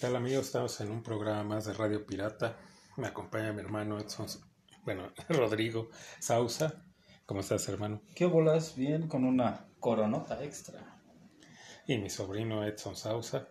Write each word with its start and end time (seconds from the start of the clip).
¿Qué 0.00 0.06
tal 0.06 0.16
amigos? 0.16 0.46
Estamos 0.46 0.80
en 0.80 0.90
un 0.90 1.02
programa 1.02 1.44
más 1.44 1.66
de 1.66 1.74
Radio 1.74 2.06
Pirata. 2.06 2.56
Me 2.96 3.08
acompaña 3.08 3.52
mi 3.52 3.60
hermano 3.60 3.98
Edson, 3.98 4.28
bueno, 4.82 5.12
Rodrigo 5.28 5.90
Sausa. 6.18 6.86
¿Cómo 7.26 7.40
estás, 7.40 7.68
hermano? 7.68 8.00
¿Qué 8.14 8.24
bolas? 8.24 8.76
Bien, 8.76 9.08
con 9.08 9.26
una 9.26 9.66
coronota 9.78 10.42
extra. 10.42 10.98
Y 11.86 11.98
mi 11.98 12.08
sobrino 12.08 12.64
Edson 12.64 12.96
Sausa. 12.96 13.46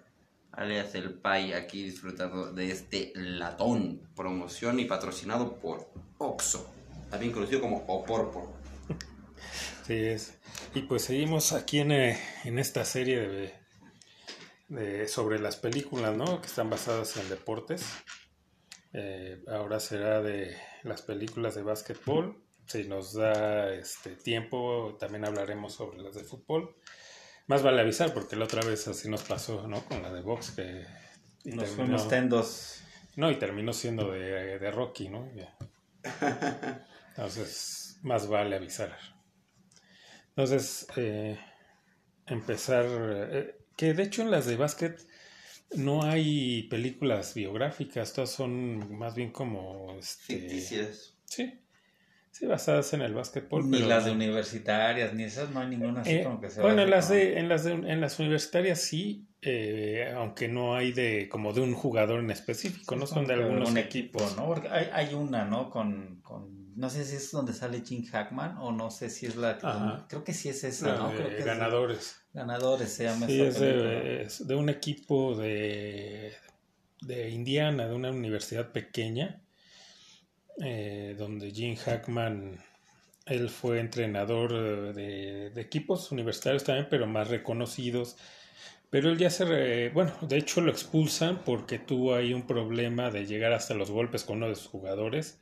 Alias 0.51 0.95
el 0.95 1.13
Pai 1.13 1.53
aquí 1.53 1.83
disfrutando 1.83 2.51
de 2.51 2.71
este 2.71 3.11
latón, 3.13 4.09
promoción 4.15 4.79
y 4.79 4.85
patrocinado 4.85 5.57
por 5.57 5.91
Oxo, 6.17 6.73
también 7.11 7.31
conocido 7.31 7.61
como 7.61 7.85
Oporpo. 7.85 8.55
Sí, 9.85 9.93
es. 9.93 10.39
Y 10.73 10.81
pues 10.81 11.03
seguimos 11.03 11.53
aquí 11.53 11.79
en, 11.79 11.91
eh, 11.91 12.19
en 12.43 12.57
esta 12.57 12.85
serie 12.85 13.19
de, 13.27 13.58
de- 14.69 15.07
sobre 15.07 15.39
las 15.39 15.57
películas, 15.57 16.15
¿no? 16.15 16.39
Que 16.41 16.47
están 16.47 16.69
basadas 16.69 17.17
en 17.17 17.27
deportes. 17.29 17.85
Eh, 18.93 19.43
ahora 19.47 19.79
será 19.79 20.21
de 20.21 20.57
las 20.83 21.01
películas 21.01 21.55
de 21.55 21.63
básquetbol. 21.63 22.41
Si 22.65 22.87
nos 22.87 23.13
da 23.13 23.73
este 23.73 24.15
tiempo, 24.15 24.95
también 24.99 25.25
hablaremos 25.25 25.73
sobre 25.73 25.99
las 26.01 26.15
de 26.15 26.23
fútbol. 26.23 26.75
Más 27.47 27.63
vale 27.63 27.81
avisar 27.81 28.13
porque 28.13 28.35
la 28.35 28.45
otra 28.45 28.61
vez 28.63 28.87
así 28.87 29.09
nos 29.09 29.23
pasó, 29.23 29.67
¿no? 29.67 29.83
Con 29.85 30.01
la 30.03 30.13
de 30.13 30.21
box 30.21 30.51
que 30.51 30.85
y 31.43 31.51
Nos 31.51 31.65
terminó- 31.65 31.75
fuimos 31.75 32.07
tendos. 32.07 32.81
no, 33.15 33.31
y 33.31 33.35
terminó 33.37 33.73
siendo 33.73 34.11
de, 34.11 34.59
de 34.59 34.71
Rocky, 34.71 35.09
¿no? 35.09 35.29
Entonces, 37.15 37.97
más 38.03 38.27
vale 38.27 38.55
avisar. 38.55 38.95
Entonces, 40.29 40.87
eh, 40.95 41.39
empezar, 42.27 42.85
eh, 42.87 43.55
que 43.79 43.93
de 43.93 44.03
hecho 44.03 44.23
en 44.23 44.29
las 44.29 44.45
de 44.45 44.57
básquet 44.57 45.07
no 45.73 46.03
hay 46.03 46.63
películas 46.63 47.33
biográficas, 47.33 48.11
todas 48.11 48.29
son 48.29 48.93
más 48.97 49.15
bien 49.15 49.31
como, 49.31 49.97
este, 49.97 50.33
Ficticias. 50.33 51.15
sí, 51.23 51.61
sí, 52.31 52.45
basadas 52.45 52.93
en 52.93 53.01
el 53.01 53.13
básquetbol. 53.13 53.69
Ni 53.69 53.77
pero- 53.77 53.89
las 53.89 54.05
de 54.05 54.11
universitarias, 54.11 55.13
ni 55.13 55.23
esas, 55.23 55.49
no 55.51 55.59
hay 55.61 55.67
ninguna 55.69 56.01
así 56.01 56.11
eh, 56.15 56.23
como 56.23 56.39
que 56.41 56.49
se 56.49 56.61
bueno, 56.61 56.81
en 56.83 56.89
las, 56.89 57.09
de, 57.09 57.39
en, 57.39 57.49
las 57.49 57.63
de, 57.63 57.71
en 57.73 58.01
las 58.01 58.19
universitarias 58.19 58.79
sí, 58.81 59.25
eh, 59.41 60.11
aunque 60.15 60.47
no 60.47 60.75
hay 60.75 60.91
de 60.91 61.29
como 61.29 61.53
de 61.53 61.61
un 61.61 61.73
jugador 61.73 62.19
en 62.19 62.29
específico, 62.31 62.95
no 62.95 63.07
son 63.07 63.25
de 63.27 63.33
algunos 63.35 63.69
un 63.71 63.77
equipos. 63.77 64.23
equipo, 64.23 64.41
¿no? 64.41 64.47
Porque 64.47 64.67
hay, 64.69 64.87
hay 64.93 65.13
una, 65.13 65.45
¿no? 65.45 65.69
Con, 65.69 66.19
con, 66.21 66.59
no 66.75 66.89
sé 66.89 67.03
si 67.05 67.15
es 67.17 67.31
donde 67.31 67.53
sale 67.53 67.81
Jim 67.81 68.05
Hackman 68.05 68.57
o 68.57 68.71
no 68.71 68.89
sé 68.91 69.09
si 69.09 69.25
es 69.25 69.35
la, 69.35 69.57
Ajá. 69.61 70.05
creo 70.09 70.23
que 70.23 70.33
sí 70.33 70.49
es 70.49 70.63
esa, 70.63 70.95
¿no? 70.95 71.09
de 71.09 71.15
Creo 71.15 71.27
que 71.29 71.37
es 71.39 71.45
de- 71.45 71.49
ganadores. 71.51 72.21
ganadores 72.33 72.91
se 72.93 73.03
llama 73.05 73.27
Sí, 73.27 73.41
esa 73.41 73.47
es 73.49 73.59
de, 73.59 74.21
es 74.23 74.47
de 74.47 74.55
un 74.55 74.69
equipo 74.69 75.35
de, 75.35 76.33
de 77.01 77.29
Indiana, 77.29 77.87
de 77.87 77.95
una 77.95 78.11
universidad 78.11 78.71
pequeña, 78.71 79.41
eh, 80.63 81.15
donde 81.17 81.51
Jim 81.51 81.75
Hackman, 81.75 82.59
él 83.27 83.49
fue 83.49 83.79
entrenador 83.79 84.51
eh, 84.97 85.51
de, 85.53 85.61
equipos 85.61 86.11
universitarios 86.11 86.63
también, 86.63 86.87
pero 86.89 87.07
más 87.07 87.29
reconocidos. 87.29 88.17
Pero 88.89 89.09
él 89.11 89.17
ya 89.19 89.29
se, 89.29 89.89
bueno, 89.89 90.13
de 90.21 90.37
hecho 90.37 90.61
lo 90.61 90.71
expulsan 90.71 91.43
porque 91.45 91.79
tuvo 91.79 92.15
ahí 92.15 92.33
un 92.33 92.47
problema 92.47 93.11
de 93.11 93.25
llegar 93.25 93.53
hasta 93.53 93.75
los 93.75 93.91
golpes 93.91 94.23
con 94.23 94.37
uno 94.37 94.49
de 94.49 94.55
sus 94.55 94.67
jugadores 94.67 95.39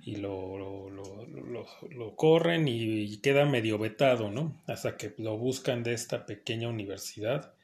y 0.00 0.16
lo, 0.16 0.58
lo, 0.58 0.90
lo, 0.90 1.26
lo- 1.26 1.66
lo 1.90 2.16
corren 2.16 2.68
y, 2.68 3.18
queda 3.18 3.46
medio 3.46 3.78
vetado, 3.78 4.30
¿no? 4.30 4.62
Hasta 4.66 4.96
que 4.96 5.14
lo 5.18 5.38
buscan 5.38 5.82
de 5.84 5.94
esta 5.94 6.26
pequeña 6.26 6.68
universidad. 6.68 7.54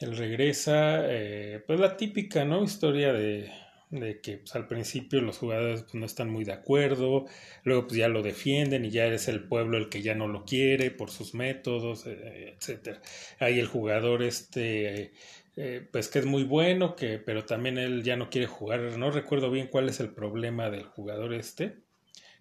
Él 0.00 0.16
regresa, 0.16 1.02
eh, 1.06 1.62
pues 1.66 1.78
la 1.78 1.96
típica, 1.96 2.44
¿no? 2.44 2.62
Historia 2.64 3.12
de, 3.12 3.50
de 3.90 4.20
que 4.20 4.38
pues, 4.38 4.54
al 4.54 4.66
principio 4.68 5.20
los 5.20 5.38
jugadores 5.38 5.82
pues, 5.82 5.94
no 5.94 6.06
están 6.06 6.30
muy 6.30 6.44
de 6.44 6.52
acuerdo, 6.52 7.26
luego 7.64 7.86
pues 7.88 7.98
ya 7.98 8.08
lo 8.08 8.22
defienden 8.22 8.84
y 8.84 8.90
ya 8.90 9.06
es 9.06 9.28
el 9.28 9.44
pueblo 9.44 9.78
el 9.78 9.88
que 9.88 10.02
ya 10.02 10.14
no 10.14 10.28
lo 10.28 10.44
quiere 10.44 10.90
por 10.90 11.10
sus 11.10 11.34
métodos, 11.34 12.06
eh, 12.06 12.54
etcétera. 12.56 13.00
Ahí 13.40 13.58
el 13.58 13.66
jugador 13.66 14.22
este 14.22 15.12
eh, 15.56 15.86
pues 15.92 16.08
que 16.08 16.20
es 16.20 16.26
muy 16.26 16.44
bueno, 16.44 16.96
que, 16.96 17.18
pero 17.18 17.44
también 17.44 17.78
él 17.78 18.02
ya 18.02 18.16
no 18.16 18.30
quiere 18.30 18.46
jugar. 18.46 18.80
No 18.98 19.10
recuerdo 19.10 19.50
bien 19.50 19.66
cuál 19.68 19.88
es 19.88 20.00
el 20.00 20.10
problema 20.10 20.70
del 20.70 20.84
jugador 20.84 21.34
este. 21.34 21.76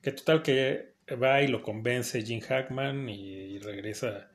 Que 0.02 0.12
total 0.12 0.44
que 0.44 0.94
va 1.22 1.42
y 1.42 1.48
lo 1.48 1.64
convence 1.64 2.22
Jim 2.24 2.42
Hackman 2.42 3.10
y 3.10 3.60
regresa. 3.60 4.32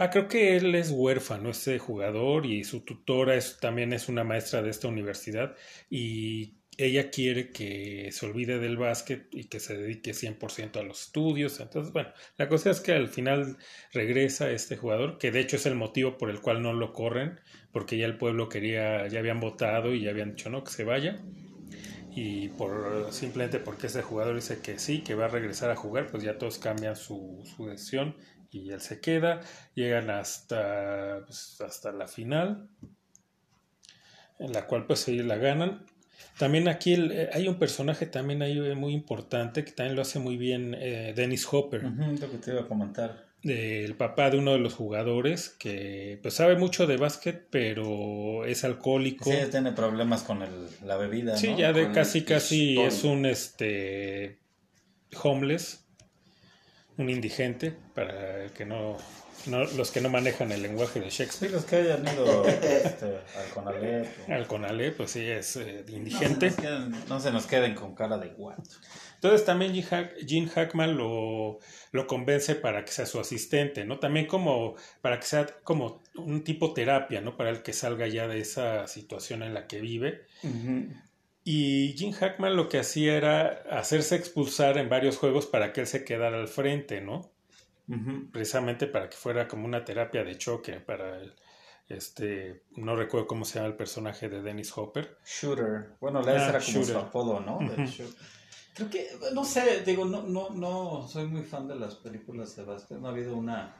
Ah, 0.00 0.10
creo 0.10 0.28
que 0.28 0.56
él 0.56 0.74
es 0.76 0.90
huérfano, 0.90 1.50
este 1.50 1.78
jugador, 1.80 2.46
y 2.46 2.62
su 2.62 2.84
tutora 2.84 3.34
es, 3.34 3.58
también 3.58 3.92
es 3.92 4.08
una 4.08 4.22
maestra 4.22 4.62
de 4.62 4.70
esta 4.70 4.86
universidad. 4.86 5.56
Y 5.90 6.54
ella 6.76 7.10
quiere 7.10 7.50
que 7.50 8.10
se 8.12 8.26
olvide 8.26 8.60
del 8.60 8.76
básquet 8.76 9.26
y 9.32 9.44
que 9.48 9.58
se 9.58 9.76
dedique 9.76 10.12
100% 10.12 10.76
a 10.78 10.84
los 10.84 11.02
estudios. 11.02 11.58
Entonces, 11.58 11.92
bueno, 11.92 12.10
la 12.36 12.48
cosa 12.48 12.70
es 12.70 12.80
que 12.80 12.92
al 12.92 13.08
final 13.08 13.56
regresa 13.92 14.52
este 14.52 14.76
jugador, 14.76 15.18
que 15.18 15.32
de 15.32 15.40
hecho 15.40 15.56
es 15.56 15.66
el 15.66 15.74
motivo 15.74 16.16
por 16.16 16.30
el 16.30 16.40
cual 16.40 16.62
no 16.62 16.72
lo 16.72 16.92
corren, 16.92 17.40
porque 17.72 17.98
ya 17.98 18.06
el 18.06 18.16
pueblo 18.18 18.48
quería, 18.48 19.08
ya 19.08 19.18
habían 19.18 19.40
votado 19.40 19.92
y 19.94 20.02
ya 20.02 20.10
habían 20.10 20.30
dicho 20.30 20.48
no, 20.48 20.62
que 20.62 20.70
se 20.70 20.84
vaya. 20.84 21.20
Y 22.14 22.50
por 22.50 23.08
simplemente 23.12 23.58
porque 23.58 23.88
ese 23.88 24.02
jugador 24.02 24.36
dice 24.36 24.60
que 24.60 24.78
sí, 24.78 25.00
que 25.02 25.16
va 25.16 25.24
a 25.24 25.28
regresar 25.28 25.70
a 25.70 25.76
jugar, 25.76 26.06
pues 26.08 26.22
ya 26.22 26.38
todos 26.38 26.58
cambian 26.58 26.94
su, 26.94 27.42
su 27.56 27.66
decisión 27.66 28.14
y 28.50 28.70
él 28.70 28.80
se 28.80 29.00
queda. 29.00 29.40
Llegan 29.74 30.10
hasta, 30.10 31.22
pues, 31.26 31.60
hasta 31.60 31.92
la 31.92 32.06
final, 32.08 32.68
en 34.38 34.52
la 34.52 34.66
cual 34.66 34.86
pues 34.86 35.06
ellos 35.08 35.26
la 35.26 35.36
ganan. 35.36 35.84
También 36.38 36.68
aquí 36.68 36.94
el- 36.94 37.12
eh, 37.12 37.30
hay 37.32 37.48
un 37.48 37.58
personaje 37.58 38.06
también 38.06 38.42
ahí 38.42 38.58
eh, 38.58 38.74
muy 38.74 38.92
importante 38.92 39.64
que 39.64 39.72
también 39.72 39.96
lo 39.96 40.02
hace 40.02 40.18
muy 40.18 40.36
bien 40.36 40.74
eh, 40.78 41.12
Dennis 41.16 41.46
Hopper 41.52 41.82
lo 41.82 42.30
que 42.30 42.38
te 42.38 42.50
iba 42.52 42.60
a 42.62 42.66
comentar. 42.68 43.26
del 43.42 43.94
papá 43.96 44.30
de 44.30 44.38
uno 44.38 44.52
de 44.52 44.58
los 44.58 44.74
jugadores 44.74 45.48
que 45.48 46.18
pues 46.22 46.34
sabe 46.34 46.56
mucho 46.56 46.86
de 46.86 46.96
básquet 46.96 47.46
pero 47.50 48.44
es 48.44 48.64
alcohólico 48.64 49.30
Sí, 49.30 49.36
tiene 49.50 49.72
problemas 49.72 50.22
con 50.22 50.42
el, 50.42 50.50
la 50.84 50.96
bebida, 50.96 51.36
Sí, 51.36 51.48
¿no? 51.50 51.58
ya 51.58 51.72
de 51.72 51.84
Con 51.84 51.94
casi 51.94 52.18
el 52.18 52.24
casi 52.24 52.80
es 52.80 53.04
un 53.04 53.26
este 53.26 54.38
homeless 55.22 55.87
un 56.98 57.08
indigente 57.10 57.72
para 57.94 58.42
el 58.44 58.50
que 58.52 58.66
no, 58.66 58.96
no 59.46 59.64
los 59.64 59.90
que 59.90 60.00
no 60.00 60.08
manejan 60.10 60.52
el 60.52 60.62
lenguaje 60.62 61.00
de 61.00 61.10
Sí, 61.10 61.18
Shakespeare 61.22 61.52
los 61.52 61.64
que 61.64 61.76
hayan 61.76 62.02
ido 62.06 62.44
este, 62.46 63.06
al 63.06 63.48
Conalep. 63.54 64.06
o- 64.28 64.32
al 64.32 64.46
Conalé 64.46 64.90
pues 64.92 65.12
sí 65.12 65.20
es 65.24 65.56
eh, 65.56 65.80
No 65.82 65.86
se, 65.86 65.96
indigente 65.96 66.52
queden, 66.54 66.94
no 67.08 67.20
se 67.20 67.30
nos 67.30 67.46
queden 67.46 67.74
con 67.74 67.94
cara 67.94 68.18
de 68.18 68.28
guato. 68.28 68.62
Entonces 69.14 69.44
también 69.44 69.72
Jim 70.26 70.48
Hackman 70.48 70.96
lo, 70.96 71.58
lo 71.92 72.06
convence 72.06 72.54
para 72.54 72.84
que 72.84 72.92
sea 72.92 73.04
su 73.06 73.18
asistente, 73.18 73.84
¿no? 73.84 73.98
También 73.98 74.26
como 74.26 74.76
para 75.00 75.18
que 75.18 75.26
sea 75.26 75.46
como 75.64 76.02
un 76.16 76.44
tipo 76.44 76.72
terapia, 76.72 77.20
¿no? 77.20 77.36
Para 77.36 77.50
el 77.50 77.62
que 77.62 77.72
salga 77.72 78.06
ya 78.06 78.28
de 78.28 78.38
esa 78.40 78.86
situación 78.86 79.42
en 79.42 79.54
la 79.54 79.66
que 79.66 79.80
vive. 79.80 80.26
Y 81.44 81.94
Jim 81.96 82.12
Hackman 82.12 82.56
lo 82.56 82.68
que 82.68 82.78
hacía 82.78 83.16
era 83.16 83.62
hacerse 83.70 84.16
expulsar 84.16 84.76
en 84.78 84.88
varios 84.88 85.16
juegos 85.16 85.46
para 85.46 85.72
que 85.72 85.80
él 85.82 85.86
se 85.86 86.04
quedara 86.04 86.38
al 86.38 86.48
frente, 86.48 87.00
¿no? 87.00 87.30
Precisamente 88.32 88.86
para 88.86 89.08
que 89.08 89.16
fuera 89.16 89.48
como 89.48 89.64
una 89.64 89.82
terapia 89.84 90.22
de 90.22 90.36
choque 90.36 90.74
para 90.78 91.16
el, 91.22 91.34
este, 91.88 92.64
no 92.76 92.94
recuerdo 92.96 93.26
cómo 93.26 93.46
se 93.46 93.54
llama 93.54 93.68
el 93.68 93.76
personaje 93.76 94.28
de 94.28 94.42
Dennis 94.42 94.76
Hopper. 94.76 95.16
Shooter. 95.24 95.96
Bueno, 96.00 96.20
la 96.20 96.32
Ah, 96.32 96.48
era 96.50 96.58
como 96.60 96.60
Shooter. 96.60 96.92
su 96.92 96.98
apodo, 96.98 97.40
¿no? 97.40 97.58
Creo 98.74 98.90
que, 98.90 99.08
no 99.32 99.42
sé, 99.44 99.82
digo, 99.84 100.04
no, 100.04 100.22
no, 100.22 100.50
no 100.50 101.08
soy 101.08 101.26
muy 101.26 101.42
fan 101.42 101.66
de 101.66 101.76
las 101.76 101.94
películas 101.96 102.54
de 102.56 102.64
básquet. 102.64 102.98
No 102.98 103.08
ha 103.08 103.10
habido 103.10 103.34
una. 103.36 103.74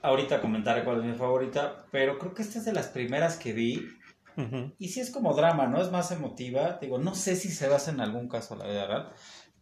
Ahorita 0.00 0.40
comentaré 0.40 0.82
cuál 0.84 1.00
es 1.00 1.04
mi 1.04 1.14
favorita, 1.14 1.86
pero 1.90 2.18
creo 2.18 2.32
que 2.32 2.42
esta 2.42 2.58
es 2.60 2.64
de 2.64 2.72
las 2.72 2.86
primeras 2.88 3.36
que 3.36 3.52
vi. 3.52 3.86
Y 4.78 4.88
sí 4.88 5.00
es 5.00 5.10
como 5.10 5.34
drama, 5.34 5.66
¿no? 5.66 5.80
Es 5.80 5.90
más 5.90 6.10
emotiva. 6.12 6.78
Digo, 6.80 6.98
no 6.98 7.14
sé 7.14 7.36
si 7.36 7.48
se 7.50 7.68
basa 7.68 7.90
en 7.90 8.00
algún 8.00 8.28
caso 8.28 8.54
la 8.56 8.66
vida 8.66 8.86
real, 8.86 9.12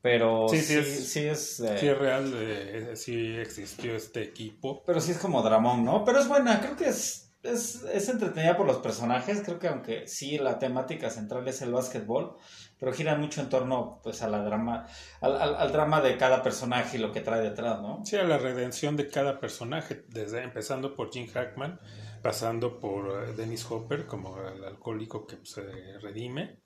pero 0.02 0.46
Sí, 0.48 0.58
sí, 0.60 0.74
sí 0.82 1.04
sí 1.04 1.20
es- 1.26 1.60
es. 1.60 1.60
eh, 1.60 1.78
Sí, 1.78 1.88
es 1.88 1.98
real, 1.98 2.32
eh, 2.36 2.92
sí 2.96 3.36
existió 3.36 3.96
este 3.96 4.22
equipo. 4.22 4.82
Pero 4.84 5.00
sí 5.00 5.12
es 5.12 5.18
como 5.18 5.42
dramón, 5.42 5.84
¿no? 5.84 6.04
Pero 6.04 6.18
es 6.20 6.28
buena, 6.28 6.60
creo 6.60 6.76
que 6.76 6.88
es, 6.88 7.34
es, 7.42 7.82
es 7.92 8.08
entretenida 8.08 8.56
por 8.56 8.66
los 8.66 8.78
personajes. 8.78 9.42
Creo 9.44 9.58
que 9.58 9.68
aunque 9.68 10.06
sí 10.06 10.38
la 10.38 10.58
temática 10.58 11.10
central 11.10 11.46
es 11.48 11.62
el 11.62 11.72
básquetbol, 11.72 12.36
pero 12.78 12.92
gira 12.92 13.16
mucho 13.16 13.40
en 13.40 13.48
torno 13.48 14.00
pues 14.02 14.20
a 14.22 14.28
la 14.28 14.42
drama, 14.44 14.86
al, 15.20 15.40
al, 15.40 15.54
al 15.56 15.72
drama 15.72 16.00
de 16.02 16.16
cada 16.18 16.42
personaje 16.42 16.98
y 16.98 17.00
lo 17.00 17.10
que 17.12 17.20
trae 17.22 17.40
detrás, 17.40 17.80
¿no? 17.80 18.02
Sí, 18.04 18.16
a 18.16 18.24
la 18.24 18.38
redención 18.38 18.96
de 18.96 19.08
cada 19.08 19.40
personaje, 19.40 20.04
desde 20.08 20.42
empezando 20.42 20.94
por 20.94 21.10
Jim 21.10 21.26
Hackman, 21.32 21.80
pasando 22.26 22.80
por 22.80 23.22
eh, 23.22 23.32
Dennis 23.36 23.64
Hopper 23.70 24.04
como 24.06 24.36
el 24.48 24.64
alcohólico 24.64 25.26
que 25.28 25.36
se 25.44 25.62
redime 26.00 26.58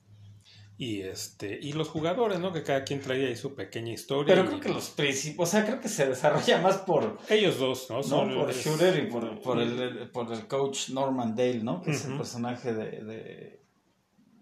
y 0.79 1.03
este 1.03 1.59
y 1.61 1.75
los 1.75 1.91
jugadores, 1.91 2.41
¿no? 2.41 2.51
Que 2.51 2.63
cada 2.63 2.83
quien 2.83 3.03
trae 3.03 3.27
ahí 3.27 3.37
su 3.37 3.55
pequeña 3.55 3.93
historia. 3.93 4.35
Pero 4.35 4.45
y- 4.47 4.49
creo 4.49 4.61
que 4.61 4.69
los 4.71 4.89
principios, 4.89 5.47
o 5.47 5.51
sea, 5.53 5.67
creo 5.67 5.79
que 5.79 5.91
se 5.91 6.07
desarrolla 6.09 6.63
más 6.63 6.79
por, 6.79 7.19
ellos 7.29 7.59
dos, 7.59 7.91
¿no? 7.91 8.01
por 8.01 8.55
Shooter 8.55 9.05
y 9.05 9.11
por, 9.11 9.43
por 9.43 9.59
el, 9.61 10.11
por 10.11 10.33
el 10.33 10.47
coach 10.47 10.89
Norman 10.89 11.37
Dale, 11.37 11.63
¿no? 11.63 11.83
Que 11.83 11.91
es 11.91 12.07
el 12.07 12.17
personaje 12.17 12.73
de, 12.73 12.85
de, 13.05 13.63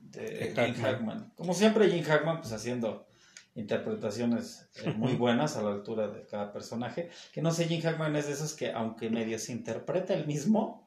de 0.02 0.22
De 0.22 0.52
Gene 0.54 0.74
Hackman. 0.74 0.82
Hackman. 0.92 1.32
Como 1.34 1.52
siempre, 1.52 1.88
Gene 1.90 2.04
Hackman, 2.04 2.40
pues 2.42 2.52
haciendo 2.52 3.08
interpretaciones 3.56 4.70
eh, 4.84 4.92
muy 4.96 5.14
buenas 5.16 5.56
a 5.56 5.62
la 5.62 5.70
altura 5.70 6.06
de 6.06 6.24
cada 6.26 6.52
personaje. 6.52 7.10
Que 7.32 7.42
no 7.42 7.50
sé, 7.50 7.64
Gene 7.66 7.82
Hackman 7.82 8.14
es 8.14 8.28
de 8.28 8.34
esos 8.34 8.54
que, 8.54 8.70
aunque 8.70 9.10
medio 9.10 9.36
se 9.40 9.50
interpreta 9.50 10.14
el 10.14 10.24
mismo, 10.28 10.86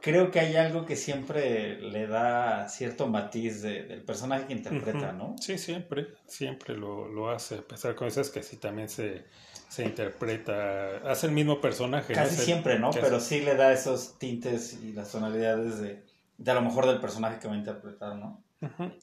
creo 0.00 0.30
que 0.30 0.40
hay 0.40 0.56
algo 0.56 0.86
que 0.86 0.96
siempre 0.96 1.80
le 1.80 2.06
da 2.06 2.68
cierto 2.68 3.06
matiz 3.08 3.62
de- 3.62 3.82
del 3.84 4.02
personaje 4.02 4.46
que 4.46 4.52
interpreta. 4.54 5.12
¿no? 5.12 5.36
Sí, 5.40 5.58
siempre, 5.58 6.08
siempre 6.26 6.76
lo, 6.76 7.08
lo 7.08 7.30
hace, 7.30 7.56
a 7.56 7.62
pesar 7.62 7.94
con 7.94 8.08
esas 8.08 8.30
que 8.30 8.42
sí 8.42 8.56
también 8.56 8.88
se, 8.88 9.24
se 9.68 9.84
interpreta, 9.84 10.98
hace 11.10 11.26
el 11.26 11.32
mismo 11.32 11.60
personaje. 11.60 12.14
Casi 12.14 12.36
siempre, 12.36 12.78
¿no? 12.78 12.90
Pero 12.90 13.20
sí 13.20 13.40
le 13.40 13.54
da 13.54 13.72
esos 13.72 14.18
tintes 14.18 14.78
y 14.82 14.92
las 14.92 15.10
tonalidades 15.12 15.80
de, 15.80 16.02
de 16.38 16.50
a 16.50 16.54
lo 16.54 16.62
mejor 16.62 16.86
del 16.86 17.00
personaje 17.00 17.38
que 17.38 17.48
va 17.48 17.54
a 17.54 17.58
interpretar, 17.58 18.16
¿no? 18.16 18.42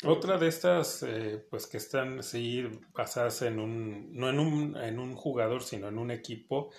Otra 0.04 0.38
de 0.38 0.50
estas, 0.50 1.02
eh, 1.04 1.42
pues 1.50 1.66
que 1.66 1.78
están, 1.78 2.22
sí, 2.24 2.68
basadas 2.94 3.42
en 3.42 3.60
un, 3.60 4.14
no 4.14 4.30
en 4.30 4.40
un, 4.40 4.76
en 4.76 5.00
un 5.00 5.16
jugador, 5.16 5.64
sino 5.64 5.88
en 5.88 5.98
un 5.98 6.12
equipo, 6.12 6.72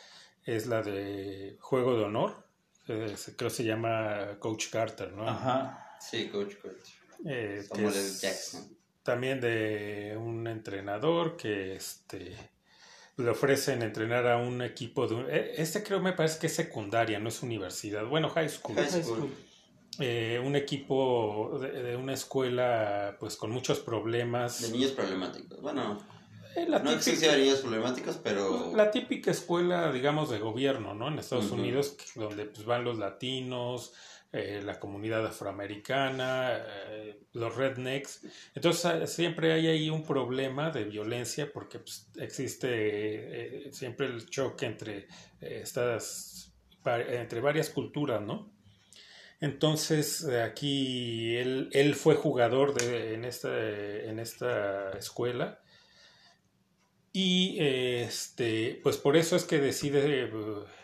es 0.44 0.66
la 0.66 0.82
de 0.82 1.56
Juego 1.58 1.96
de 1.96 2.04
Honor, 2.04 2.45
eh, 2.88 3.14
se- 3.16 3.36
creo 3.36 3.50
que 3.50 3.56
se 3.56 3.64
llama 3.64 4.36
Coach 4.38 4.68
Carter, 4.70 5.12
¿no? 5.12 5.28
Ajá. 5.28 5.96
Sí, 6.00 6.28
coach, 6.28 6.54
coach. 6.62 6.90
Eh, 7.24 7.64
Samuel 7.68 7.94
es 7.94 8.20
Jackson. 8.20 8.76
También 9.02 9.40
de 9.40 10.16
un 10.20 10.46
entrenador 10.46 11.36
que 11.36 11.74
este, 11.76 12.36
le 13.16 13.30
ofrecen 13.30 13.82
entrenar 13.82 14.26
a 14.26 14.36
un 14.36 14.62
equipo 14.62 15.06
de... 15.06 15.14
un- 15.14 15.26
eh, 15.30 15.54
Este 15.56 15.82
creo 15.82 16.00
me 16.00 16.12
parece 16.12 16.38
que 16.38 16.46
es 16.48 16.54
secundaria, 16.54 17.18
no 17.18 17.28
es 17.28 17.42
universidad, 17.42 18.04
bueno, 18.06 18.28
high 18.30 18.48
school. 18.48 18.76
High 18.76 19.02
school. 19.02 19.30
Eh, 19.98 20.38
un 20.44 20.54
equipo 20.56 21.58
de, 21.58 21.70
de 21.70 21.96
una 21.96 22.12
escuela 22.12 23.16
pues 23.18 23.36
con 23.36 23.50
muchos 23.50 23.78
problemas. 23.80 24.60
De 24.60 24.68
niños 24.70 24.90
problemáticos. 24.92 25.60
Bueno, 25.62 25.98
Eh, 26.56 26.66
la, 26.68 26.78
no 26.78 26.90
típica, 26.90 26.96
existe 26.96 27.30
de 27.30 27.38
niños 27.38 27.60
problemáticos, 27.60 28.16
pero. 28.16 28.72
la 28.74 28.90
típica 28.90 29.30
escuela, 29.30 29.92
digamos, 29.92 30.30
de 30.30 30.38
gobierno, 30.38 30.94
¿no? 30.94 31.08
En 31.08 31.18
Estados. 31.18 31.50
Unidos, 31.50 31.96
donde 32.14 32.46
pues, 32.46 32.64
van 32.64 32.84
los 32.84 32.98
latinos, 32.98 33.92
eh, 34.32 34.60
la 34.62 34.78
comunidad 34.80 35.24
afroamericana, 35.24 36.58
eh, 36.88 37.20
los 37.32 37.56
rednecks. 37.56 38.22
Entonces 38.54 38.84
eh, 38.84 39.06
siempre 39.06 39.52
hay 39.52 39.66
ahí 39.68 39.88
un 39.88 40.02
problema 40.02 40.70
de 40.70 40.84
violencia 40.84 41.50
porque 41.50 41.78
pues, 41.78 42.10
existe 42.16 43.70
siempre 43.72 44.06
el 44.06 44.28
choque 44.28 44.66
entre 44.66 45.06
estas 45.40 46.52
entre 46.84 47.40
varias 47.40 47.70
culturas, 47.70 48.20
¿no? 48.20 48.52
Entonces 49.40 50.26
aquí 50.26 51.36
él, 51.36 51.68
él 51.72 51.94
fue 51.94 52.14
jugador 52.14 52.74
de, 52.74 53.14
en, 53.14 53.24
esta, 53.24 53.58
en 53.58 54.18
esta 54.18 54.90
escuela 54.98 55.60
y 57.18 57.56
este, 57.60 58.78
pues 58.82 58.98
por 58.98 59.16
eso 59.16 59.36
es 59.36 59.44
que 59.44 59.58
decide 59.58 60.28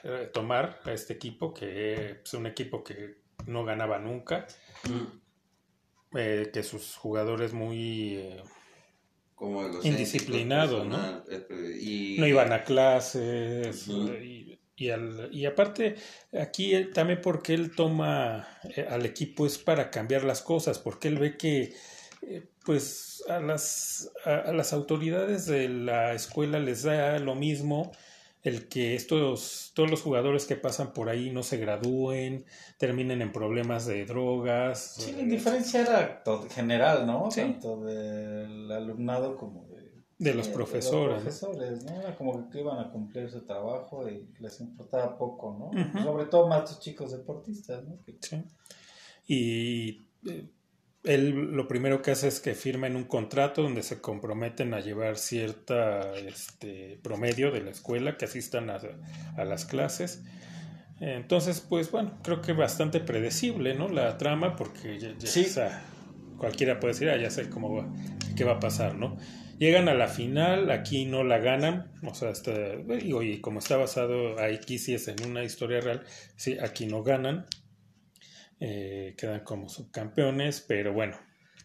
eh, 0.05 0.31
tomar 0.33 0.81
a 0.85 0.93
este 0.93 1.13
equipo, 1.13 1.53
que 1.53 2.21
es 2.25 2.33
un 2.33 2.47
equipo 2.47 2.83
que 2.83 3.17
no 3.47 3.67
ganaba 3.67 3.99
nunca, 3.99 4.47
Mm, 4.89 6.17
eh, 6.17 6.51
que 6.51 6.63
sus 6.63 6.97
jugadores 6.97 7.53
muy 7.53 8.15
eh, 8.17 8.43
Como 9.35 9.61
egocéntricos, 9.61 9.85
Indisciplinado, 9.91 10.85
¿no? 10.87 11.23
Y... 11.79 12.17
no 12.19 12.27
iban 12.27 12.53
a 12.55 12.65
clases 12.65 13.89
y, 13.89 14.59
y 14.75 14.89
al- 14.89 15.29
y 15.33 15.45
aparte 15.45 15.97
aquí 16.33 16.75
él- 16.75 16.93
también 16.95 17.21
porque 17.21 17.53
él 17.53 17.75
toma 17.77 18.49
al 18.89 19.05
equipo 19.05 19.45
es 19.45 19.59
para 19.59 19.91
cambiar 19.91 20.25
las 20.25 20.41
cosas, 20.41 20.79
porque 20.79 21.09
él 21.09 21.19
ve 21.19 21.37
que 21.37 21.75
pues 22.65 23.23
a 23.29 23.41
las, 23.41 24.11
a, 24.25 24.37
a 24.37 24.53
las 24.53 24.73
autoridades 24.73 25.47
de 25.47 25.69
la 25.69 26.13
escuela 26.15 26.59
les 26.59 26.83
da 26.83 27.19
lo 27.19 27.35
mismo 27.35 27.93
el 28.43 28.69
que 28.69 28.97
estos, 28.97 29.71
todos 29.75 29.89
los 29.89 30.03
jugadores 30.03 30.47
que 30.47 30.57
pasan 30.57 30.93
por 30.93 31.09
ahí 31.09 31.31
no 31.31 31.45
se 31.45 31.59
gradúen, 31.59 32.45
terminen 32.77 33.23
en 33.23 33.31
problemas 33.31 33.87
de 33.87 34.05
drogas. 34.05 34.97
Sí, 34.99 35.13
la 35.13 35.19
eh, 35.19 35.23
indiferencia 35.23 35.83
era 35.83 36.23
general, 36.51 37.07
¿no? 37.07 37.31
Sí. 37.31 37.41
Tanto 37.43 37.85
del 37.85 38.71
alumnado 38.73 39.37
como 39.37 39.69
de, 39.69 39.93
De 40.19 40.35
los 40.35 40.49
profesores, 40.49 41.19
De 41.19 41.25
los 41.31 41.39
profesores, 41.39 41.85
¿no? 41.85 42.01
Era 42.01 42.17
como 42.17 42.51
que 42.51 42.59
iban 42.59 42.81
a 42.81 42.91
cumplir 42.91 43.31
su 43.31 43.43
trabajo 43.43 44.09
y 44.09 44.27
les 44.41 44.61
importaba 44.61 45.17
poco, 45.17 45.71
¿no? 45.73 46.03
Sobre 46.03 46.25
todo 46.27 46.49
más 46.49 46.63
los 46.63 46.81
chicos 46.81 47.13
deportistas, 47.13 47.85
¿no? 47.85 47.97
Que- 48.05 48.17
Sí. 48.21 48.43
Y 49.29 49.89
eh, 50.29 50.49
él 51.05 51.31
lo 51.53 51.67
primero 51.69 52.01
que 52.03 52.13
hace 52.13 52.29
es 52.29 52.41
que 52.41 52.55
firmen 52.55 52.97
un 52.97 53.05
contrato 53.05 53.63
donde 53.63 53.83
se 53.83 54.01
comprometen 54.01 54.73
a 54.75 54.81
llevar 54.81 55.19
cierta 55.19 56.15
este, 56.17 56.99
promedio 57.03 57.51
de 57.51 57.63
la 57.63 57.71
escuela, 57.71 58.17
que 58.17 58.27
asistan 58.27 58.71
a, 58.71 58.81
a 59.37 59.45
las 59.45 59.65
clases. 59.65 60.23
Entonces, 61.01 61.61
pues 61.61 61.91
bueno, 61.91 62.19
creo 62.23 62.41
que 62.41 62.53
bastante 62.53 63.01
predecible, 63.01 63.75
¿no? 63.75 63.89
La 63.89 64.17
trama, 64.19 64.55
porque 64.55 65.01
ya, 65.01 65.13
ya, 65.19 65.27
Sí. 65.27 65.41
o 65.41 65.49
sea, 65.49 65.83
cualquiera 66.39 66.79
puede 66.79 66.95
decir, 66.95 67.11
ah, 67.11 67.17
ya 67.17 67.31
sé 67.31 67.51
cómo 67.51 67.75
va, 67.75 67.89
qué 68.37 68.45
va 68.45 68.53
a 68.53 68.61
pasar, 68.61 68.95
¿no? 68.95 69.17
Llegan 69.59 69.89
a 69.89 69.95
la 69.95 70.07
final, 70.09 70.71
aquí 70.71 71.05
no 71.05 71.25
la 71.25 71.39
ganan, 71.39 71.91
o 72.05 72.15
sea, 72.15 72.31
está, 72.31 72.53
y 73.01 73.13
oye, 73.13 73.41
como 73.41 73.59
está 73.59 73.77
basado 73.77 74.41
aquí 74.41 74.79
sí 74.79 74.95
es 74.95 75.09
en 75.09 75.25
una 75.27 75.45
historia 75.45 75.81
real, 75.81 76.05
sí, 76.37 76.57
aquí 76.61 76.87
no 76.87 77.03
ganan, 77.03 77.47
eh, 78.65 79.15
quedan 79.19 79.41
como 79.41 79.69
subcampeones, 79.69 80.61
pero 80.69 80.93
bueno, 80.93 81.17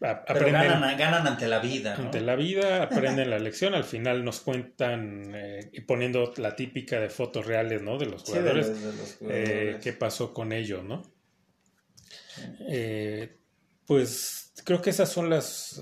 a- 0.01 0.23
Pero 0.25 0.39
aprenden 0.39 0.53
ganan, 0.71 0.97
ganan 0.97 1.27
ante 1.27 1.47
la 1.47 1.59
vida, 1.59 1.95
¿no? 1.95 2.05
ante 2.05 2.21
la 2.21 2.35
vida, 2.35 2.81
aprenden 2.83 3.29
la 3.29 3.37
lección, 3.37 3.75
al 3.75 3.83
final 3.83 4.23
nos 4.25 4.39
cuentan 4.39 5.31
eh, 5.35 5.69
y 5.73 5.81
poniendo 5.81 6.33
la 6.37 6.55
típica 6.55 6.99
de 6.99 7.09
fotos 7.09 7.45
reales, 7.45 7.81
¿no? 7.83 7.97
De 7.99 8.07
los 8.07 8.23
Sí, 8.23 8.31
de 8.33 8.39
jugadores, 8.39 8.67
los- 8.69 8.81
de 8.81 8.93
los 8.93 9.11
eh, 9.11 9.15
jugadores. 9.19 9.77
qué 9.83 9.93
pasó 9.93 10.33
con 10.33 10.51
ellos, 10.53 10.83
¿no? 10.83 11.03
Eh, 12.69 13.37
pues 13.85 14.53
creo 14.65 14.81
que 14.81 14.89
esas 14.89 15.09
son 15.11 15.29
las... 15.29 15.81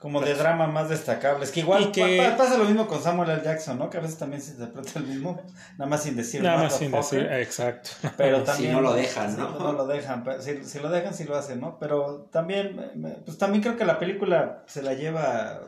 Como 0.00 0.20
de 0.22 0.32
drama 0.34 0.66
más 0.66 0.88
destacables. 0.88 1.50
Que 1.52 1.60
igual 1.60 1.92
que- 1.92 2.16
pa- 2.18 2.30
pa- 2.30 2.36
pasa 2.38 2.56
lo 2.56 2.64
mismo 2.64 2.86
con 2.88 3.02
Samuel 3.02 3.28
L. 3.30 3.42
Jackson, 3.44 3.78
¿no? 3.78 3.90
Que 3.90 3.98
a 3.98 4.00
veces 4.00 4.16
también 4.18 4.40
se 4.40 4.52
interpreta 4.52 4.98
el 4.98 5.06
mismo, 5.06 5.40
nada 5.76 5.88
más 5.90 6.02
sin 6.02 6.16
decir 6.16 6.42
nada 6.42 6.62
más 6.64 6.76
sin 6.78 6.90
decir, 6.90 7.20
exacto. 7.30 7.90
Pero 8.16 8.38
Si 8.40 8.44
también, 8.46 8.72
no 8.72 8.80
lo 8.80 8.94
dejan, 8.94 9.36
¿no? 9.36 9.52
Si 9.58 9.62
no 9.62 9.72
lo 9.74 9.86
dejan, 9.86 10.24
pero 10.24 10.40
si, 10.40 10.64
si 10.64 10.78
lo 10.78 10.88
dejan, 10.88 11.12
sí 11.12 11.24
lo 11.24 11.36
hacen, 11.36 11.60
¿no? 11.60 11.78
Pero 11.78 12.28
también, 12.32 13.20
pues 13.26 13.36
también 13.36 13.62
creo 13.62 13.76
que 13.76 13.84
la 13.84 13.98
película 13.98 14.64
se 14.66 14.82
la 14.82 14.94
lleva 14.94 15.60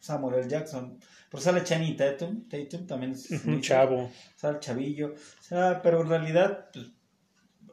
Samuel 0.00 0.40
L. 0.40 0.48
Jackson. 0.50 0.98
Por 1.30 1.40
sale 1.40 1.64
Channing 1.64 1.96
Tatum, 1.96 2.46
Tatum 2.46 2.86
también 2.86 3.12
es 3.12 3.30
Un 3.46 3.62
chavo. 3.62 4.10
sale 4.36 4.60
Chavillo, 4.60 5.14
o 5.14 5.42
sea, 5.42 5.80
pero 5.82 6.02
en 6.02 6.08
realidad, 6.10 6.66
pues, 6.74 6.88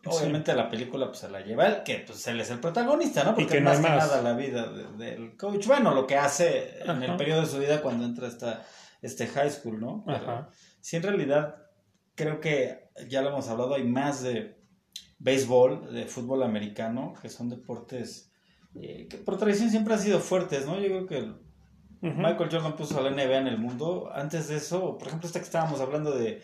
obviamente 0.05 0.53
la 0.55 0.69
película 0.69 1.07
pues 1.07 1.19
se 1.19 1.29
la 1.29 1.41
lleva 1.41 1.67
él, 1.67 1.83
que 1.83 2.03
pues 2.05 2.25
él 2.27 2.39
es 2.39 2.49
el 2.49 2.59
protagonista, 2.59 3.23
¿no? 3.23 3.35
Porque 3.35 3.55
que 3.55 3.61
no 3.61 3.69
más 3.69 3.77
hay 3.79 3.83
que 3.83 3.89
nada 3.89 4.21
la 4.21 4.33
vida 4.33 4.67
de- 4.71 4.91
del 5.05 5.35
coach, 5.37 5.65
bueno, 5.67 5.93
lo 5.93 6.05
que 6.07 6.15
hace 6.17 6.79
en 6.83 7.03
el 7.03 7.15
periodo 7.17 7.41
de 7.41 7.47
su 7.47 7.59
vida 7.59 7.81
cuando 7.81 8.05
entra 8.05 8.27
a 8.27 8.29
esta, 8.29 8.65
este 9.01 9.27
high 9.27 9.49
school, 9.49 9.79
¿no? 9.79 10.03
Pero, 10.05 10.17
Ajá. 10.17 10.49
Sí, 10.81 10.95
en 10.97 11.03
realidad 11.03 11.55
creo 12.15 12.39
que 12.39 12.89
ya 13.07 13.21
lo 13.21 13.29
hemos 13.29 13.47
hablado, 13.49 13.75
hay 13.75 13.83
más 13.83 14.21
de 14.23 14.57
béisbol, 15.19 15.93
de 15.93 16.05
fútbol 16.05 16.43
americano, 16.43 17.13
que 17.21 17.29
son 17.29 17.49
deportes 17.49 18.31
eh, 18.75 19.07
que 19.09 19.17
por 19.17 19.37
tradición 19.37 19.69
siempre 19.69 19.93
han 19.95 19.99
sido 19.99 20.19
fuertes, 20.19 20.65
¿no? 20.65 20.79
Yo 20.79 20.87
creo 20.87 21.07
que 21.07 21.17
el-. 21.17 21.35
Michael 22.01 22.49
Jordan 22.49 22.77
puso 22.77 22.97
a 22.99 23.01
la 23.01 23.09
NBA 23.09 23.39
en 23.39 23.47
el 23.47 23.57
mundo. 23.57 24.09
Antes 24.13 24.47
de 24.47 24.55
eso, 24.57 24.97
por 24.97 25.07
ejemplo, 25.07 25.27
esta 25.27 25.39
que 25.39 25.45
estábamos 25.45 25.81
hablando 25.81 26.11
de, 26.15 26.41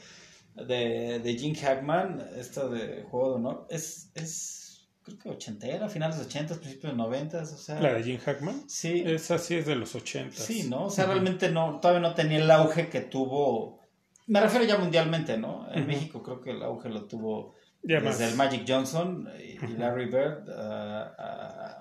de, 0.56 1.20
de 1.20 1.34
Jim 1.38 1.54
Hackman, 1.56 2.26
esta 2.38 2.68
de 2.68 3.04
Juego 3.10 3.30
de 3.32 3.36
Honor, 3.36 3.68
es, 3.70 4.12
es 4.16 4.88
creo 5.04 5.20
que 5.20 5.30
ochentera, 5.30 5.88
finales 5.90 6.18
de 6.18 6.26
ochentas, 6.26 6.58
principios 6.58 6.94
de 6.94 6.98
noventas, 6.98 7.54
o 7.54 7.58
sea... 7.58 7.80
La 7.80 7.94
de 7.94 8.04
Jim 8.04 8.18
Hackman. 8.18 8.68
Sí, 8.68 9.04
Esa 9.06 9.38
sí 9.38 9.56
es 9.56 9.66
de 9.68 9.76
los 9.76 9.94
ochentas. 9.96 10.40
Sí, 10.40 10.68
¿no? 10.70 10.86
O 10.86 10.90
sea, 10.90 11.06
realmente 11.06 11.50
no, 11.52 11.80
todavía 11.80 12.02
no 12.08 12.16
tenía 12.16 12.40
el 12.40 12.50
auge 12.50 12.90
que 12.90 13.02
tuvo. 13.02 13.82
Me 14.28 14.40
refiero 14.42 14.66
ya 14.66 14.78
mundialmente, 14.80 15.38
¿no? 15.38 15.68
En. 15.72 15.86
México 15.86 16.24
creo 16.24 16.42
que 16.42 16.50
el 16.52 16.64
auge 16.64 16.90
lo 16.90 17.04
tuvo 17.04 17.54
Ya 17.84 18.00
desde 18.02 18.24
más. 18.24 18.32
el 18.32 18.36
Magic 18.36 18.64
Johnson 18.68 19.30
y. 19.40 19.60
Larry 19.78 20.06
Bird 20.08 20.50
a, 20.50 21.14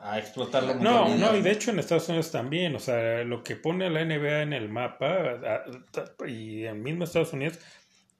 a, 0.02 0.12
a 0.12 0.18
explotarlo 0.18 0.74
No, 0.74 1.04
mundialmente. 1.06 1.32
no, 1.32 1.36
y 1.38 1.40
de 1.42 1.50
hecho 1.50 1.70
en 1.70 1.78
Estados 1.78 2.06
Unidos 2.10 2.30
también, 2.30 2.74
o 2.76 2.78
sea, 2.78 3.24
lo 3.24 3.42
que 3.42 3.56
pone 3.56 3.86
a 3.86 3.90
la 3.90 4.04
NBA 4.04 4.42
en 4.42 4.52
el 4.52 4.68
mapa 4.68 5.06
a- 5.06 5.64
a- 5.64 6.28
y 6.28 6.66
en 6.66 6.82
mismo 6.82 7.04
Estados 7.04 7.32
Unidos 7.32 7.58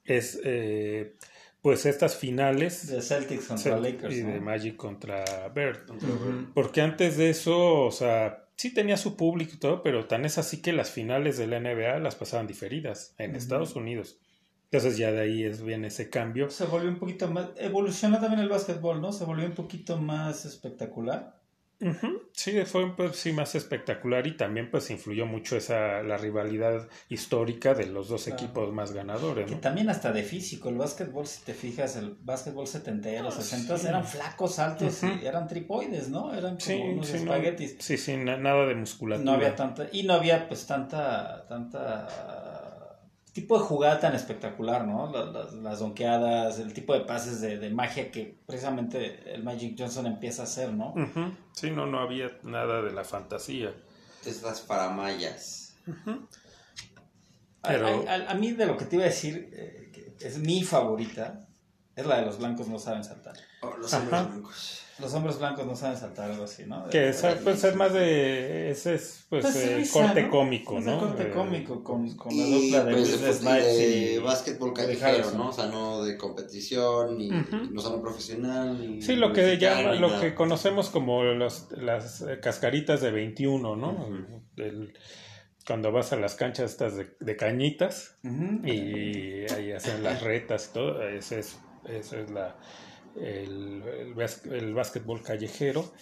es 0.04 0.40
eh, 0.44 1.16
pues 1.62 1.87
estas 1.87 2.16
finales 2.16 2.87
De 2.88 3.00
Celtics 3.00 3.46
contra 3.46 3.76
Celt- 3.78 3.82
Lakers. 3.82 4.16
y 4.16 4.23
¿no? 4.23 4.32
de 4.32 4.40
Magic 4.40 4.76
contra 4.76 5.25
Bird. 5.54 5.78
Porque 6.54 6.80
antes 6.82 7.16
de 7.16 7.30
eso, 7.30 7.80
o 7.84 7.90
sea, 7.90 8.46
sí 8.56 8.73
tenía 8.75 8.96
su 8.96 9.16
público 9.16 9.52
y 9.54 9.58
todo, 9.58 9.82
pero 9.82 10.06
tan 10.06 10.25
es 10.25 10.37
así 10.38 10.61
que 10.61 10.73
las 10.73 10.90
finales 10.90 11.38
de 11.38 11.46
la 11.46 11.58
NBA 11.61 11.99
las 12.00 12.16
pasaban 12.16 12.46
diferidas 12.46 13.14
en 13.18 13.34
Estados 13.34 13.76
Unidos. 13.76 14.18
Entonces 14.70 14.99
ya 14.99 15.12
de 15.12 15.20
ahí 15.20 15.44
es 15.44 15.62
bien 15.62 15.84
ese 15.84 16.11
cambio. 16.11 16.50
Se 16.50 16.66
volvió 16.66 16.88
un 16.90 16.99
poquito 16.99 17.28
más, 17.30 17.50
evolucionó 17.56 18.18
también 18.20 18.40
el 18.40 18.49
básquetbol, 18.49 19.00
¿no? 19.00 19.12
Se 19.12 19.25
volvió 19.25 19.46
un 19.46 19.52
poquito 19.54 19.96
más 19.99 20.44
espectacular. 20.44 21.40
Ujú, 21.84 22.22
Sí, 22.32 22.60
fue 22.64 22.96
pues, 22.96 23.16
sí, 23.16 23.32
más 23.32 23.54
espectacular 23.54 24.26
y 24.26 24.36
también 24.36 24.70
pues 24.70 24.90
influyó 24.90 25.26
mucho 25.26 25.56
esa 25.56 26.02
la 26.02 26.16
rivalidad 26.16 26.88
histórica 27.08 27.74
de 27.74 27.86
los 27.86 28.08
dos 28.08 28.24
Claro. 28.24 28.42
equipos 28.42 28.72
más 28.72 28.92
ganadores, 28.92 29.46
Que 29.46 29.54
¿no? 29.54 29.60
también 29.60 29.88
hasta 29.90 30.10
de 30.10 30.22
físico, 30.22 30.68
el 30.70 30.76
básquetbol, 30.76 31.26
si 31.26 31.42
te 31.44 31.52
fijas, 31.54 31.96
el 31.96 32.16
básquetbol 32.22 32.66
setentero, 32.66 33.28
Ah, 33.28 33.30
sesentas, 33.30 33.82
sí. 33.82 33.86
eran 33.86 34.04
flacos, 34.04 34.58
altos 34.58 35.02
y 35.04 35.26
eran 35.26 35.46
tripoides, 35.46 36.08
¿no? 36.08 36.32
Eran 36.32 36.56
como 36.56 36.60
Sí, 36.60 36.72
unos 36.80 37.06
sí, 37.06 37.12
no, 37.12 37.18
espaguetis. 37.34 37.76
sí, 37.78 37.98
sí, 37.98 38.16
na- 38.16 38.36
nada 38.38 38.66
de 38.66 38.74
musculatura. 38.74 39.24
No 39.30 39.36
había 39.36 39.54
tanta, 39.54 39.86
y 39.92 40.02
no 40.04 40.14
había 40.14 40.48
pues 40.48 40.66
tanta, 40.66 41.46
tanta 41.46 42.08
tipo 43.34 43.58
de 43.58 43.64
jugada 43.64 44.00
tan 44.00 44.14
espectacular, 44.14 44.86
¿no? 44.86 45.10
Las, 45.12 45.32
las, 45.32 45.52
las 45.52 45.78
donkeadas, 45.80 46.58
el 46.60 46.72
tipo 46.72 46.94
de 46.94 47.00
pases 47.00 47.40
de, 47.42 47.58
de 47.58 47.68
magia 47.68 48.10
que 48.10 48.38
precisamente 48.46 49.34
el 49.34 49.42
Magic 49.44 49.74
Johnson 49.78 50.06
empieza 50.06 50.42
a 50.42 50.44
hacer, 50.46 50.72
¿no? 50.72 50.94
Sí, 51.52 51.70
no, 51.70 51.84
no 51.84 51.98
había 52.00 52.30
nada 52.44 52.80
de 52.80 52.92
la 52.92 53.04
fantasía. 53.04 53.74
Estas 54.24 54.62
faramayas. 54.62 55.74
Pero- 57.62 57.86
A, 58.08 58.12
a- 58.14 58.30
a 58.30 58.34
mí 58.34 58.52
de 58.52 58.66
lo 58.66 58.76
que 58.76 58.84
te 58.84 58.96
iba 58.96 59.04
a 59.04 59.08
decir, 59.08 59.50
eh, 59.52 59.90
que 59.92 60.26
es 60.26 60.38
mi 60.38 60.62
favorita, 60.62 61.46
es 61.96 62.06
la 62.06 62.20
de 62.20 62.26
los 62.26 62.38
blancos 62.38 62.68
no 62.68 62.78
saben 62.78 63.04
saltar. 63.04 63.34
Oh, 63.62 63.76
los 63.78 63.92
Ajá. 63.92 64.02
hombres 64.04 64.30
blancos. 64.32 64.80
Los 65.00 65.12
hombres 65.12 65.38
blancos 65.40 65.66
no 65.66 65.74
saben 65.74 65.96
saltar, 65.96 66.30
algo 66.30 66.44
así, 66.44 66.66
¿no? 66.66 66.88
Que 66.88 67.08
esa, 67.08 67.34
pues 67.42 67.64
es 67.64 67.74
más 67.74 67.92
de 67.92 68.70
ese 68.70 68.94
es 68.94 69.26
pues, 69.28 69.42
Pues, 69.42 69.56
eh, 69.56 69.76
risa, 69.78 69.92
corte 70.04 70.22
¿no? 70.22 70.30
cómico, 70.30 70.78
Es 70.78 70.84
de 70.84 70.90
¿no? 70.92 71.00
corte 71.00 71.22
Eh, 71.24 71.30
cómico 71.30 71.82
con, 71.82 72.16
con 72.16 72.36
la 72.38 72.44
dupla 72.46 72.84
de 72.84 72.92
pues 72.92 73.20
de, 73.20 73.32
Snipes 73.32 73.76
de 73.76 74.12
y 74.14 74.18
básquetbol 74.18 74.72
callejero. 74.72 75.32
¿no? 75.32 75.48
O 75.48 75.52
sea, 75.52 75.66
no 75.66 76.04
de 76.04 76.16
competición, 76.16 77.18
ni 77.18 77.28
no 77.30 77.80
solo 77.80 78.00
profesional. 78.00 78.78
Ni 78.78 79.02
Sí, 79.02 79.16
lo 79.16 79.32
que 79.32 79.58
llama, 79.58 79.94
lo 79.94 80.20
que 80.20 80.36
conocemos 80.36 80.90
como 80.90 81.24
los, 81.24 81.72
las 81.72 82.20
eh, 82.22 82.38
cascaritas 82.40 83.00
de 83.00 83.10
21, 83.10 83.74
¿no? 83.74 84.08
El- 84.56 84.94
cuando 85.66 85.90
vas 85.92 86.12
a 86.12 86.16
las 86.16 86.34
canchas 86.34 86.70
estas 86.72 86.94
de, 86.94 87.16
de 87.20 87.36
cañitas 87.36 88.18
y 88.22 89.50
ahí 89.52 89.72
hacen 89.72 90.02
las 90.04 90.22
retas 90.22 90.68
y 90.70 90.74
todo, 90.74 91.02
es, 91.08 91.32
ese 91.88 92.22
es 92.22 92.30
la, 92.30 92.56
el, 93.20 93.82
el, 94.50 94.74
básquetbol 94.74 95.22
callejero, 95.22 95.92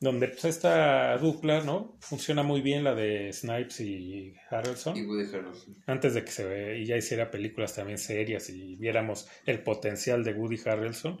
donde 0.00 0.28
pues 0.28 0.44
esta 0.46 1.16
dupla, 1.18 1.62
¿no? 1.62 1.96
Funciona 2.00 2.42
muy 2.42 2.60
bien 2.62 2.84
la 2.84 2.94
de 2.94 3.32
Snipes 3.32 3.80
y 3.80 4.34
Harrelson. 4.50 4.96
Y 4.96 5.02
Woody 5.04 5.34
Harrelson. 5.34 5.76
antes 5.86 6.14
de 6.14 6.24
que 6.24 6.30
se 6.30 6.44
ve, 6.44 6.78
y 6.78 6.86
ya 6.86 6.96
hiciera 6.96 7.30
películas 7.30 7.74
también 7.74 7.98
serias 7.98 8.48
y 8.50 8.76
viéramos 8.76 9.28
el 9.46 9.62
potencial 9.62 10.24
de 10.24 10.32
Woody 10.32 10.60
Harrelson, 10.64 11.20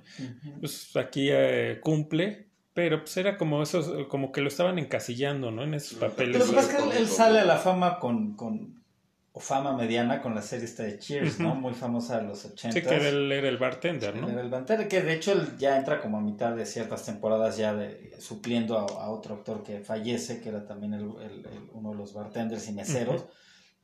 pues 0.60 0.96
aquí 0.96 1.28
eh, 1.30 1.78
cumple, 1.82 2.50
pero 2.72 3.00
pues 3.00 3.16
era 3.16 3.36
como 3.36 3.62
esos, 3.62 4.06
como 4.06 4.32
que 4.32 4.40
lo 4.40 4.48
estaban 4.48 4.78
encasillando, 4.78 5.50
¿no? 5.50 5.64
En 5.64 5.74
esos 5.74 5.98
papeles. 5.98 6.38
Pero 6.38 6.46
lo 6.46 6.50
que 6.50 6.56
pasa 6.56 6.78
es 6.78 6.84
que 6.84 6.98
él, 6.98 7.08
sale 7.08 7.40
a 7.40 7.44
la 7.44 7.58
fama 7.58 7.98
con, 7.98 8.79
fama 9.40 9.76
mediana 9.76 10.20
con 10.22 10.34
la 10.34 10.42
serie 10.42 10.66
esta 10.66 10.82
de 10.84 10.98
Cheers, 10.98 11.40
¿no? 11.40 11.54
Muy 11.54 11.74
famosa 11.74 12.18
de 12.20 12.28
los 12.28 12.44
80. 12.44 12.72
Sí, 12.72 12.86
que 12.86 12.94
era 12.94 13.08
el, 13.08 13.32
era 13.32 13.48
el 13.48 13.58
bartender, 13.58 14.14
¿no? 14.14 14.28
era 14.28 14.40
el 14.40 14.48
Banter, 14.50 14.86
que 14.86 15.02
de 15.02 15.14
hecho 15.14 15.32
él 15.32 15.56
ya 15.58 15.76
entra 15.76 16.00
como 16.00 16.18
a 16.18 16.20
mitad 16.20 16.54
de 16.54 16.66
ciertas 16.66 17.04
temporadas 17.04 17.56
ya 17.56 17.74
de, 17.74 18.14
supliendo 18.20 18.78
a, 18.78 18.82
a 19.04 19.10
otro 19.10 19.34
actor 19.34 19.62
que 19.62 19.80
fallece, 19.80 20.40
que 20.40 20.50
era 20.50 20.66
también 20.66 20.94
el- 20.94 21.14
el- 21.22 21.46
el- 21.46 21.70
uno 21.72 21.90
de 21.90 21.96
los 21.96 22.12
bartenders 22.14 22.68
y 22.68 22.72
meseros. 22.72 23.24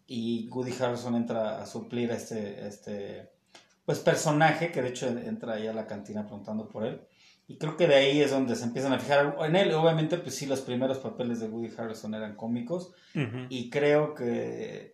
Y 0.06 0.48
Woody 0.50 0.72
Harrelson 0.80 1.16
entra 1.16 1.60
a 1.60 1.66
suplir 1.66 2.12
a 2.12 2.14
este, 2.16 2.60
a 2.62 2.66
este 2.68 3.30
pues 3.84 3.98
personaje 4.00 4.70
que 4.72 4.82
de 4.82 4.88
hecho 4.88 5.06
entra 5.08 5.54
ahí 5.54 5.66
a 5.66 5.72
la 5.72 5.86
cantina 5.86 6.22
preguntando 6.24 6.68
por 6.68 6.84
él. 6.84 7.00
Y 7.48 7.58
creo 7.58 7.76
que 7.76 7.86
de 7.86 7.94
ahí 7.94 8.20
es 8.20 8.32
donde 8.32 8.56
se 8.56 8.64
empiezan 8.64 8.92
a 8.92 8.98
fijar 8.98 9.36
en 9.46 9.54
él. 9.54 9.72
Obviamente, 9.74 10.18
pues 10.18 10.34
sí, 10.34 10.46
los 10.46 10.60
primeros 10.62 10.98
papeles 10.98 11.38
de 11.38 11.46
Woody 11.46 11.72
Harrelson 11.78 12.12
eran 12.14 12.34
cómicos. 12.34 12.92
Ujú. 13.14 13.46
Y 13.48 13.70
creo 13.70 14.14
que, 14.16 14.90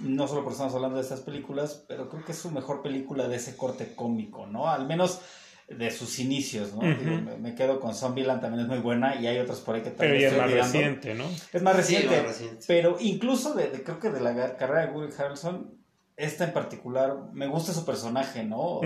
no 0.00 0.26
solo 0.28 0.40
porque 0.42 0.54
estamos 0.54 0.74
hablando 0.74 0.96
de 0.96 1.02
estas 1.02 1.20
películas, 1.20 1.84
pero 1.88 2.08
creo 2.08 2.24
que 2.24 2.32
es 2.32 2.38
su 2.38 2.50
mejor 2.50 2.82
película 2.82 3.28
de 3.28 3.36
ese 3.36 3.56
corte 3.56 3.94
cómico, 3.94 4.46
¿no? 4.46 4.68
Al 4.68 4.86
menos 4.86 5.20
de 5.68 5.90
sus 5.90 6.18
inicios, 6.18 6.74
¿no? 6.74 6.82
Digo, 6.82 7.16
me, 7.22 7.36
me 7.38 7.54
quedo 7.54 7.80
con 7.80 7.94
Zombieland, 7.94 8.40
también 8.42 8.64
es 8.64 8.68
muy 8.68 8.80
buena, 8.80 9.14
y 9.18 9.26
hay 9.26 9.38
otras 9.38 9.60
por 9.60 9.76
ahí 9.76 9.82
que 9.82 9.90
Pero 9.90 10.10
también 10.12 10.20
ya 10.20 10.28
es 10.28 10.36
más 10.36 10.44
olvidando. 10.46 10.72
reciente, 10.72 11.14
¿no? 11.14 11.24
Es 11.52 11.62
más 11.62 11.72
Sí, 11.74 11.80
reciente, 11.94 12.16
más 12.18 12.26
reciente. 12.26 12.64
pero 12.68 12.96
incluso 13.00 13.54
de, 13.54 13.70
de- 13.70 13.82
creo 13.82 13.98
que 13.98 14.10
de 14.10 14.20
la 14.20 14.56
carrera 14.56 14.86
de 14.86 14.92
Woody 14.92 15.12
Harrelson, 15.16 15.78
esta 16.16 16.44
en 16.44 16.52
particular, 16.52 17.16
me 17.32 17.46
gusta 17.46 17.72
su 17.72 17.84
personaje, 17.86 18.44
¿no? 18.44 18.80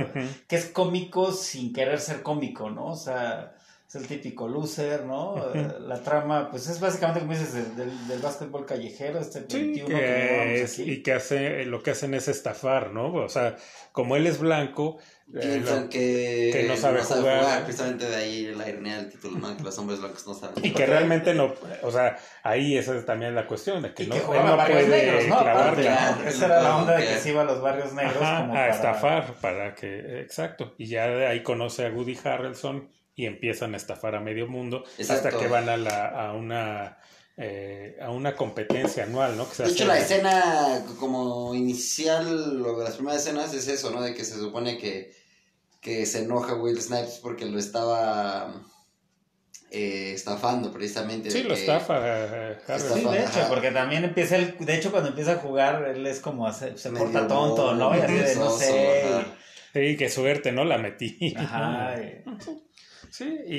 Que 0.46 0.56
es 0.56 0.66
cómico 0.66 1.32
sin 1.32 1.72
querer 1.72 2.00
ser 2.00 2.22
cómico, 2.22 2.70
¿no? 2.70 2.86
O 2.86 2.96
sea, 2.96 3.54
es 3.88 3.94
el 3.94 4.06
típico 4.06 4.46
loser, 4.48 5.04
¿no? 5.06 5.36
Eh, 5.54 5.66
La 5.80 6.02
trama, 6.02 6.50
pues 6.50 6.68
es 6.68 6.78
básicamente 6.78 7.20
como 7.20 7.32
dices, 7.32 7.54
del, 7.54 7.74
del, 7.74 8.08
del 8.08 8.18
básquetbol 8.20 8.66
callejero, 8.66 9.18
este 9.18 9.46
Sí, 9.48 9.58
21 9.62 9.88
que, 9.88 9.94
que 10.04 10.62
es- 10.62 10.72
aquí. 10.78 10.90
y 10.90 11.02
que 11.02 11.12
hace, 11.14 11.64
lo 11.64 11.82
que 11.82 11.92
hacen 11.92 12.12
es 12.12 12.28
estafar, 12.28 12.92
¿no? 12.92 13.14
O 13.14 13.28
sea, 13.30 13.56
como 13.92 14.14
él 14.16 14.26
es 14.26 14.38
blanco, 14.38 14.98
eh, 15.34 15.40
Piensan 15.40 15.84
lo- 15.84 15.88
que, 15.88 16.50
que 16.52 16.64
no 16.68 16.76
sabe 16.76 17.00
jugar. 17.02 17.64
Precisamente 17.64 18.08
de 18.10 18.16
ahí 18.16 18.54
la 18.54 18.68
ironía 18.68 18.96
del 18.98 19.08
título, 19.10 19.38
¿no? 19.38 19.56
Que 19.56 19.62
los 19.62 19.78
hombres 19.78 20.00
blancos 20.00 20.26
no 20.26 20.34
saben 20.34 20.58
y 20.58 20.62
que 20.68 20.70
jugar. 20.72 20.88
realmente 20.90 21.32
no, 21.34 21.54
o 21.82 21.90
sea, 21.90 22.18
ahí 22.42 22.76
esa 22.76 22.94
es 22.94 23.06
también 23.06 23.34
la 23.34 23.46
cuestión 23.46 23.82
de 23.82 23.94
que 23.94 24.02
Y 24.04 24.06
no, 24.08 24.14
que 24.14 24.20
él 24.20 24.26
jugaba 24.26 24.50
no 24.50 24.56
barrios 24.58 24.84
puede 24.84 25.06
negros, 25.06 25.28
¿no? 25.28 25.40
Esa 26.28 26.44
era 26.46 26.62
la 26.62 26.76
onda 26.76 26.96
de 26.96 27.06
que 27.06 27.16
se 27.16 27.30
iba 27.30 27.40
a 27.40 27.44
los 27.44 27.60
barrios 27.62 27.92
negros 27.94 28.22
Ajá, 28.22 28.40
como 28.42 28.52
a 28.52 28.56
para... 28.56 28.74
estafar 28.74 29.34
para 29.40 29.74
que 29.74 30.20
exacto 30.20 30.74
y 30.78 30.86
ya 30.88 31.06
de 31.08 31.26
ahí 31.26 31.42
conoce 31.42 31.86
a 31.86 31.90
Woody 31.90 32.18
Harrelson 32.22 32.88
y 33.18 33.26
empiezan 33.26 33.74
a 33.74 33.76
estafar 33.76 34.14
a 34.14 34.20
medio 34.20 34.46
mundo 34.46 34.84
Exacto. 34.96 35.28
hasta 35.28 35.40
que 35.40 35.48
van 35.48 35.68
a 35.68 35.76
la 35.76 36.06
a 36.28 36.32
una 36.34 36.98
eh, 37.36 37.96
a 38.00 38.10
una 38.10 38.36
competencia 38.36 39.02
anual 39.04 39.36
no 39.36 39.48
que 39.48 39.56
se 39.56 39.62
De 39.64 39.70
hecho, 39.70 39.86
la 39.86 39.98
escena 39.98 40.84
como 41.00 41.52
inicial, 41.54 42.58
lo 42.62 42.78
de 42.78 42.84
las 42.84 42.94
primeras 42.94 43.20
escenas 43.22 43.52
es 43.54 43.66
eso, 43.68 43.90
¿no? 43.90 44.00
De 44.02 44.14
que 44.14 44.24
se 44.24 44.36
supone 44.38 44.78
que, 44.78 45.12
que 45.80 46.06
se 46.06 46.20
enoja 46.24 46.54
Will 46.54 46.80
Snipes 46.80 47.18
porque 47.22 47.44
lo 47.46 47.58
estaba 47.58 48.54
eh, 49.70 50.12
estafando 50.14 50.72
precisamente. 50.72 51.30
sí 51.30 51.42
lo 51.42 51.54
que- 51.54 51.60
estafa 51.60 51.98
eh. 52.02 52.58
Sí, 52.78 53.04
de 53.04 53.18
hecho, 53.20 53.40
Ajá. 53.40 53.48
porque 53.48 53.70
también 53.72 54.04
empieza 54.04 54.36
el, 54.36 54.56
de 54.58 54.74
hecho 54.76 54.90
cuando 54.92 55.10
empieza 55.10 55.32
a 55.32 55.36
jugar 55.38 55.84
él 55.88 56.06
es 56.06 56.20
como 56.20 56.52
se, 56.52 56.78
se 56.78 56.90
porta 56.90 57.26
tonto, 57.26 57.74
¿no? 57.74 57.96
Y 57.96 58.00
así 58.00 58.14
de 58.14 58.36
no 58.36 58.50
sé. 58.50 59.12
ajá. 59.12 59.26
sí 59.74 59.96
qué 59.96 60.08
suerte 60.08 60.52
no 60.52 60.64
la 60.64 60.78
metí 60.78 61.34
Ajá. 61.36 61.94
y- 63.08 63.12
Sí, 63.12 63.38
y, 63.46 63.56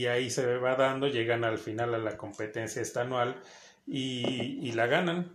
y- 0.00 0.06
ahí 0.06 0.30
se 0.30 0.56
va 0.58 0.76
dando, 0.76 1.08
llegan 1.08 1.44
al 1.44 1.58
final 1.58 1.94
a 1.94 1.98
la 1.98 2.16
competencia 2.16 2.80
esta 2.82 3.02
anual 3.02 3.36
y, 3.86 4.60
y 4.62 4.72
la 4.72 4.86
ganan. 4.86 5.32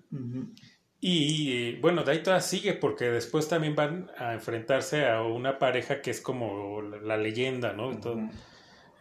Y 1.00 1.74
bueno, 1.78 2.04
de 2.04 2.12
ahí 2.12 2.24
toda 2.24 2.42
sigue 2.42 2.74
porque 2.74 3.06
después 3.06 3.48
también 3.48 3.76
van 3.76 4.12
a 4.18 4.34
enfrentarse 4.34 5.08
a 5.08 5.24
una 5.24 5.58
pareja 5.58 6.02
que 6.02 6.12
es 6.12 6.22
como 6.22 6.82
la, 6.82 6.98
la 6.98 7.18
leyenda, 7.18 7.74
¿no? 7.74 7.92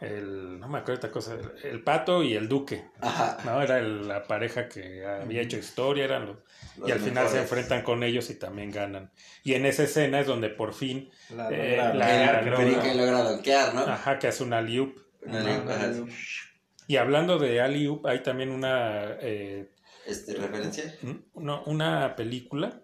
El, 0.00 0.59
no 0.59 0.66
me 0.69 0.78
acuerdo 0.78 0.95
esta 0.95 1.11
cosa, 1.11 1.35
el, 1.35 1.52
el 1.73 1.83
pato 1.83 2.23
y 2.23 2.35
el 2.35 2.49
duque, 2.49 2.85
Ajá. 3.00 3.37
¿no? 3.45 3.61
Era 3.62 3.78
el- 3.78 4.09
la 4.09 4.23
pareja 4.25 4.66
que 4.69 5.04
había 5.04 5.42
hecho 5.42 5.59
historia, 5.59 6.04
eran 6.04 6.26
los, 6.26 6.37
Los 6.78 6.88
y 6.88 6.92
al 6.92 7.00
final 7.00 7.28
se 7.28 7.38
enfrentan 7.40 7.83
con 7.83 8.02
ellos 8.02 8.30
y 8.30 8.35
también 8.37 8.71
ganan. 8.71 9.11
Y 9.45 9.52
en 9.54 9.66
esa 9.66 9.83
escena 9.83 10.21
es 10.21 10.26
donde 10.26 10.49
por 10.49 10.73
fin, 10.73 11.11
La, 11.37 11.50
Eh, 11.50 11.76
la- 11.76 11.92
la- 11.95 12.40
Que- 12.80 12.95
logra 12.95 13.23
donkear, 13.25 13.75
¿no? 13.75 13.80
ajá, 13.83 14.19
que 14.19 14.28
hace 14.28 14.42
una 14.42 14.62
liup. 14.62 14.97
Una 15.23 15.40
Ajá, 15.40 15.49
lengua, 15.50 15.75
ajá. 15.75 15.87
la- 15.88 16.07
Y 16.87 16.97
hablando 16.97 17.38
de 17.38 17.61
Ali 17.61 18.00
hay 18.04 18.23
también 18.23 18.50
una 18.50 19.16
eh, 19.21 19.71
Este, 20.07 20.35
referencia. 20.35 20.95
no, 21.35 21.62
una 21.66 22.16
película 22.16 22.83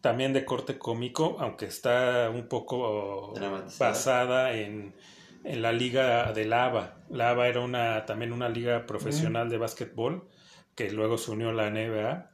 también 0.00 0.32
de 0.32 0.44
corte 0.44 0.78
cómico, 0.78 1.36
aunque 1.40 1.66
está 1.66 2.28
un 2.30 2.48
poco 2.48 3.32
Dramatizada. 3.36 3.90
basada 3.90 4.52
en, 4.54 4.94
en 5.44 5.62
la 5.62 5.72
liga 5.72 6.32
de 6.32 6.44
Lava. 6.44 6.98
Lava 7.08 7.48
era 7.48 7.60
una 7.60 8.04
también 8.06 8.32
una 8.32 8.48
liga 8.48 8.86
profesional 8.86 9.48
de 9.48 9.58
básquetbol 9.58 10.28
que 10.74 10.90
luego 10.90 11.18
se 11.18 11.30
unió 11.30 11.50
a 11.50 11.52
la 11.52 11.70
NBA. 11.70 12.30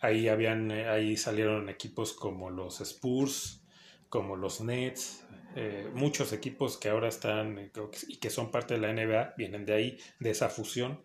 Ahí 0.00 0.28
habían 0.28 0.70
eh, 0.70 0.88
ahí 0.88 1.16
salieron 1.16 1.68
equipos 1.68 2.12
como 2.12 2.50
los 2.50 2.80
Spurs, 2.80 3.62
como 4.08 4.36
los 4.36 4.60
Nets, 4.60 5.24
eh, 5.56 5.88
muchos 5.94 6.32
equipos 6.32 6.76
que 6.76 6.88
ahora 6.88 7.08
están 7.08 7.58
eh, 7.58 7.70
y 8.08 8.16
que 8.16 8.30
son 8.30 8.50
parte 8.50 8.74
de 8.74 8.80
la 8.80 8.92
NBA 8.92 9.34
vienen 9.36 9.64
de 9.64 9.74
ahí, 9.74 9.98
de 10.18 10.30
esa 10.30 10.48
fusión. 10.48 11.02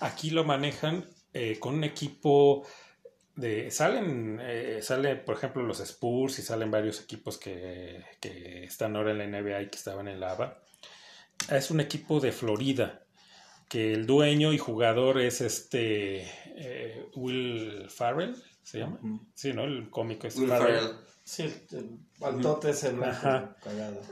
Aquí 0.00 0.30
lo 0.30 0.44
manejan 0.44 1.06
con 1.60 1.76
un 1.76 1.84
equipo 1.84 2.66
de 3.34 3.70
salen 3.70 4.38
eh, 4.42 4.80
sale 4.82 5.16
por 5.16 5.36
ejemplo 5.36 5.62
los 5.62 5.80
Spurs 5.80 6.38
y 6.38 6.42
salen 6.42 6.70
varios 6.70 7.00
equipos 7.00 7.38
que, 7.38 8.04
que 8.20 8.64
están 8.64 8.94
ahora 8.94 9.12
en 9.12 9.18
la 9.18 9.26
NBA 9.26 9.62
y 9.62 9.68
que 9.68 9.78
estaban 9.78 10.06
en 10.08 10.20
la 10.20 10.32
ABA 10.32 10.62
es 11.50 11.70
un 11.70 11.80
equipo 11.80 12.20
de 12.20 12.32
Florida 12.32 13.02
que 13.72 13.94
el 13.94 14.04
dueño 14.04 14.52
y 14.52 14.58
jugador 14.58 15.18
es 15.18 15.40
este 15.40 16.28
eh, 16.56 17.06
Will 17.16 17.88
Farrell, 17.88 18.36
¿se 18.62 18.80
llama? 18.80 19.00
Sí, 19.34 19.54
¿no? 19.54 19.64
El 19.64 19.88
cómico 19.88 20.26
es 20.26 20.36
Will 20.36 20.50
Farrell. 20.50 20.90
Sí, 21.24 21.44
el 21.70 21.98
altote 22.20 22.68
es 22.68 22.84
el 22.84 23.02
Ajá. 23.02 23.56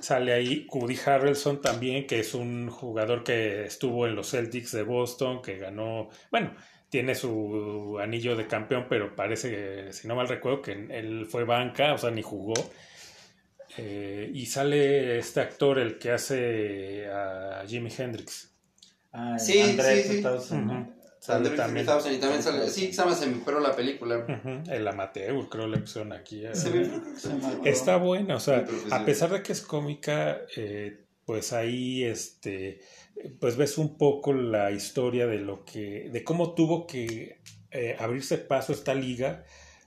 Sale 0.01 0.33
ahí 0.33 0.67
Woody 0.73 0.97
Harrelson 1.05 1.61
también, 1.61 2.07
que 2.07 2.21
es 2.21 2.33
un 2.33 2.71
jugador 2.71 3.23
que 3.23 3.67
estuvo 3.67 4.07
en 4.07 4.15
los 4.15 4.31
Celtics 4.31 4.73
de 4.73 4.83
Boston, 4.83 5.43
que 5.43 5.59
ganó, 5.59 6.09
bueno, 6.31 6.55
tiene 6.91 7.15
su 7.15 7.99
anillo 8.03 8.37
de 8.37 8.47
campeón, 8.47 8.87
pero 8.89 9.15
parece, 9.17 9.51
que, 9.51 9.93
si 9.93 10.07
no 10.09 10.15
mal 10.17 10.29
recuerdo, 10.29 10.61
que 10.61 10.73
él 10.73 11.27
fue 11.27 11.45
banca, 11.45 11.95
o 11.95 11.99
sea, 11.99 12.11
ni 12.11 12.21
jugó. 12.23 12.55
Eh, 13.79 14.31
y 14.35 14.47
sale 14.47 15.19
este 15.19 15.41
actor, 15.41 15.79
el 15.79 15.99
que 15.99 16.11
hace 16.11 17.07
a 17.09 17.65
Jimi 17.67 17.91
Hendrix. 17.97 18.53
Ah, 19.13 19.39
Sí, 19.39 19.61
André 19.61 20.03
sí, 20.03 20.15
sí. 20.17 20.21
2000, 20.21 20.67
¿no? 20.67 20.73
Ujú. 20.81 20.93
Sale 21.21 21.37
Andrew 21.39 21.57
también. 21.57 21.87
3000 21.87 22.13
y 22.15 22.19
también 22.19 22.43
sale. 22.43 22.69
Sí, 22.69 22.93
se 22.93 23.61
la 23.61 23.77
película. 23.77 24.65
El 24.69 24.89
amateur, 24.89 25.49
creo 25.49 25.67
le 25.69 25.79
pusieron 25.79 26.13
aquí. 26.13 26.45
eh. 26.45 26.55
Se. 26.55 26.91
Está 27.65 27.97
buena, 27.99 28.37
o 28.37 28.41
sea, 28.41 28.65
a 28.91 29.05
pesar 29.05 29.31
de 29.31 29.43
que 29.43 29.53
es 29.53 29.61
cómica, 29.61 30.41
eh, 30.57 31.05
pues 31.31 31.53
ahí, 31.53 32.03
este, 32.03 32.81
pues 33.39 33.57
ves 33.57 33.79
un 33.79 33.97
poco 33.97 34.33
la 34.33 34.73
historia 34.73 35.29
de 35.29 35.39
lo 35.39 35.65
que, 35.65 36.11
de 36.11 36.25
cómo 36.25 36.55
tuvo 36.57 36.89
que 36.89 37.39
eh, 37.71 37.95
abrirse 38.01 38.37
paso 38.37 38.73
esta 38.73 38.95
liga 38.95 39.45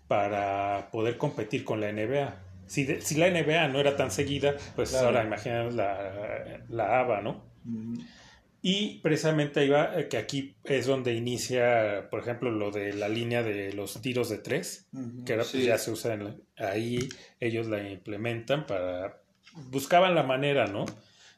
para 0.08 0.88
poder 0.90 1.18
competir 1.18 1.66
con 1.66 1.82
la 1.82 1.90
NBA. 1.92 2.42
Si, 2.66 2.86
de- 2.86 3.02
si 3.02 3.16
la 3.16 3.28
NBA 3.28 3.68
no 3.68 3.82
era 3.82 3.98
tan 3.98 4.10
seguida, 4.10 4.56
pues 4.78 4.92
Claro. 4.92 5.08
ahora 5.08 5.26
imagínate 5.26 5.76
la, 5.76 6.64
la 6.70 7.00
ABA, 7.02 7.22
¿no? 7.22 7.44
Y 8.62 9.00
precisamente 9.00 9.60
ahí 9.60 9.68
va, 9.68 10.00
eh, 10.00 10.08
que 10.08 10.16
aquí 10.16 10.56
es 10.64 10.86
donde 10.86 11.14
inicia, 11.14 12.08
por 12.10 12.22
ejemplo, 12.22 12.52
lo 12.52 12.72
de 12.72 12.94
la 12.94 13.10
línea 13.10 13.44
de 13.44 13.74
los 13.74 14.02
tiros 14.02 14.30
de 14.30 14.38
tres 14.38 14.88
que 15.26 15.34
ahora 15.34 15.44
pues, 15.52 15.66
ya 15.66 15.78
se 15.78 15.92
usa 15.92 16.14
en 16.14 16.24
la- 16.24 16.36
ahí 16.70 17.10
ellos 17.42 17.68
la 17.68 17.84
implementan 17.90 18.66
para 18.66 19.20
buscaban 19.70 20.16
la 20.16 20.24
manera 20.24 20.66
no 20.68 20.86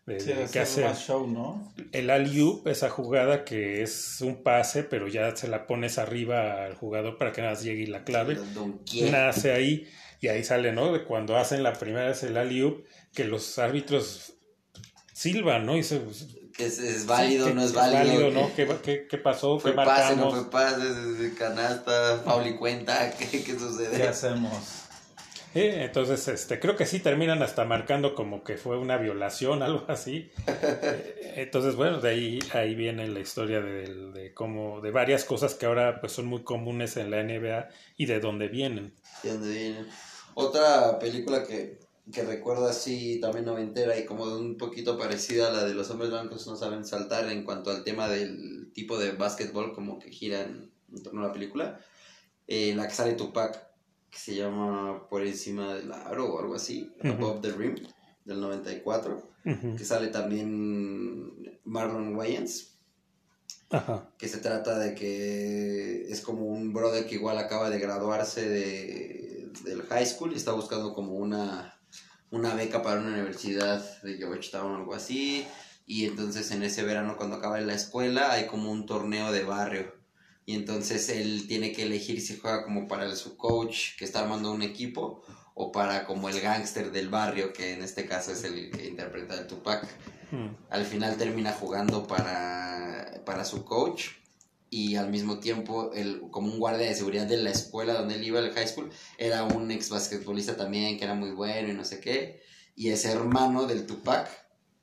de, 0.06 0.20
Sí, 0.20 0.28
de 0.34 0.48
qué 0.52 0.66
show, 0.66 1.28
¿no? 1.28 1.74
el 1.92 2.10
alley-oop 2.12 2.68
esa 2.68 2.90
jugada 2.90 3.44
que 3.44 3.82
es 3.82 4.22
un 4.22 4.44
pase 4.44 4.84
pero 4.84 5.08
ya 5.08 5.36
se 5.36 5.48
la 5.48 5.66
pones 5.66 5.98
arriba 5.98 6.66
al 6.66 6.76
jugador 6.76 7.18
para 7.18 7.32
que 7.32 7.42
nada 7.42 7.54
más 7.54 7.64
llegue 7.64 7.82
y 7.84 7.88
la 7.88 8.04
clave 8.04 8.38
nace 9.12 9.52
ahí 9.54 9.88
y 10.22 10.28
ahí 10.28 10.44
sale 10.44 10.72
no 10.74 10.94
de 10.94 11.04
cuando 11.04 11.38
hacen 11.38 11.64
la 11.64 11.74
primera 11.74 12.08
vez 12.08 12.22
el 12.24 12.38
alley-oop 12.38 12.86
que 13.14 13.24
los 13.26 13.58
árbitros 13.58 14.34
silban 15.14 15.66
no 15.66 15.76
y 15.78 15.84
se 15.84 16.02
Que 16.56 16.68
es, 16.68 16.80
es 16.80 17.06
válido, 17.06 17.48
que- 17.48 17.54
no 17.54 17.64
es 17.64 17.74
válido. 17.74 18.30
¿no? 18.32 18.54
¿Qué, 18.56 18.68
qué, 18.84 19.08
qué 19.10 19.18
pasó? 19.18 19.60
Fue 19.60 19.72
¿Qué 19.72 19.76
pase, 19.78 20.16
no 20.16 20.26
marcamos? 20.30 20.34
fue 20.34 20.52
pase, 20.52 20.82
es- 20.88 21.20
es 21.20 21.34
canasta, 21.38 22.22
foul 22.24 22.48
y 22.48 22.56
cuenta. 22.56 23.12
¿Qué, 23.12 23.26
qué 23.32 23.44
¿Qué 23.44 23.60
sucede? 23.60 24.08
hacemos? 24.08 24.54
Eh, 25.56 25.86
entonces, 25.86 26.28
este, 26.28 26.60
creo 26.60 26.76
que 26.76 26.86
sí 26.86 27.00
terminan 27.00 27.42
hasta 27.42 27.64
marcando 27.64 28.14
como 28.14 28.44
que 28.44 28.58
fue 28.58 28.78
una 28.78 28.98
violación, 28.98 29.64
algo 29.64 29.86
así. 29.88 30.30
Eh, 30.48 31.34
entonces, 31.38 31.76
bueno, 31.76 32.02
de 32.02 32.10
ahí, 32.10 32.40
ahí 32.54 32.76
viene 32.76 33.08
la 33.08 33.22
historia 33.22 33.62
de, 33.62 34.12
de 34.12 34.34
de 34.36 34.92
varias 34.92 35.24
cosas 35.24 35.56
que 35.56 35.66
ahora 35.66 36.02
pues 36.02 36.12
son 36.12 36.26
muy 36.26 36.44
comunes 36.44 36.98
en 36.98 37.10
la 37.10 37.24
NBA 37.24 37.70
y 37.96 38.06
de 38.06 38.20
dónde 38.20 38.50
vienen. 38.50 38.94
¿De 39.24 39.32
dónde 39.32 39.54
viene? 39.54 39.86
Otra 40.34 41.00
película 41.00 41.46
que, 41.46 41.80
que 42.12 42.24
recuerdo 42.24 42.68
así 42.68 43.22
también 43.22 43.46
noventera 43.46 43.98
y 43.98 44.06
como 44.06 44.26
un 44.26 44.58
poquito 44.58 44.98
parecida 44.98 45.48
a 45.48 45.54
la 45.54 45.64
de 45.64 45.74
los 45.74 45.90
hombres 45.90 46.10
blancos 46.10 46.46
no 46.48 46.58
saben 46.58 46.86
saltar 46.86 47.32
en 47.32 47.44
cuanto 47.44 47.72
al 47.72 47.86
tema 47.86 48.10
del 48.10 48.72
tipo 48.74 48.98
de 49.00 49.12
básquetbol 49.12 49.74
como 49.74 50.00
que 50.00 50.12
gira 50.12 50.42
en, 50.42 50.70
en 50.94 51.02
torno 51.02 51.24
a 51.24 51.28
la 51.28 51.34
película. 51.34 51.80
Eh, 52.48 52.76
la 52.76 52.88
que 52.88 52.94
sale 52.94 53.14
Tupac, 53.14 53.65
que 54.16 54.22
se 54.22 54.34
llama 54.36 55.10
Por 55.10 55.26
encima 55.28 55.74
del 55.76 55.92
aro 55.92 56.34
o 56.34 56.40
algo 56.40 56.56
así. 56.56 56.90
Above 57.04 57.42
the 57.42 57.52
Rim, 57.52 57.76
del 58.24 58.40
94, 58.40 59.30
Ujú. 59.46 59.76
que 59.76 59.84
sale 59.84 60.08
también 60.08 61.60
Marlon 61.66 62.16
Wayans, 62.16 62.78
Ajá. 63.72 64.10
que 64.18 64.30
se 64.30 64.38
trata 64.38 64.80
de 64.80 64.96
que 64.96 66.10
es 66.10 66.22
como 66.22 66.46
un 66.46 66.72
brother 66.72 67.06
que 67.06 67.16
igual 67.16 67.38
acaba 67.38 67.70
de 67.70 67.78
graduarse 67.78 68.48
de, 68.48 69.52
del 69.66 69.82
high 69.84 70.06
school 70.06 70.32
y 70.32 70.38
está 70.38 70.54
buscando 70.54 70.94
como 70.94 71.16
una, 71.16 71.78
una 72.32 72.54
beca 72.56 72.82
para 72.82 73.02
una 73.02 73.12
universidad 73.12 73.84
de 74.02 74.16
Georgetown 74.16 74.72
o 74.72 74.76
algo 74.78 74.94
así. 74.96 75.46
Y 75.86 76.06
entonces 76.06 76.52
en 76.52 76.64
ese 76.64 76.84
verano 76.84 77.18
cuando 77.18 77.36
acaba 77.36 77.60
la 77.60 77.74
escuela 77.76 78.32
hay 78.32 78.48
como 78.48 78.72
un 78.72 78.86
torneo 78.86 79.34
de 79.34 79.44
barrio. 79.44 79.94
Y 80.46 80.56
entonces 80.56 81.10
él 81.10 81.46
tiene 81.48 81.72
que 81.72 81.84
elegir 81.84 82.22
si 82.22 82.38
juega 82.38 82.64
como 82.64 82.88
para 82.88 83.06
el, 83.06 83.16
su 83.16 83.36
coach 83.36 83.98
que 83.98 84.06
está 84.06 84.22
armando 84.22 84.52
un 84.52 84.62
equipo 84.62 85.24
o 85.56 85.72
para 85.72 86.06
como 86.06 86.30
el 86.30 86.40
gángster 86.40 86.92
del 86.92 87.10
barrio 87.10 87.54
que 87.54 87.74
en 87.74 87.82
este 87.82 88.06
caso 88.06 88.32
es 88.32 88.44
el 88.44 88.70
que 88.72 88.88
interpreta 88.88 89.36
el 89.36 89.48
Tupac 89.48 89.88
Mm. 90.32 90.48
al 90.70 90.86
final 90.86 91.18
termina 91.18 91.54
jugando 91.54 92.08
para, 92.08 93.22
para 93.26 93.46
su 93.46 93.64
coach 93.64 94.08
y 94.70 94.96
al 94.96 95.10
mismo 95.10 95.40
tiempo 95.40 95.94
el, 95.94 96.22
como 96.32 96.52
un 96.52 96.60
guardia 96.60 96.88
de 96.88 96.96
seguridad 96.96 97.28
de 97.28 97.38
la 97.38 97.52
escuela 97.52 97.94
donde 97.94 98.16
él 98.16 98.24
iba, 98.24 98.40
el 98.40 98.52
high 98.52 98.68
school, 98.68 98.90
era 99.18 99.44
un 99.44 99.70
ex 99.72 99.90
basquetbolista 99.90 100.58
también 100.58 100.98
que 100.98 101.06
era 101.06 101.14
muy 101.14 101.32
bueno 101.32 101.70
y 101.70 101.74
no 101.74 101.86
sé 101.86 102.00
qué, 102.00 102.42
y 102.76 102.90
es 102.90 103.06
hermano 103.06 103.66
del 103.68 103.86
Tupac, 103.86 104.28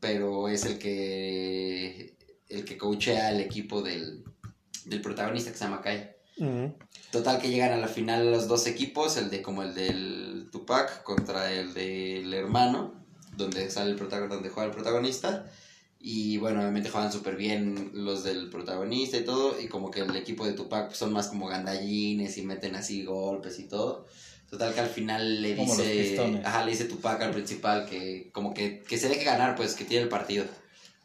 pero 0.00 0.48
es 0.48 0.64
el 0.64 0.78
que 0.78 2.16
el 2.48 2.64
que 2.64 2.78
coachea 2.78 3.28
al 3.28 3.40
equipo 3.40 3.82
del, 3.82 4.24
del 4.84 5.00
protagonista 5.00 5.50
que 5.50 5.58
se 5.58 5.64
llama 5.64 5.80
Kai. 5.82 6.10
Total 7.10 7.40
que 7.40 7.50
llegan 7.50 7.72
a 7.72 7.76
la 7.76 7.88
final 7.88 8.30
los 8.30 8.48
dos 8.48 8.66
equipos, 8.66 9.16
el 9.16 9.30
de 9.30 9.42
como 9.42 9.62
el 9.62 9.74
del 9.74 10.48
Tupac 10.50 11.02
contra 11.02 11.52
el 11.52 11.74
del 11.74 12.32
hermano, 12.32 12.94
donde 13.36 13.70
sale 13.70 13.90
el 13.90 13.96
protagonista, 13.96 14.34
donde 14.34 14.50
juega 14.50 14.68
el 14.68 14.74
protagonista. 14.74 15.46
Y 16.00 16.38
bueno, 16.38 16.60
obviamente 16.60 16.90
juegan 16.90 17.12
súper 17.12 17.36
bien 17.36 17.92
los 17.94 18.24
del 18.24 18.50
protagonista 18.50 19.18
y 19.18 19.24
todo. 19.24 19.60
Y 19.60 19.68
como 19.68 19.90
que 19.90 20.00
el 20.00 20.16
equipo 20.16 20.44
de 20.44 20.54
Tupac 20.54 20.86
pues, 20.86 20.98
son 20.98 21.12
más 21.12 21.28
como 21.28 21.46
gandallines 21.46 22.36
y 22.38 22.42
meten 22.42 22.74
así 22.74 23.04
golpes 23.04 23.58
y 23.60 23.68
todo. 23.68 24.06
Total 24.50 24.74
que 24.74 24.80
al 24.80 24.88
final 24.88 25.40
le 25.40 25.56
Como 25.56 25.74
dice, 25.74 26.42
ajá, 26.44 26.64
le 26.64 26.72
dice 26.72 26.84
Tupac 26.86 27.22
al 27.22 27.30
principal 27.30 27.86
que 27.86 28.30
como 28.32 28.52
que, 28.52 28.80
que 28.80 28.98
se 28.98 29.08
deje 29.08 29.24
ganar, 29.24 29.54
pues 29.54 29.74
que 29.74 29.84
tiene 29.84 30.02
el 30.02 30.08
partido. 30.08 30.44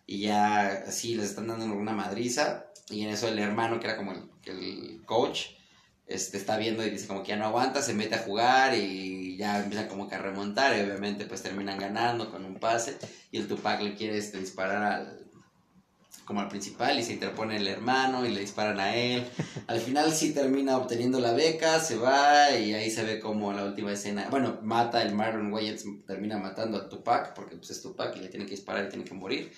Y 0.07 0.21
ya 0.21 0.85
así 0.87 1.13
les 1.13 1.25
están 1.25 1.47
dando 1.47 1.65
una 1.65 1.93
madriza. 1.93 2.65
Y 2.89 3.03
en 3.03 3.09
eso 3.09 3.27
el 3.27 3.37
hermano, 3.37 3.79
que 3.79 3.85
era 3.85 3.97
como 3.97 4.13
el, 4.13 4.29
el 4.45 5.03
coach, 5.05 5.41
este, 6.07 6.37
está 6.37 6.57
viendo 6.57 6.85
y 6.85 6.89
dice 6.89 7.05
como 7.07 7.21
que 7.21 7.29
ya 7.29 7.35
no 7.35 7.45
aguanta, 7.45 7.81
se 7.81 7.93
mete 7.93 8.15
a 8.15 8.19
jugar 8.19 8.73
y 8.75 9.35
ya 9.35 9.59
empiezan 9.59 9.89
como 9.89 10.07
que 10.07 10.15
a 10.15 10.19
remontar 10.19 10.75
y 10.75 10.81
obviamente 10.81 11.25
pues 11.25 11.43
terminan 11.43 11.77
ganando 11.77 12.31
con 12.31 12.45
un 12.45 12.55
pase 12.55 12.97
y 13.29 13.37
el 13.37 13.47
Tupac 13.47 13.81
le 13.81 13.93
quiere 13.93 14.17
este, 14.17 14.39
disparar 14.39 14.83
al 14.83 15.27
como 16.27 16.41
al 16.41 16.49
principal 16.49 16.99
y 16.99 17.03
se 17.03 17.13
interpone 17.13 17.55
el 17.55 17.67
hermano 17.67 18.25
y 18.25 18.29
le 18.29 18.41
disparan 18.41 18.81
a 18.81 18.93
él. 18.93 19.25
Al 19.67 19.79
final 19.79 20.11
sí 20.11 20.33
termina 20.33 20.77
obteniendo 20.77 21.21
la 21.21 21.31
beca, 21.31 21.79
se 21.79 21.95
va 21.95 22.51
y 22.51 22.73
ahí 22.73 22.91
se 22.91 23.05
ve 23.05 23.21
como 23.21 23.53
la 23.53 23.63
última 23.63 23.93
escena, 23.93 24.27
bueno, 24.29 24.59
mata 24.61 25.01
el 25.01 25.15
Marlon 25.15 25.53
Wayans, 25.53 25.85
termina 26.05 26.37
matando 26.37 26.77
al 26.81 26.89
Tupac 26.89 27.33
porque 27.33 27.55
pues 27.55 27.69
es 27.69 27.81
Tupac 27.81 28.13
y 28.17 28.19
le 28.19 28.27
tiene 28.27 28.45
que 28.45 28.51
disparar 28.51 28.85
y 28.85 28.89
tiene 28.89 29.05
que 29.05 29.13
morir 29.13 29.53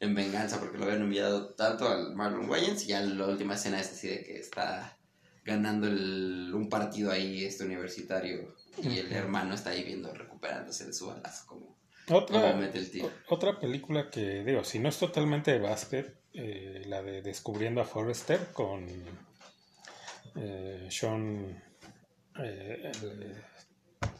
en 0.00 0.14
venganza 0.14 0.58
porque 0.58 0.78
lo 0.78 0.84
habían 0.84 1.02
enviado 1.02 1.50
tanto 1.54 1.86
al 1.88 2.14
Marlon 2.16 2.48
Wayans 2.48 2.84
y 2.84 2.88
ya 2.88 3.00
la 3.02 3.26
última 3.26 3.54
escena 3.54 3.80
es 3.80 3.92
así 3.92 4.08
de 4.08 4.24
que 4.24 4.38
está 4.38 4.96
ganando 5.44 5.86
el- 5.86 6.50
un 6.54 6.68
partido 6.68 7.10
ahí 7.12 7.44
este 7.44 7.64
universitario 7.64 8.54
y 8.82 8.98
el 8.98 9.12
hermano 9.12 9.54
está 9.54 9.70
ahí 9.70 9.84
viendo 9.84 10.12
recuperándose 10.12 10.86
de 10.86 10.92
su 10.92 11.06
balazo 11.08 11.44
como, 11.46 11.76
Otra, 12.10 12.54
mete 12.54 12.78
el 12.78 12.90
tiro. 12.90 13.10
otra 13.28 13.58
película 13.60 14.10
que 14.10 14.42
digo, 14.44 14.64
si 14.64 14.78
no 14.78 14.88
es 14.88 14.98
totalmente 14.98 15.52
de 15.52 15.58
básquet, 15.60 16.18
eh, 16.32 16.82
la 16.86 17.02
de 17.02 17.22
Descubriendo 17.22 17.80
a 17.80 17.84
Forrester 17.84 18.52
con 18.52 18.86
eh, 20.36 20.86
Sean 20.90 21.62
eh, 22.38 22.92
el- 23.02 23.34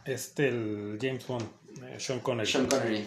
este 0.05 0.49
el 0.49 0.99
James 1.01 1.27
Bond, 1.27 1.47
eh, 1.85 1.97
Sean 2.01 2.21
Connery. 2.21 2.51
Sean 2.51 2.66
Connery. 2.66 3.07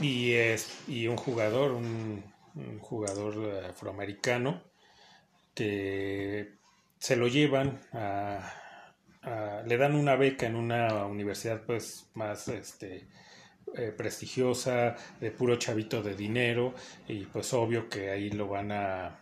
Y, 0.00 0.32
es, 0.34 0.68
y 0.88 1.06
un 1.08 1.16
jugador, 1.16 1.72
un, 1.72 2.22
jugador 2.80 3.64
afroamericano 3.64 4.62
que 5.54 6.54
se 6.98 7.16
lo 7.16 7.28
llevan 7.28 7.80
a, 7.92 8.52
a- 9.22 9.62
le 9.66 9.76
dan 9.76 9.94
una 9.96 10.16
beca 10.16 10.46
en 10.46 10.56
una 10.56 11.06
universidad 11.06 11.62
pues 11.66 12.08
más 12.14 12.48
este 12.48 13.08
eh, 13.76 13.92
prestigiosa, 13.96 14.96
de 15.20 15.30
puro 15.32 15.56
chavito 15.56 16.02
de 16.02 16.14
dinero, 16.16 16.74
y 17.08 17.26
pues 17.26 17.52
obvio 17.54 17.88
que 17.90 18.10
ahí 18.10 18.30
lo 18.30 18.48
van 18.48 18.72
a 18.72 19.20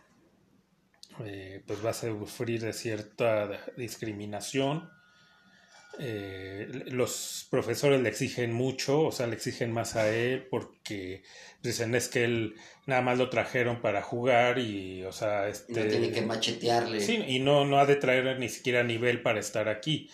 eh, 1.25 1.63
pues 1.65 1.83
va 1.85 1.89
a 1.91 1.93
sufrir 1.93 2.61
de 2.61 2.73
cierta 2.73 3.49
discriminación 3.75 4.89
eh, 5.99 6.67
los 6.87 7.47
profesores 7.49 8.01
le 8.01 8.09
exigen 8.09 8.53
mucho, 8.53 9.01
o 9.01 9.11
sea, 9.11 9.27
le 9.27 9.35
exigen 9.35 9.71
más 9.71 9.95
a 9.95 10.09
él 10.09 10.47
porque 10.49 11.23
dicen 11.61 11.95
es 11.95 12.07
que 12.07 12.23
él 12.23 12.55
nada 12.85 13.01
más 13.01 13.17
lo 13.17 13.29
trajeron 13.29 13.81
para 13.81 14.01
jugar 14.01 14.59
y, 14.59 15.03
o 15.03 15.11
sea, 15.11 15.47
este, 15.47 15.83
no 15.83 15.89
tiene 15.89 16.11
que 16.11 16.21
machetearle. 16.21 17.01
Sí, 17.01 17.23
y 17.27 17.39
no, 17.39 17.65
no 17.65 17.79
ha 17.79 17.85
de 17.85 17.95
traer 17.95 18.39
ni 18.39 18.49
siquiera 18.49 18.83
nivel 18.83 19.21
para 19.21 19.39
estar 19.39 19.69
aquí. 19.69 20.09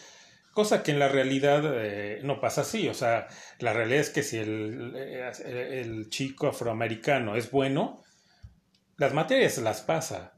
Cosa 0.54 0.84
que 0.84 0.92
en 0.92 1.00
la 1.00 1.08
realidad 1.08 1.64
eh, 1.76 2.20
no 2.24 2.40
pasa 2.40 2.62
así. 2.62 2.88
O 2.88 2.94
sea, 2.94 3.28
la 3.60 3.74
realidad 3.74 4.02
es 4.02 4.10
que 4.10 4.22
si 4.22 4.38
el, 4.38 4.94
eh, 4.96 5.82
el 5.82 6.10
chico 6.10 6.48
afroamericano 6.48 7.36
es 7.36 7.50
bueno, 7.50 8.04
las 8.98 9.14
materias 9.14 9.58
las 9.58 9.82
pasa. 9.82 10.34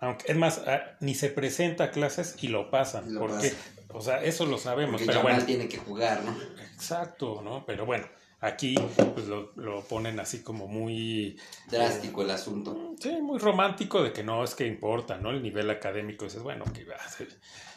Aunque, 0.00 0.30
es 0.30 0.36
más, 0.36 0.62
ah, 0.66 0.96
ni 1.00 1.14
se 1.14 1.28
presenta 1.28 1.84
a 1.84 1.90
clases 1.90 2.36
y 2.40 2.48
lo 2.48 2.70
pasan. 2.70 3.12
Lo 3.12 3.20
porque, 3.20 3.52
o 3.92 4.00
sea, 4.00 4.22
eso 4.22 4.46
lo 4.46 4.58
sabemos. 4.58 5.00
Porque 5.00 5.06
pero 5.06 5.22
bueno, 5.22 5.44
tiene 5.44 5.68
que 5.68 5.78
jugar, 5.78 6.22
¿no? 6.24 6.36
exacto, 6.74 7.40
¿no? 7.42 7.64
Pero 7.66 7.86
bueno, 7.86 8.06
aquí 8.40 8.74
pues 9.14 9.26
lo, 9.26 9.52
lo 9.56 9.82
ponen 9.82 10.20
así 10.20 10.42
como 10.42 10.66
muy... 10.66 11.38
Drástico 11.70 12.22
el 12.22 12.30
asunto. 12.30 12.94
Sí, 13.00 13.10
muy 13.20 13.38
romántico 13.38 14.02
de 14.02 14.12
que 14.12 14.22
no 14.22 14.44
es 14.44 14.54
que 14.54 14.66
importa, 14.66 15.16
¿no? 15.18 15.30
El 15.30 15.42
nivel 15.42 15.70
académico. 15.70 16.24
Dices, 16.24 16.42
bueno, 16.42 16.64
que 16.72 16.84
va. 16.84 16.98
sí. 17.08 17.26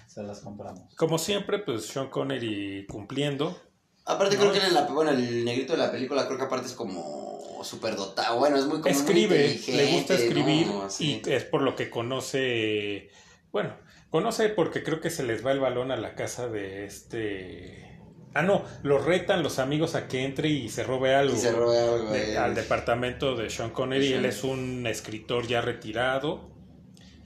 Se 0.08 0.21
las 0.24 0.41
compramos. 0.41 0.93
Como 0.95 1.17
siempre, 1.17 1.60
pues 1.60 1.86
Sean 1.86 2.10
Connery 2.10 2.86
cumpliendo. 2.88 3.58
Aparte 4.04 4.36
No, 4.36 4.41
creo 4.41 4.54
que 4.54 4.67
en 4.67 4.74
la, 4.74 4.82
bueno, 4.88 5.12
el 5.12 5.45
negrito 5.45 5.71
de 5.71 5.80
la 5.80 5.89
película 5.89 6.26
creo 6.26 6.38
que 6.38 6.43
aparte 6.43 6.67
es 6.67 6.74
como 6.74 7.63
súper 7.63 7.95
dotado. 7.95 8.38
Bueno, 8.38 8.58
es 8.58 8.65
muy 8.65 8.82
como 8.82 8.93
muy 8.93 9.02
Escribe, 9.02 9.62
le 9.67 9.93
gusta 9.93 10.15
escribir 10.15 10.67
y 11.00 11.21
es 11.30 11.45
por 11.45 11.62
lo 11.62 11.76
que 11.76 11.89
conoce, 11.89 13.10
bueno, 13.52 13.76
conoce 14.12 14.50
porque 14.50 14.84
creo 14.84 15.02
que 15.02 15.10
se 15.10 15.24
les 15.24 15.43
va 15.43 15.52
el 15.52 15.60
balón 15.60 15.89
a 15.91 15.97
la 15.97 16.13
casa 16.13 16.47
de 16.47 16.86
este... 16.86 17.88
Ah, 18.34 18.43
no, 18.43 18.63
lo 18.84 18.97
retan 19.00 19.43
los 19.43 19.60
amigos 19.60 19.95
a 19.95 20.08
que 20.08 20.24
entre 20.24 20.47
y 20.50 20.69
se 20.69 20.84
robe 20.84 21.15
algo. 21.15 21.36
Se 21.36 21.52
roba 21.52 21.74
algo 21.82 22.12
de- 22.12 22.38
al 22.38 22.54
departamento 22.56 23.36
de 23.36 23.50
Sean 23.50 23.71
Connery. 23.71 24.13
Él 24.13 24.26
es 24.26 24.43
un 24.45 24.86
escritor 24.88 25.47
ya 25.47 25.60
retirado 25.62 26.50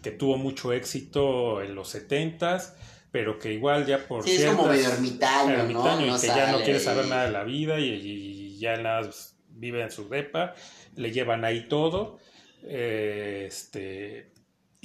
que 0.01 0.09
tuvo 0.11 0.37
mucho 0.37 0.73
éxito 0.73 1.61
en 1.61 1.75
los 1.75 1.89
setentas, 1.89 2.75
pero 3.11 3.37
que 3.39 3.53
igual 3.53 3.85
ya 3.85 4.07
por 4.07 4.23
Sí, 4.23 4.35
es 4.35 4.45
como 4.45 4.63
ciertas- 4.63 4.77
medio 4.77 4.89
ermitaño, 4.93 5.53
ermitaño 5.53 6.05
¿no? 6.07 6.17
y 6.17 6.21
que 6.21 6.27
ya 6.27 6.51
no 6.51 6.59
quiere 6.61 6.79
saber 6.79 7.05
nada 7.07 7.25
de 7.25 7.31
la 7.31 7.43
vida 7.43 7.79
y, 7.79 7.89
y 7.89 8.57
ya 8.59 8.77
nada 8.77 9.07
vive 9.49 9.81
en 9.83 9.91
su 9.91 10.09
depa, 10.09 10.53
le 10.95 11.11
llevan 11.11 11.45
ahí 11.45 11.67
todo, 11.67 12.17
eh, 12.63 13.45
este, 13.47 14.31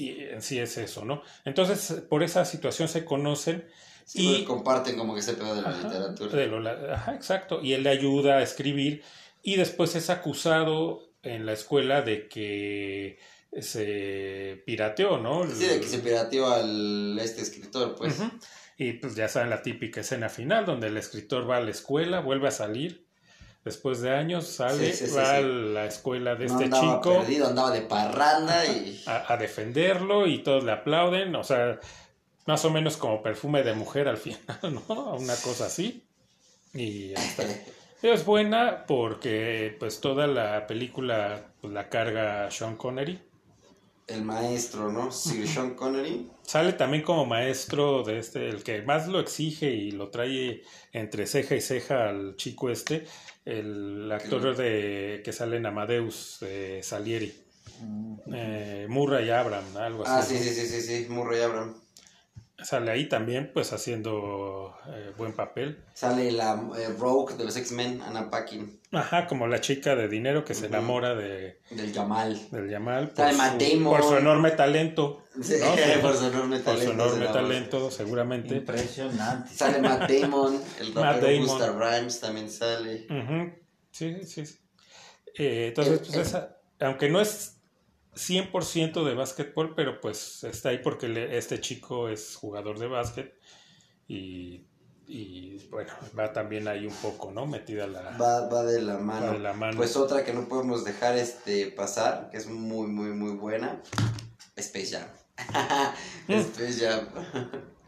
y 0.00 0.20
en 0.20 0.42
sí 0.42 0.58
es 0.58 0.76
eso, 0.78 1.04
¿no? 1.04 1.22
Entonces, 1.44 2.02
por 2.08 2.22
esa 2.22 2.44
situación 2.44 2.88
se 2.88 3.04
conocen 3.04 3.66
Sí, 4.04 4.38
y 4.40 4.44
comparten 4.44 4.96
como 4.96 5.14
que 5.14 5.20
ese 5.20 5.34
pedo 5.34 5.54
de 5.54 5.62
la 5.62 5.68
Ajá, 5.68 5.86
literatura. 5.88 6.36
de 6.36 6.46
lo- 6.48 6.58
la- 6.60 6.94
ajá, 6.94 7.14
exacto, 7.14 7.60
y 7.62 7.74
él 7.74 7.82
le 7.84 7.90
ayuda 7.90 8.38
a 8.38 8.42
escribir 8.42 9.02
y 9.42 9.56
después 9.56 9.94
es 9.94 10.10
acusado 10.10 11.10
en 11.22 11.46
la 11.46 11.52
escuela 11.52 12.02
de 12.02 12.26
que 12.28 13.18
se 13.60 14.62
pirateó, 14.66 15.18
¿no? 15.18 15.46
Sí, 15.50 15.66
de 15.66 15.80
que 15.80 15.86
se 15.86 15.98
pirateó 15.98 16.50
al 16.50 17.18
este 17.20 17.42
escritor, 17.42 17.94
pues. 17.96 18.16
Y 18.76 18.94
pues 18.94 19.14
ya 19.14 19.28
saben 19.28 19.50
la 19.50 19.62
típica 19.62 20.00
escena 20.00 20.28
final 20.28 20.64
donde 20.64 20.86
el 20.86 20.96
escritor 20.96 21.48
va 21.48 21.58
a 21.58 21.60
la 21.60 21.70
escuela, 21.70 22.20
vuelve 22.20 22.48
a 22.48 22.52
salir, 22.52 23.06
después 23.64 24.00
de 24.00 24.10
años 24.10 24.46
sale, 24.46 24.92
Sí, 24.92 25.06
sí, 25.06 25.10
sí, 25.10 25.16
va 25.16 25.36
a 25.36 25.40
la 25.40 25.86
escuela 25.86 26.34
de 26.34 26.46
no 26.46 26.52
este 26.52 26.64
andaba 26.64 26.96
chico 26.96 27.12
perdido, 27.20 27.46
andaba 27.46 27.70
de 27.70 27.82
parranda 27.82 28.64
y... 28.66 29.02
a, 29.06 29.32
a 29.32 29.36
defenderlo 29.36 30.26
y 30.26 30.42
todos 30.42 30.64
le 30.64 30.72
aplauden, 30.72 31.34
o 31.34 31.44
sea, 31.44 31.78
más 32.46 32.64
o 32.64 32.70
menos 32.70 32.96
como 32.96 33.22
perfume 33.22 33.62
de 33.62 33.74
mujer 33.74 34.08
al 34.08 34.16
final, 34.16 34.40
¿no? 34.88 35.14
Una 35.14 35.36
cosa 35.36 35.66
así. 35.66 36.04
Y 36.74 37.10
ya 37.10 37.18
está. 37.18 37.44
Es 38.02 38.24
buena 38.24 38.86
porque 38.86 39.76
pues 39.78 40.00
toda 40.00 40.26
la 40.26 40.66
película 40.66 41.52
pues, 41.60 41.70
la 41.70 41.90
carga 41.90 42.50
Sean 42.50 42.76
Connery. 42.76 43.20
El 44.10 44.24
maestro, 44.24 44.90
¿no? 44.92 45.10
Sir 45.12 45.46
Sean 45.46 45.74
Connery. 45.74 46.28
Sale 46.42 46.72
también 46.72 47.02
como 47.04 47.26
maestro 47.26 48.02
de 48.02 48.18
este, 48.18 48.48
el 48.48 48.62
que 48.64 48.82
más 48.82 49.06
lo 49.08 49.20
exige 49.20 49.70
y 49.70 49.92
lo 49.92 50.10
trae 50.10 50.62
entre 50.92 51.26
ceja 51.26 51.54
y 51.54 51.60
ceja 51.60 52.08
al 52.08 52.34
chico 52.36 52.70
este, 52.70 53.06
el 53.44 54.10
actor 54.10 54.56
de 54.56 55.22
que 55.24 55.32
sale 55.32 55.56
en 55.58 55.66
Amadeus, 55.66 56.38
eh, 56.42 56.80
Salieri, 56.82 57.32
Mm. 57.82 58.16
eh, 58.34 58.86
Murray 58.90 59.30
Abram, 59.30 59.64
algo 59.76 60.02
Ah, 60.06 60.18
así. 60.18 60.36
sí, 60.36 60.44
¿no? 60.44 60.50
sí, 60.52 60.66
sí, 60.66 60.80
sí, 60.80 61.04
sí, 61.04 61.06
Murray 61.08 61.40
Abram. 61.40 61.74
Sale 62.62 62.90
ahí 62.90 63.08
también, 63.08 63.50
pues 63.54 63.72
haciendo 63.72 64.74
eh, 64.88 65.12
buen 65.16 65.32
papel. 65.32 65.82
Sale 65.94 66.30
la 66.32 66.60
eh, 66.78 66.88
Rogue 66.98 67.34
de 67.36 67.44
los 67.44 67.56
X-Men, 67.56 68.02
Anna 68.02 68.30
Paquin, 68.30 68.80
Ajá, 68.92 69.26
como 69.26 69.46
la 69.46 69.60
chica 69.60 69.94
de 69.94 70.08
dinero 70.08 70.44
que 70.44 70.54
se 70.54 70.66
enamora 70.66 71.14
de, 71.14 71.60
del 71.70 71.92
Jamal. 71.94 72.38
del 72.50 72.68
Yamal 72.68 73.12
Sale 73.14 73.30
por, 73.30 73.38
Matt 73.38 73.60
su, 73.62 73.68
Damon. 73.68 73.92
por 73.96 74.02
su 74.08 74.16
enorme 74.16 74.50
talento. 74.52 75.24
Sí, 75.40 75.54
¿no? 75.60 75.74
Sí, 75.76 75.82
por 76.02 76.16
su 76.16 76.26
enorme 76.26 76.56
por 76.58 76.74
talento. 76.74 76.86
su 77.08 77.14
enorme 77.16 77.26
talento, 77.28 77.90
seguramente. 77.90 78.56
Impresionante. 78.56 79.54
Sale 79.54 79.78
Matt 79.80 80.10
Damon, 80.10 80.60
el 80.80 80.94
rapero. 80.94 81.42
Busta 81.42 81.72
Rhymes 81.72 82.20
también 82.20 82.50
sale. 82.50 83.06
Ujú, 83.08 83.52
Sí, 83.92 84.16
sí, 84.24 84.46
sí. 84.46 84.58
Eh, 85.38 85.66
entonces, 85.68 86.00
pues 86.00 86.16
esa, 86.16 86.58
aunque 86.80 87.08
no 87.08 87.20
es 87.20 87.59
100% 88.14 89.04
de 89.04 89.14
básquetbol, 89.14 89.74
pero 89.74 90.00
pues 90.00 90.44
está 90.44 90.70
ahí 90.70 90.78
porque 90.78 91.08
le- 91.08 91.36
este 91.38 91.60
chico 91.60 92.08
es 92.08 92.36
jugador 92.36 92.78
de 92.78 92.86
básquet 92.88 93.34
y, 94.08 94.66
y, 95.06 95.58
bueno, 95.68 95.92
va 96.18 96.32
también 96.32 96.66
ahí 96.68 96.86
un 96.86 96.94
poco, 96.94 97.30
¿no? 97.30 97.46
Metida 97.46 97.86
la, 97.86 98.16
Va, 98.16 98.48
va 98.48 98.62
de 98.64 98.80
la 98.82 98.94
va 98.94 99.00
mano. 99.00 99.32
de 99.32 99.38
la 99.38 99.52
mano. 99.52 99.76
Pues 99.76 99.96
otra 99.96 100.24
que 100.24 100.32
no 100.32 100.48
podemos 100.48 100.84
dejar 100.84 101.16
este 101.16 101.66
pasar, 101.70 102.28
que 102.30 102.36
es 102.38 102.46
muy, 102.48 102.86
muy, 102.88 103.10
muy 103.10 103.32
buena, 103.36 103.80
Space 104.56 104.96
Jam. 104.96 105.06
Space 106.28 106.78
Jam 106.84 107.08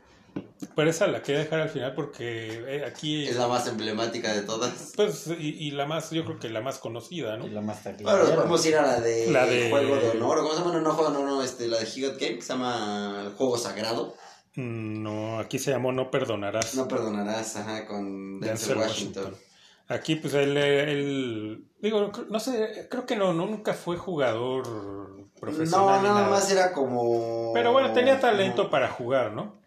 Pero 0.75 0.89
esa 0.89 1.07
la 1.07 1.23
quería 1.23 1.41
dejar 1.43 1.61
al 1.61 1.69
final 1.69 1.95
porque 1.95 2.65
eh, 2.67 2.85
aquí, 2.87 3.27
es 3.27 3.37
la 3.37 3.49
más 3.49 3.67
emblemática 3.67 4.33
de 4.33 4.43
todas. 4.43 4.93
pues, 4.97 5.27
y, 5.39 5.49
y 5.67 5.71
la 5.73 5.87
más, 5.87 6.11
yo 6.11 6.25
creo 6.25 6.39
que 6.39 6.49
la 6.49 6.61
más 6.61 6.79
conocida, 6.79 7.37
¿no? 7.37 7.47
Y 7.47 7.51
la 7.51 7.61
más 7.61 7.83
taquillera. 7.83 8.17
Bueno, 8.21 8.35
podemos 8.37 8.65
ir 8.67 8.77
a 8.77 8.83
la 8.83 9.01
de, 9.01 9.31
La 9.31 9.45
de- 9.45 9.69
Juego 9.71 9.97
de 9.97 10.11
Honor, 10.11 10.39
¿cómo 10.39 10.53
se 10.53 10.59
llama? 10.61 10.73
No, 10.73 10.81
no, 10.81 10.93
Juego 10.95 11.11
de 11.11 11.17
Honor, 11.19 11.29
no, 11.31 11.43
este, 11.43 11.69
la 11.69 11.79
de 11.79 11.87
Higot 11.95 12.19
Game, 12.19 12.37
que 12.37 12.43
se 12.43 12.49
llama 12.55 13.23
el 13.27 13.33
Juego 13.35 13.59
Sagrado. 13.59 14.15
Mm, 14.55 15.03
No, 15.03 15.39
aquí 15.41 15.59
se 15.59 15.73
llamó 15.73 15.93
No 15.93 16.11
Perdonarás. 16.11 16.75
No 16.75 16.87
perdonarás, 16.89 17.57
ajá, 17.57 17.87
con 17.87 18.41
Denzel, 18.41 18.69
Denzel 18.69 18.79
Washington. 18.79 19.25
Washington. 19.25 19.43
Aquí, 19.89 20.17
pues 20.17 20.33
él, 20.35 20.57
él- 20.57 21.65
digo, 21.81 22.13
no 22.31 22.41
sé, 22.41 22.87
creo 22.89 23.05
que 23.05 23.17
no, 23.17 23.35
no, 23.35 23.47
nunca 23.47 23.75
fue 23.75 23.97
jugador 23.99 24.63
profesional. 25.39 25.81
No, 25.87 26.03
nada 26.03 26.15
nada. 26.21 26.31
más 26.31 26.51
era 26.51 26.73
como... 26.73 27.51
Pero 27.53 27.73
bueno, 27.73 27.93
tenía 27.93 28.19
talento 28.21 28.71
para 28.71 28.89
jugar, 28.89 29.33
¿no? 29.33 29.61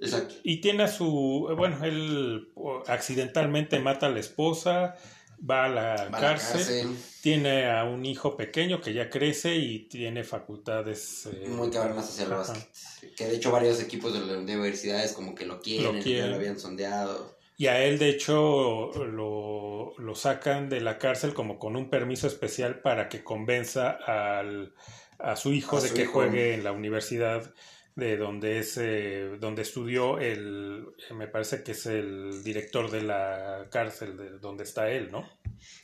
Exacto. 0.00 0.34
Y 0.44 0.60
tiene 0.60 0.84
a 0.84 0.88
su, 0.88 1.52
bueno, 1.56 1.84
él 1.84 2.48
accidentalmente 2.86 3.78
mata 3.80 4.06
a 4.06 4.10
la 4.10 4.20
esposa, 4.20 4.94
va 5.38 5.64
a 5.64 5.68
la, 5.68 5.82
Va 5.82 6.02
a 6.02 6.10
la 6.10 6.18
cárcel, 6.20 6.96
tiene 7.22 7.70
a 7.70 7.84
un 7.84 8.04
hijo 8.06 8.36
pequeño 8.36 8.80
que 8.80 8.92
ya 8.92 9.10
crece 9.10 9.56
y 9.56 9.88
tiene 9.88 10.24
facultades 10.24 11.26
eh, 11.26 11.48
Muy 11.48 11.70
cabronas 11.70 12.08
hacia 12.08 12.24
el 12.24 12.30
básquet. 12.30 12.68
Que 13.16 13.26
de 13.26 13.36
hecho 13.36 13.50
varios 13.50 13.80
equipos 13.80 14.12
de 14.12 14.20
las 14.20 14.36
universidades 14.36 15.12
como 15.12 15.34
que 15.34 15.46
lo 15.46 15.60
quieren, 15.60 15.96
Lo 15.96 16.02
ya 16.02 16.26
lo 16.26 16.36
habían 16.36 16.58
sondeado. 16.58 17.36
Y 17.56 17.66
a 17.66 17.82
él, 17.84 17.98
de 17.98 18.08
hecho, 18.10 18.92
lo, 18.94 19.92
lo 19.98 20.14
sacan 20.14 20.68
de 20.68 20.80
la 20.80 20.96
cárcel 20.98 21.34
como 21.34 21.58
con 21.58 21.74
un 21.74 21.90
permiso 21.90 22.28
especial 22.28 22.80
para 22.82 23.08
que 23.08 23.24
convenza 23.24 23.90
al, 23.90 24.74
a 25.18 25.34
su 25.34 25.52
hijo 25.52 25.78
A 25.78 25.80
de 25.80 25.88
su 25.88 25.94
que 25.94 26.02
hijo. 26.02 26.12
juegue 26.12 26.54
en 26.54 26.62
la 26.62 26.70
universidad 26.70 27.52
de 27.98 28.16
donde 28.16 28.58
es 28.60 28.78
eh, 28.80 29.36
donde 29.40 29.62
estudió 29.62 30.18
el 30.18 30.86
me 31.10 31.26
parece 31.26 31.62
que 31.64 31.72
es 31.72 31.86
el 31.86 32.42
director 32.44 32.90
de 32.90 33.02
la 33.02 33.66
cárcel 33.70 34.16
de 34.16 34.38
donde 34.38 34.62
está 34.64 34.88
él 34.90 35.10
no 35.10 35.28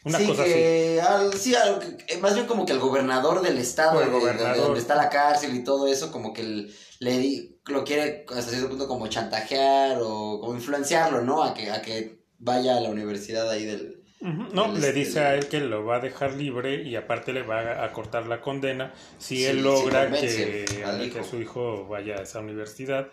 una 0.04 0.18
sí, 0.18 0.26
cosa 0.28 0.42
así 0.42 0.52
que 0.52 1.00
al- 1.02 1.32
sí, 1.34 1.54
al- 1.56 1.96
que- 2.06 2.18
más 2.18 2.34
bien 2.34 2.46
como 2.46 2.64
que 2.64 2.72
el 2.72 2.78
gobernador 2.78 3.42
del 3.42 3.58
estado, 3.58 4.00
el 4.00 4.06
de- 4.06 4.12
de- 4.12 4.14
de 4.14 4.20
gobernador. 4.20 4.56
donde 4.66 4.80
está 4.80 4.94
la 4.94 5.10
cárcel 5.10 5.54
y 5.56 5.64
todo 5.64 5.88
eso, 5.88 6.12
como 6.12 6.32
que 6.32 6.42
el- 6.42 6.74
le 7.00 7.50
lo 7.66 7.82
quiere 7.82 8.24
hasta 8.28 8.50
cierto 8.52 8.68
punto 8.68 8.86
como 8.86 9.08
chantajear 9.08 9.98
o 10.00 10.38
como 10.40 10.54
influenciarlo, 10.54 11.22
¿no? 11.22 11.42
A 11.42 11.52
que, 11.54 11.70
a 11.72 11.82
que 11.82 12.20
vaya 12.38 12.76
a 12.76 12.80
la 12.80 12.90
universidad 12.90 13.50
ahí 13.50 13.64
del... 13.64 14.03
No 14.24 14.72
le 14.72 14.92
dice 14.92 15.20
a 15.20 15.34
él 15.34 15.48
que 15.48 15.60
lo 15.60 15.84
va 15.84 15.96
a 15.96 16.00
dejar 16.00 16.34
libre 16.34 16.82
y 16.82 16.96
aparte 16.96 17.32
le 17.32 17.42
va 17.42 17.84
a, 17.84 17.92
cortar 17.92 18.26
la 18.26 18.40
condena 18.40 18.92
si 19.18 19.36
Sí, 19.36 19.44
él 19.44 19.62
sí 19.62 19.90
que, 20.20 21.10
que 21.12 21.24
su 21.24 21.40
hijo 21.40 21.86
vaya 21.86 22.16
a 22.16 22.22
esa 22.22 22.40
universidad 22.40 23.10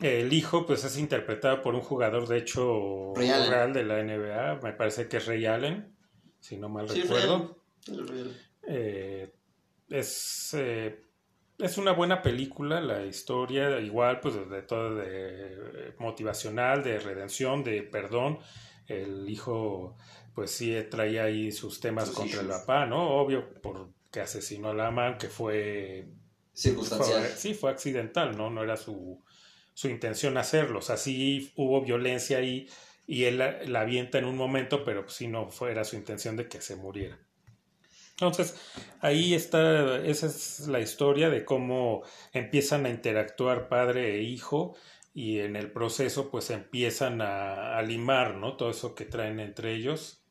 el 0.00 0.32
hijo 0.32 0.66
pues 0.66 0.84
es 0.84 0.98
interpretado 0.98 1.62
por 1.62 1.74
un 1.74 1.80
jugador 1.80 2.26
de 2.26 2.38
hecho 2.38 3.12
Ray 3.16 3.30
Allen. 3.30 3.50
real 3.50 3.72
de 3.72 3.84
la 3.84 4.02
NBA 4.02 4.60
me 4.62 4.72
parece 4.72 5.08
que 5.08 5.18
es 5.18 5.26
Ray 5.26 5.46
Allen 5.46 5.94
si 6.40 6.56
no 6.56 6.68
mal 6.68 6.88
Sí, 6.88 7.02
recuerdo 7.02 7.58
real. 7.86 7.98
El 7.98 8.08
real. 8.08 8.36
Eh, 8.66 9.32
es 9.88 10.54
eh, 10.54 11.00
es 11.58 11.76
una 11.76 11.90
buena 11.90 12.22
película, 12.22 12.80
la 12.80 13.04
historia, 13.04 13.80
igual, 13.80 14.20
pues 14.20 14.48
de 14.48 14.62
todo 14.62 14.94
de 14.94 15.92
motivacional, 15.98 16.84
de 16.84 17.00
redención, 17.00 17.64
de 17.64 17.82
perdón. 17.82 18.38
El 18.88 19.28
hijo, 19.28 19.96
pues 20.34 20.50
sí, 20.50 20.74
traía 20.90 21.24
ahí 21.24 21.52
sus 21.52 21.78
temas 21.80 22.06
Sus 22.08 22.16
contra 22.16 22.40
el 22.40 22.48
papá, 22.48 22.86
¿no? 22.86 23.10
Obvio, 23.20 23.46
porque 23.62 24.20
asesinó 24.20 24.70
a 24.70 24.74
la 24.74 24.90
mamá, 24.90 25.18
que 25.18 25.28
fue 25.28 26.08
Circunstancial. 26.54 27.20
fue- 27.20 27.36
sí, 27.36 27.54
fue 27.54 27.70
accidental, 27.70 28.36
¿no? 28.36 28.50
No 28.50 28.62
era 28.64 28.76
su, 28.76 29.22
su 29.74 29.88
intención 29.88 30.36
hacerlo. 30.38 30.78
O 30.78 30.82
sea, 30.82 30.96
sí 30.96 31.52
hubo 31.56 31.82
violencia 31.82 32.38
ahí 32.38 32.68
y 33.06 33.24
él 33.24 33.38
la, 33.38 33.62
la 33.64 33.82
avienta 33.82 34.18
en 34.18 34.24
un 34.24 34.36
momento, 34.36 34.84
pero 34.84 35.02
pues 35.04 35.14
sí 35.16 35.28
no 35.28 35.50
fuera 35.50 35.84
su 35.84 35.96
intención 35.96 36.36
de 36.36 36.48
que 36.48 36.60
se 36.62 36.76
muriera. 36.76 37.18
Entonces, 38.12 38.56
ahí 39.00 39.34
está, 39.34 39.98
esa 40.04 40.26
es 40.26 40.66
la 40.66 40.80
historia 40.80 41.30
de 41.30 41.44
cómo 41.44 42.02
empiezan 42.32 42.84
a 42.86 42.90
interactuar 42.90 43.68
padre 43.68 44.16
e 44.16 44.22
hijo 44.22 44.74
y 45.20 45.40
en 45.40 45.56
el 45.56 45.72
proceso 45.72 46.30
pues 46.30 46.50
empiezan 46.50 47.20
a, 47.22 47.76
a 47.76 47.82
limar, 47.82 48.36
¿no? 48.36 48.56
Todo 48.56 48.70
eso 48.70 48.94
que 48.94 49.04
traen 49.04 49.40
entre 49.40 49.74
ellos. 49.74 50.22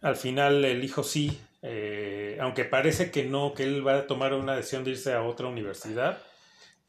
Al 0.00 0.14
final 0.14 0.64
el 0.64 0.84
hijo 0.84 1.02
sí, 1.02 1.36
eh, 1.62 2.38
aunque 2.40 2.64
parece 2.64 3.10
que 3.10 3.24
no, 3.24 3.54
que 3.54 3.64
él 3.64 3.84
va 3.84 3.96
a 3.96 4.06
tomar 4.06 4.32
una 4.34 4.54
decisión 4.54 4.84
de 4.84 4.90
irse 4.92 5.12
a 5.12 5.22
otra 5.24 5.48
universidad. 5.48 6.22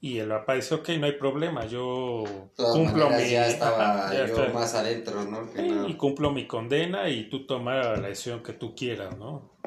Y 0.02 0.20
el 0.20 0.30
papá 0.30 0.54
dice, 0.54 0.76
ok, 0.76 0.90
no 1.00 1.08
hay 1.08 1.14
problema, 1.14 1.66
yo 1.66 2.24
todas 2.56 2.74
cumplo 2.74 3.10
mi... 3.10 3.30
ya 3.30 3.48
estaba 3.48 4.06
Ajá, 4.06 4.14
ya 4.14 4.28
yo 4.28 4.36
está. 4.44 4.54
más 4.54 4.74
adentro, 4.76 5.26
¿no? 5.26 5.52
Que 5.52 5.60
Sí, 5.62 5.68
no. 5.70 5.88
y 5.90 5.96
cumplo 5.96 6.32
mi 6.32 6.46
condena 6.48 7.10
y 7.10 7.30
tú 7.30 7.46
toma 7.48 7.76
la 7.98 8.08
decisión 8.10 8.42
que 8.44 8.54
tú 8.54 8.76
quieras, 8.76 9.18
¿no? 9.18 9.58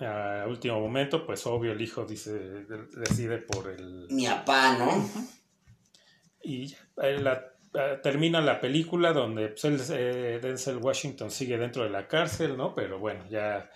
A 0.00 0.44
último 0.48 0.80
momento, 0.80 1.24
pues 1.26 1.46
obvio 1.46 1.72
el 1.72 1.80
hijo 1.80 2.04
dice, 2.04 2.32
de- 2.32 2.86
decide 2.96 3.38
por 3.38 3.70
el... 3.70 4.06
Mi 4.10 4.26
papá, 4.26 4.76
¿no? 4.76 5.08
Y 6.48 6.74
la- 6.96 7.52
eh, 7.74 7.98
termina 8.02 8.40
la 8.40 8.60
película 8.60 9.12
donde 9.12 9.48
pues, 9.48 9.64
él, 9.64 9.80
eh, 9.92 10.38
Denzel 10.42 10.78
Washington 10.78 11.30
sigue 11.30 11.58
dentro 11.58 11.84
de 11.84 11.90
la 11.90 12.08
cárcel, 12.08 12.56
¿no? 12.56 12.74
Pero 12.74 12.98
bueno, 12.98 13.24
ya 13.28 13.70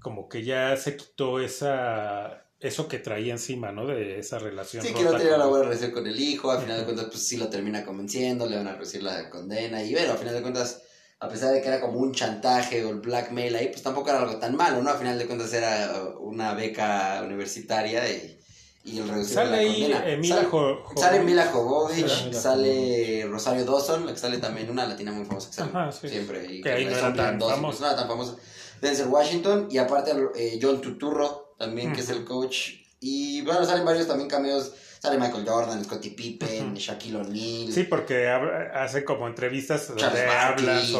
como 0.00 0.28
que 0.28 0.42
ya 0.42 0.76
se 0.78 0.96
quitó 0.96 1.38
esa 1.40 2.40
eso 2.60 2.88
que 2.88 2.98
traía 2.98 3.32
encima, 3.32 3.72
¿no? 3.72 3.84
De 3.86 4.18
esa 4.18 4.38
relación. 4.38 4.82
Sí, 4.82 4.94
que 4.94 5.02
no 5.02 5.14
tenía 5.14 5.34
una 5.36 5.44
buena 5.46 5.64
relación 5.66 5.90
con 5.90 6.06
el 6.06 6.18
hijo, 6.18 6.50
al 6.50 6.62
final 6.62 6.78
de 6.78 6.84
cuentas, 6.84 7.06
pues 7.10 7.22
sí 7.28 7.36
lo 7.36 7.48
termina 7.50 7.84
convenciendo, 7.84 8.48
le 8.48 8.56
van 8.56 8.68
a 8.68 8.76
recibir 8.76 9.04
la 9.04 9.28
condena, 9.28 9.82
y 9.82 9.92
bueno, 9.92 10.12
al 10.12 10.18
final 10.18 10.34
de 10.34 10.40
cuentas, 10.40 10.82
a 11.20 11.28
pesar 11.28 11.52
de 11.52 11.60
que 11.60 11.68
era 11.68 11.82
como 11.82 11.98
un 11.98 12.12
chantaje 12.14 12.82
o 12.82 12.88
el 12.90 13.00
blackmail 13.00 13.54
ahí, 13.54 13.68
pues 13.68 13.82
tampoco 13.82 14.08
era 14.08 14.22
algo 14.22 14.38
tan 14.38 14.56
malo, 14.56 14.82
¿no? 14.82 14.88
Al 14.88 14.96
final 14.96 15.18
de 15.18 15.26
cuentas 15.26 15.52
era 15.52 15.92
una 16.20 16.54
beca 16.54 17.22
universitaria 17.26 18.08
y, 18.10 18.40
y 18.84 18.98
el 18.98 19.08
reducir 19.08 19.34
Sale 19.34 19.50
la 19.50 19.56
ahí 19.56 19.80
condena. 19.82 20.08
Emila 20.10 20.36
Sale- 20.36 20.48
Jo- 20.48 20.82
Jo- 20.84 21.00
Sale 21.00 21.20
Mila 21.20 21.46
Jovovich, 21.46 22.24
Mila 22.26 22.40
sale 22.40 23.26
Rosario 23.28 23.64
Dawson, 23.64 24.06
la 24.06 24.12
que 24.12 24.18
sale 24.18 24.38
también 24.38 24.70
una 24.70 24.86
latina 24.86 25.10
muy 25.12 25.24
famosa 25.24 25.48
que 25.48 25.54
sale 25.56 25.70
Ajá, 25.72 25.90
sí. 25.92 26.08
siempre. 26.08 26.46
Y 26.52 26.60
Que 26.60 26.70
ahí 26.72 26.84
no 26.84 26.90
era 26.92 27.12
tan 27.14 27.40
famosa. 27.40 27.60
pues, 27.62 27.80
no 27.80 27.94
tan 27.96 28.08
famosa. 28.08 28.36
Denzel 28.80 29.06
Washington 29.08 29.68
y 29.70 29.78
aparte 29.78 30.12
eh, 30.36 30.58
John 30.60 30.80
Tuturro 30.80 31.54
también, 31.58 31.92
que 31.92 32.00
es 32.00 32.10
el 32.10 32.24
coach. 32.24 32.70
Y 33.00 33.40
bueno, 33.42 33.64
salen 33.64 33.84
varios 33.84 34.06
también 34.06 34.28
cameos. 34.28 34.72
Sale 35.00 35.18
Michael 35.18 35.44
Jordan, 35.46 35.84
Scottie 35.84 36.12
Pippen, 36.12 36.68
Ujú. 36.68 36.76
Shaquille 36.76 37.16
O'Neal. 37.18 37.70
Sí, 37.72 37.82
porque 37.84 38.26
hace 38.28 39.04
como 39.04 39.26
entrevistas 39.28 39.88
donde 39.88 40.00
Charles 40.02 40.22
habla 40.22 40.34
Barkley. 40.72 40.92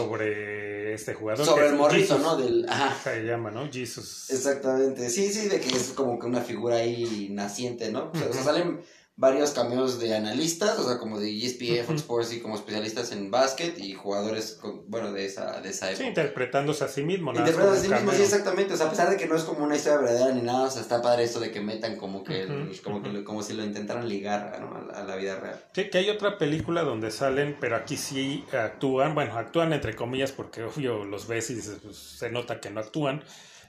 Este 0.95 1.15
jugador. 1.15 1.45
sobre 1.45 1.69
el 1.69 1.75
morrito, 1.75 2.15
Jesus, 2.15 2.21
¿no? 2.21 2.37
Del, 2.37 2.67
ajá. 2.69 2.97
Se 3.03 3.23
llama, 3.23 3.51
¿no? 3.51 3.71
Jesus. 3.71 4.31
Exactamente, 4.31 5.11
sí, 5.11 5.33
sí, 5.33 5.49
de 5.49 5.61
que 5.61 5.69
es 5.69 5.93
como 5.95 6.19
que 6.19 6.27
una 6.27 6.41
figura 6.41 6.77
ahí 6.77 7.29
naciente, 7.31 7.91
¿no? 7.91 8.11
O 8.13 8.33
sea, 8.33 8.43
salen 8.43 8.81
varios 9.17 9.53
cameos 9.53 10.01
de 10.01 10.13
analistas, 10.17 10.77
o 10.79 10.89
sea, 10.89 10.99
como 10.99 11.21
de 11.21 11.31
ESPN, 11.31 11.85
Fox. 11.87 12.01
Sports 12.01 12.33
y 12.33 12.41
como 12.41 12.57
especialistas 12.57 13.13
en 13.13 13.31
básquet 13.31 13.79
y 13.79 13.95
jugadores, 13.95 14.59
con- 14.61 14.91
bueno, 14.91 15.13
de 15.13 15.25
esa, 15.25 15.61
de 15.61 15.69
esa 15.71 15.87
Sí, 15.87 15.93
época. 15.93 16.09
interpretándose 16.09 16.83
a 16.83 16.89
sí 16.89 17.05
mismo. 17.05 17.33
nada 17.33 17.47
Interpreta 17.47 17.73
a 17.73 17.81
sí 17.81 17.89
mismo, 17.89 18.11
sí, 18.13 18.23
exactamente. 18.23 18.75
O 18.75 18.77
sea, 18.77 18.87
a 18.87 18.91
pesar 18.91 19.09
de 19.11 19.17
que 19.17 19.29
no 19.29 19.37
es 19.37 19.45
como 19.45 19.65
una 19.65 19.77
historia 19.77 19.99
verdadera 20.01 20.35
ni 20.35 20.43
nada, 20.43 20.65
o 20.65 20.71
sea, 20.71 20.83
está 20.83 21.01
padre 21.01 21.23
esto 21.23 21.39
de 21.39 21.53
que 21.53 21.61
metan 21.61 21.95
como 21.97 22.25
que, 22.25 22.49
como, 22.83 23.03
que 23.03 23.23
como 23.23 23.43
si 23.45 23.53
lo 23.53 23.63
intentaran 23.63 24.09
ligar 24.09 24.59
¿no? 24.61 24.75
a, 24.77 24.81
la, 24.93 24.99
a 24.99 25.05
la 25.05 25.15
vida 25.15 25.39
real. 25.39 25.65
Sí, 25.73 25.89
que 25.91 25.99
hay 25.99 26.11
otra 26.11 26.37
película 26.37 26.83
donde 26.83 27.13
salen, 27.13 27.57
pero 27.61 27.77
aquí 27.77 27.97
sí 27.97 28.45
actúan, 28.53 29.15
bueno, 29.15 29.39
actúan 29.39 29.73
entre 29.73 29.95
comillas 29.95 30.33
porque 30.33 30.65
obvio 30.65 31.05
los 31.05 31.29
ves 31.29 31.51
y 31.51 31.55
pues, 31.83 31.97
se 31.97 32.31
nota 32.31 32.59
que 32.61 32.71
no 32.71 32.81
actúan. 32.81 33.23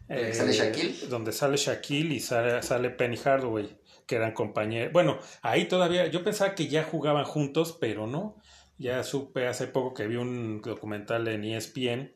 ¿Eh, 0.10 0.34
sale 0.36 0.54
Shaquille? 0.54 1.08
Donde 1.08 1.32
sale 1.32 1.58
Shaquille 1.58 2.16
y 2.16 2.20
sale, 2.20 2.62
sale 2.62 2.92
Penny 2.92 3.18
Hardaway, 3.18 3.76
que 4.06 4.16
eran 4.16 4.34
compañeros. 4.34 4.92
Bueno, 4.94 5.20
ahí 5.42 5.66
todavía, 5.66 6.08
yo 6.08 6.24
pensaba 6.24 6.56
que 6.56 6.68
ya 6.68 6.84
jugaban 6.84 7.26
juntos, 7.26 7.78
pero 7.80 8.08
no. 8.08 8.38
Ya 8.78 9.04
supe 9.04 9.48
hace 9.48 9.68
poco 9.68 9.94
que 9.94 10.06
vi 10.08 10.18
un 10.18 10.62
documental 10.62 11.28
en 11.30 11.44
ESPN 11.46 12.14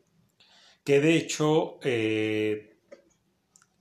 que 0.83 0.99
de 1.01 1.15
hecho 1.15 1.79
eh, 1.83 2.77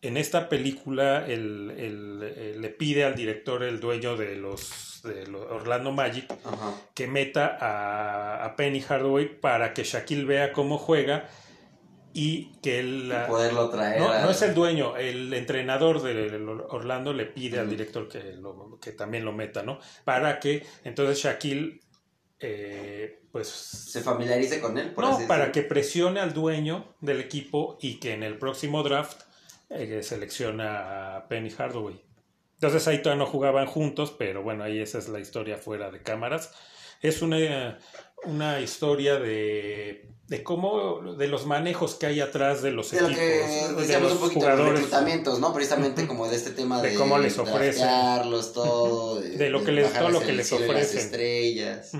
en 0.02 0.16
esta 0.16 0.48
película 0.48 1.26
el- 1.26 1.70
el- 1.76 2.22
el- 2.36 2.60
le 2.60 2.68
pide 2.68 3.04
al 3.04 3.14
director, 3.16 3.62
el 3.64 3.80
dueño 3.80 4.16
de 4.16 4.36
los, 4.36 5.00
de 5.02 5.26
los 5.26 5.42
Orlando 5.50 5.90
Magic, 5.90 6.30
Ajá. 6.44 6.74
que 6.94 7.06
meta 7.08 7.56
a, 7.60 8.44
a 8.44 8.56
Penny 8.56 8.80
Hardaway 8.80 9.40
para 9.40 9.74
que 9.74 9.82
Shaquille 9.82 10.24
vea 10.24 10.52
cómo 10.52 10.78
juega 10.78 11.28
y 12.20 12.50
que 12.60 12.80
él... 12.80 13.14
Poderlo 13.28 13.70
traer. 13.70 14.00
no, 14.00 14.28
es 14.28 14.42
el 14.42 14.52
dueño, 14.52 14.96
el 14.96 15.32
entrenador 15.32 16.02
del 16.02 16.48
Orlando 16.68 17.12
le 17.12 17.26
pide 17.26 17.60
al 17.60 17.70
director 17.70 18.08
que, 18.08 18.32
lo- 18.32 18.76
que 18.82 18.90
también 18.90 19.24
lo 19.24 19.32
meta, 19.32 19.62
¿no? 19.62 19.78
Para 20.04 20.40
que 20.40 20.66
entonces 20.82 21.22
Shaquille, 21.22 21.80
eh, 22.40 23.20
pues... 23.30 23.46
Se 23.46 24.00
familiarice 24.00 24.60
con 24.60 24.76
él, 24.78 24.90
por 24.90 25.04
No, 25.04 25.10
así 25.16 25.26
para 25.26 25.52
que 25.52 25.62
presione 25.62 26.18
al 26.18 26.34
dueño 26.34 26.96
del 27.00 27.20
equipo 27.20 27.78
y 27.80 28.00
que 28.00 28.14
en 28.14 28.24
el 28.24 28.36
próximo 28.36 28.82
draft 28.82 29.22
eh, 29.70 30.02
selecciona 30.02 31.14
a 31.18 31.28
Penny 31.28 31.50
Hardaway. 31.50 32.02
Entonces 32.54 32.88
ahí 32.88 33.00
todavía 33.00 33.24
no 33.24 33.30
jugaban 33.30 33.66
juntos, 33.66 34.12
pero 34.18 34.42
bueno, 34.42 34.64
ahí 34.64 34.80
esa 34.80 34.98
es 34.98 35.08
la 35.08 35.20
historia 35.20 35.56
fuera 35.56 35.92
de 35.92 36.02
cámaras. 36.02 36.52
Es 37.00 37.22
una, 37.22 37.78
una 38.24 38.60
historia 38.60 39.18
de, 39.18 40.08
de 40.26 40.42
cómo, 40.42 41.14
de 41.14 41.28
los 41.28 41.46
manejos 41.46 41.94
que 41.94 42.06
hay 42.06 42.20
atrás 42.20 42.62
de 42.62 42.70
los 42.72 42.90
De 42.90 43.00
lo 43.00 43.06
equipos, 43.08 43.22
que 43.24 43.86
de 43.92 44.00
los 44.00 44.12
un 44.12 44.18
poquito 44.18 44.40
de 44.40 44.46
jugadores, 44.46 44.72
reclutamientos, 44.74 45.40
¿no? 45.40 45.52
Precisamente 45.54 46.06
como 46.06 46.28
de 46.28 46.36
este 46.36 46.50
tema 46.50 46.82
De 46.82 46.90
de, 46.90 46.94
cómo 46.96 47.18
les 47.18 47.38
ofrecen. 47.38 47.86
todo. 48.54 49.20
De 49.20 49.50
lo 49.50 49.64
que 49.64 49.72
les- 49.72 49.92
todo 49.92 50.10
lo 50.10 50.20
que 50.20 50.32
les 50.32 50.50
las 50.50 50.60
ofrecen. 50.60 50.98
estrellas. 50.98 51.92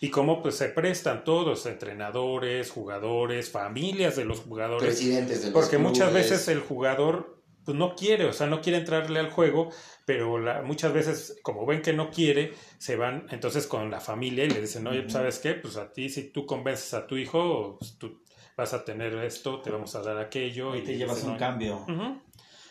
y 0.00 0.10
cómo 0.10 0.42
pues 0.42 0.54
se 0.54 0.68
prestan 0.68 1.24
todos, 1.24 1.66
entrenadores, 1.66 2.70
jugadores, 2.70 3.50
familias 3.50 4.14
de 4.14 4.24
los 4.24 4.40
jugadores. 4.40 4.84
Presidentes 4.86 5.40
de 5.42 5.50
los 5.50 5.52
Porque 5.54 5.78
muchas 5.78 6.12
veces 6.12 6.46
el 6.48 6.60
jugador 6.60 7.42
pues, 7.64 7.76
no 7.76 7.96
quiere, 7.96 8.26
o 8.26 8.32
sea, 8.32 8.46
no 8.46 8.60
quiere 8.60 8.78
entrarle 8.78 9.18
al 9.18 9.30
juego, 9.30 9.70
pero 10.08 10.38
la- 10.38 10.62
muchas 10.62 10.94
veces, 10.94 11.38
como 11.42 11.66
ven 11.66 11.82
que 11.82 11.92
no 11.92 12.10
quiere, 12.10 12.54
se 12.78 12.96
van 12.96 13.26
entonces 13.28 13.66
con 13.66 13.90
la 13.90 14.00
familia 14.00 14.46
y 14.46 14.48
le 14.48 14.62
dicen, 14.62 14.86
oye, 14.86 15.02
pues. 15.02 15.12
¿sabes 15.12 15.38
qué? 15.38 15.52
Pues 15.52 15.76
a 15.76 15.92
ti, 15.92 16.08
si 16.08 16.30
tú 16.30 16.46
convences 16.46 16.94
a 16.94 17.06
tu 17.06 17.18
hijo, 17.18 17.76
pues, 17.78 17.98
tú 17.98 18.22
vas 18.56 18.72
a 18.72 18.86
tener 18.86 19.14
esto, 19.16 19.60
te 19.60 19.70
vamos 19.70 19.94
a 19.96 20.00
dar 20.00 20.16
aquello. 20.16 20.74
Y 20.74 20.82
te 20.82 20.96
llevas 20.96 21.16
dicen, 21.16 21.32
un 21.32 21.36
cambio. 21.36 21.84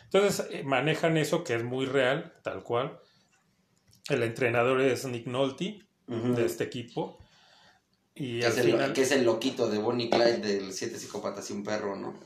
Entonces 0.02 0.48
eh, 0.50 0.64
manejan 0.64 1.16
eso 1.16 1.44
que 1.44 1.54
es 1.54 1.62
muy 1.62 1.86
real, 1.86 2.34
tal 2.42 2.64
cual. 2.64 2.98
El 4.08 4.24
entrenador 4.24 4.80
es 4.80 5.04
Nick 5.04 5.28
Nolte 5.28 5.78
de 6.08 6.44
este 6.44 6.64
equipo. 6.64 7.24
Y 8.16 8.40
que, 8.40 8.46
al 8.46 8.52
es 8.52 8.58
el, 8.58 8.64
final... 8.72 8.92
que 8.92 9.02
es 9.02 9.12
el 9.12 9.24
loquito 9.24 9.70
de 9.70 9.78
Bonnie 9.78 10.10
Clyde 10.10 10.38
del 10.38 10.72
Siete 10.72 10.98
Psicópatas 10.98 11.48
y 11.50 11.52
un 11.52 11.62
perro, 11.62 11.94
¿no? 11.94 12.18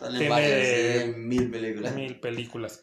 Salen 0.00 0.18
tiene 0.18 0.30
varias, 0.30 0.50
eh, 0.50 1.14
mil 1.14 1.50
películas. 1.50 1.94
mil 1.94 2.18
películas. 2.20 2.82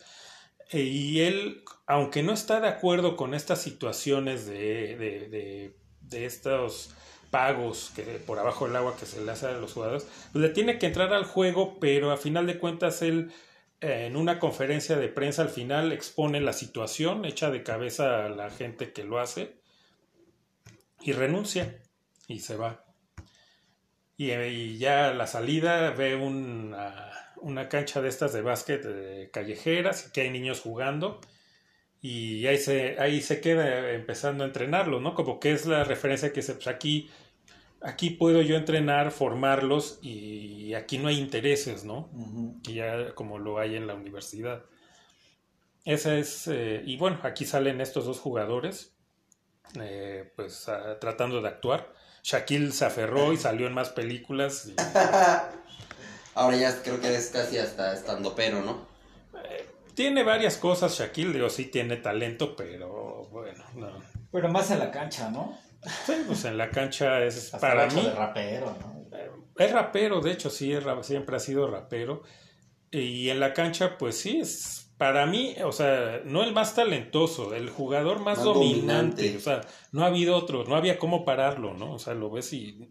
Eh, 0.73 0.81
Y 0.83 1.21
él, 1.21 1.63
aunque 1.88 2.23
no 2.23 2.33
está 2.33 2.59
de 2.59 2.67
acuerdo 2.67 3.15
con 3.15 3.33
estas 3.33 3.62
situaciones 3.62 4.45
de, 4.47 4.95
de, 4.97 5.27
de, 5.29 5.77
de 6.01 6.25
estos 6.25 6.91
pagos 7.31 7.91
que 7.95 8.03
por 8.03 8.38
abajo 8.39 8.67
del 8.67 8.75
agua 8.75 8.95
que 8.95 9.05
se 9.07 9.23
le 9.23 9.31
hace 9.31 9.47
a 9.47 9.53
los 9.53 9.73
jugadores, 9.73 10.07
pues 10.31 10.41
le 10.43 10.49
tiene 10.49 10.77
que 10.77 10.86
entrar 10.88 11.13
al 11.13 11.25
juego, 11.25 11.79
pero 11.79 12.12
a 12.12 12.17
final 12.17 12.45
de 12.45 12.59
cuentas 12.59 13.01
él 13.01 13.31
eh, 13.81 14.05
en 14.07 14.15
una 14.15 14.39
conferencia 14.39 14.97
de 14.97 15.09
prensa 15.09 15.41
al 15.41 15.49
final 15.49 15.91
expone 15.91 16.39
la 16.41 16.53
situación, 16.53 17.25
echa 17.25 17.49
de 17.51 17.63
cabeza 17.63 18.25
a 18.25 18.29
la 18.29 18.49
gente 18.51 18.93
que 18.93 19.03
lo 19.03 19.19
hace 19.19 19.57
y 21.01 21.12
renuncia 21.13 21.81
y 22.27 22.39
se 22.39 22.55
va. 22.55 22.86
Y, 24.15 24.31
eh, 24.31 24.77
ya 24.77 25.13
la 25.13 25.27
salida 25.27 25.89
ve 25.91 26.15
una, 26.15 27.12
una 27.43 27.69
cancha 27.69 28.01
de 28.01 28.10
estas 28.10 28.34
de 28.34 28.41
básquet 28.41 28.84
eh, 28.86 29.29
callejeras, 29.32 30.10
que 30.12 30.21
hay 30.21 30.29
niños 30.32 30.62
jugando, 30.62 31.21
y 32.01 32.45
ahí 32.47 32.58
se, 32.58 32.99
ahí 32.99 33.21
se 33.21 33.39
queda 33.39 33.91
empezando 33.91 34.43
a 34.43 34.47
entrenarlos, 34.47 35.01
¿no? 35.01 35.13
Como 35.13 35.39
que 35.39 35.53
es 35.53 35.65
la 35.65 35.84
referencia 35.84 36.29
que 36.34 36.41
dice, 36.41 36.53
pues 36.56 36.67
aquí, 36.67 37.10
aquí 37.82 38.10
puedo 38.10 38.41
yo 38.41 38.56
entrenar, 38.56 39.12
formarlos, 39.12 39.99
y 40.01 40.73
aquí 40.73 40.97
no 40.97 41.08
hay 41.08 41.17
intereses, 41.19 41.86
¿no? 41.86 42.10
Que 42.63 42.73
ya 42.73 43.13
como 43.15 43.39
lo 43.39 43.60
hay 43.60 43.75
en 43.75 43.88
la 43.88 43.93
universidad. 43.93 44.63
ese 45.86 46.19
es, 46.19 46.47
eh, 46.47 46.82
y 46.86 46.97
bueno, 46.97 47.19
aquí 47.23 47.45
salen 47.45 47.79
estos 47.82 48.06
dos 48.06 48.19
jugadores, 48.19 48.95
eh, 49.79 50.32
pues 50.36 50.65
tratando 50.99 51.41
de 51.41 51.47
actuar. 51.47 51.93
Shaquille 52.23 52.71
se 52.71 52.86
aferró 52.86 53.34
y 53.34 53.38
salió 53.38 53.67
en 53.67 53.73
más 53.73 53.89
películas. 53.89 54.67
y- 54.67 54.75
Ahora 56.36 56.58
ya 56.58 56.82
creo 56.82 57.00
que 57.00 57.15
es 57.15 57.30
casi 57.30 57.58
hasta 57.58 57.93
estando 57.93 58.36
pero, 58.36 58.62
¿no? 58.62 58.91
tiene 59.93 60.24
varias 60.24 60.58
cosas 60.58 60.98
Shaquille, 60.98 61.34
digo, 61.34 61.50
sí 61.52 61.65
tiene 61.65 61.98
talento, 61.98 62.56
pero 62.56 63.28
bueno, 63.32 63.63
no. 63.76 63.91
Pero 64.32 64.50
más 64.50 64.72
en 64.72 64.80
la 64.80 64.89
cancha, 64.89 65.30
¿no? 65.30 65.56
Sí, 66.06 66.13
pues 66.26 66.46
en 66.46 66.58
la 66.58 66.72
cancha 66.72 67.24
es 67.24 67.54
Hasta 67.54 67.60
para 67.60 67.88
mí. 67.88 68.02
de 68.02 68.12
rapero, 68.12 68.76
¿no? 68.82 69.04
Es 69.56 69.72
rapero, 69.72 70.19
de 70.22 70.32
hecho, 70.32 70.50
sí, 70.50 70.74
es 70.74 70.84
siempre 71.04 71.36
ha 71.36 71.39
sido 71.39 71.67
rapero. 71.69 72.24
Y 72.89 73.30
en 73.30 73.39
la 73.39 73.54
cancha, 73.54 73.98
pues 74.00 74.17
sí, 74.17 74.39
es 74.39 74.91
para 74.98 75.26
mí, 75.28 75.56
o 75.63 75.72
sea, 75.72 76.22
no 76.26 76.43
el 76.43 76.54
más 76.54 76.74
talentoso, 76.74 77.54
el 77.54 77.69
jugador 77.69 78.17
más, 78.19 78.38
Más 78.38 78.46
dominante. 78.46 78.84
dominante. 79.34 79.38
O 79.38 79.39
sea, 79.39 79.62
no 79.91 80.04
ha 80.04 80.08
habido 80.08 80.36
otro, 80.36 80.63
no 80.63 80.76
había 80.76 80.98
cómo 80.98 81.24
pararlo, 81.26 81.74
¿no? 81.76 81.93
O 81.93 82.00
sea, 82.00 82.13
lo 82.15 82.32
ves 82.32 82.52
y. 82.54 82.89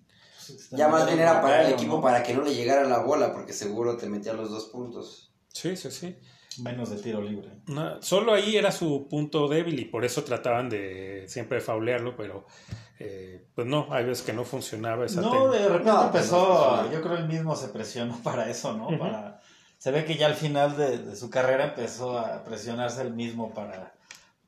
Ya 0.71 0.89
más 0.89 1.07
bien 1.07 1.21
era 1.21 1.41
para 1.41 1.67
el 1.67 1.73
equipo 1.75 1.97
¿no? 1.97 2.03
para 2.03 2.23
que 2.23 2.35
no 2.35 2.43
le 2.43 2.55
llegara 2.55 2.85
la 2.85 2.99
bola, 2.99 3.33
porque 3.33 3.53
seguro 3.53 3.97
te 3.97 4.09
metía 4.09 4.33
los 4.33 4.51
dos 4.51 4.67
puntos. 4.67 5.33
Sí, 5.49 5.77
sí, 5.77 5.91
sí. 5.91 6.17
Menos 6.63 6.91
de 6.91 6.97
tiro 6.99 7.23
libre. 7.23 7.51
No, 7.67 8.03
solo 8.03 8.35
ahí 8.35 8.57
era 8.57 8.73
su 8.73 9.09
punto 9.09 9.49
débil 9.49 9.79
y 9.81 9.87
por 9.87 10.05
eso 10.05 10.23
trataban 10.23 10.69
de 10.69 11.25
siempre 11.27 11.61
faulearlo, 11.61 12.15
pero 12.15 12.47
eh, 12.99 13.47
pues 13.55 13.67
no, 13.67 13.87
hay 13.91 14.05
veces 14.05 14.25
que 14.25 14.33
no 14.35 14.45
funcionaba 14.45 15.07
esa 15.07 15.23
No, 15.23 15.31
técnica. 15.31 15.51
de 15.53 15.69
repente 15.69 15.91
No, 15.91 15.97
pues, 16.11 16.25
empezó, 16.25 16.93
yo 16.93 17.01
creo 17.03 17.17
él 17.17 17.27
mismo 17.29 17.57
se 17.57 17.69
presionó 17.69 18.19
para 18.23 18.51
eso, 18.51 18.75
¿no? 18.77 18.99
Para, 18.99 19.41
se 19.79 19.91
ve 19.91 20.05
que 20.05 20.17
ya 20.17 20.27
al 20.27 20.35
final 20.35 20.77
de, 20.77 20.99
de 20.99 21.17
su 21.17 21.31
carrera 21.31 21.65
empezó 21.65 22.19
a 22.19 22.45
presionarse 22.45 23.01
él 23.03 23.15
mismo 23.15 23.53
para, 23.55 23.95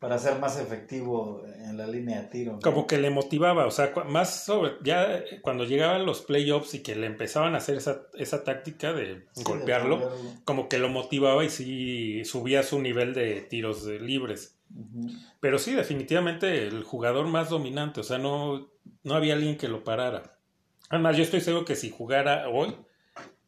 para 0.05 0.19
ser 0.19 0.39
más 0.39 0.59
efectivo 0.61 1.43
en 1.67 1.79
la 1.79 1.87
línea 1.87 2.21
de 2.21 2.29
tiro. 2.29 2.53
¿no? 2.53 2.59
Como 2.61 2.87
que 2.87 2.99
le 2.99 3.09
motivaba, 3.09 3.65
o 3.67 3.71
sea, 3.71 3.91
más 4.07 4.45
sobre, 4.45 4.73
ya 4.83 5.17
eh, 5.17 5.41
cuando 5.41 5.65
llegaban 5.65 6.05
los 6.05 6.21
playoffs 6.21 6.75
y 6.75 6.83
que 6.83 6.95
le 6.95 7.07
empezaban 7.07 7.55
a 7.55 7.59
hacer 7.59 7.79
esa, 7.79 8.03
esa 8.13 8.45
táctica 8.45 8.93
de 8.93 9.25
Sí, 9.33 9.45
golpearlo, 9.45 10.11
como 10.45 10.69
que 10.69 10.77
lo 10.79 10.91
motivaba 10.91 11.43
y 11.43 11.49
sí 11.49 12.23
subía 12.27 12.63
su 12.63 12.83
nivel 12.83 13.15
de 13.15 13.41
tiros 13.41 13.87
libres. 13.87 14.59
Pero 15.41 15.59
sí, 15.59 15.73
definitivamente 15.73 16.67
el 16.67 16.83
jugador 16.85 17.27
más 17.27 17.49
dominante, 17.49 18.01
o 18.01 18.05
sea, 18.05 18.19
no, 18.19 18.71
no 19.05 19.15
había 19.15 19.33
alguien 19.33 19.57
que 19.57 19.69
lo 19.69 19.85
parara. 19.85 20.39
Además, 20.91 21.17
yo 21.17 21.23
estoy 21.23 21.41
seguro 21.41 21.65
que 21.65 21.77
si 21.77 21.89
jugara 21.91 22.51
hoy, 22.51 22.77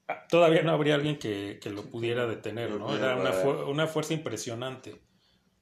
ah, 0.08 0.26
todavía 0.30 0.62
no 0.62 0.72
habría 0.72 0.94
alguien 0.94 1.18
que, 1.18 1.58
que 1.60 1.68
lo 1.68 1.82
pudiera 1.82 2.26
detener, 2.26 2.70
¿no? 2.70 2.96
Era 2.96 3.14
una, 3.16 3.32
fu- 3.42 3.70
una 3.70 3.86
fuerza 3.86 4.14
impresionante. 4.14 5.02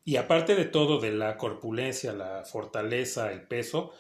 Y 0.05 0.17
aparte 0.17 0.55
de 0.55 0.65
todo, 0.67 1.01
de 1.01 1.13
la 1.13 1.37
corpulencia, 1.39 2.13
la 2.13 2.45
fortaleza, 2.45 3.33
el 3.33 3.43
peso, 3.43 3.93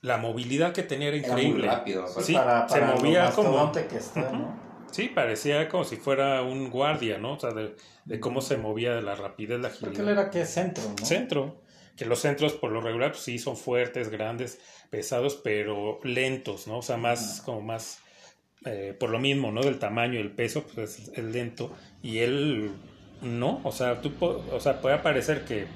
la 0.00 0.18
movilidad 0.18 0.72
que 0.72 0.82
tenía 0.82 1.08
era 1.08 1.16
Era 1.18 1.32
muy 1.32 1.42
increíble. 1.42 1.66
rápido. 1.68 2.02
aparte. 2.04 2.22
Sí, 2.22 2.34
para, 2.34 2.66
movía 2.94 3.30
como- 3.32 3.48
mastodonte 3.50 3.86
que 3.88 3.96
está, 3.96 4.30
¿no? 4.30 4.66
Sí, 4.92 5.08
parecía 5.08 5.68
como 5.68 5.82
si 5.84 5.96
fuera 5.96 6.42
un 6.42 6.70
guardia, 6.70 7.18
¿no? 7.18 7.32
O 7.34 7.40
sea, 7.40 7.50
de, 7.50 7.74
de 8.04 8.20
cómo 8.20 8.40
se 8.40 8.56
movía, 8.56 8.94
de 8.94 9.02
la 9.02 9.16
rapidez, 9.16 9.58
la 9.60 9.68
Porque 9.68 9.86
agilidad. 9.86 10.04
él 10.04 10.08
era 10.18 10.30
que 10.30 10.46
centro, 10.46 10.84
¿no? 10.98 11.04
Centro. 11.04 11.60
Que 11.96 12.04
los 12.04 12.20
centros 12.20 12.52
por 12.52 12.70
lo 12.70 12.80
regular 12.80 13.10
pues, 13.12 13.24
sí 13.24 13.38
son 13.38 13.56
fuertes, 13.56 14.10
grandes, 14.10 14.60
pesados, 14.90 15.34
pero 15.42 15.98
lentos, 16.04 16.68
¿no? 16.68 16.78
O 16.78 16.82
sea, 16.82 16.96
más, 16.98 17.42
como 17.44 17.62
más, 17.62 17.98
eh, 18.64 18.94
por 18.98 19.10
lo 19.10 19.18
mismo, 19.18 19.50
¿no? 19.50 19.62
Del 19.62 19.78
tamaño 19.80 20.14
y 20.14 20.18
el 20.22 20.30
peso, 20.30 20.62
pues 20.62 20.98
es, 21.00 21.08
es 21.08 21.24
lento. 21.24 21.74
Y 22.02 22.18
él, 22.18 22.70
no, 23.22 23.60
o 23.64 23.72
sea, 23.72 24.00
tú, 24.00 24.12
o 24.20 24.60
sea, 24.60 24.80
puede 24.80 24.98
parecer 24.98 25.44
que 25.44 25.66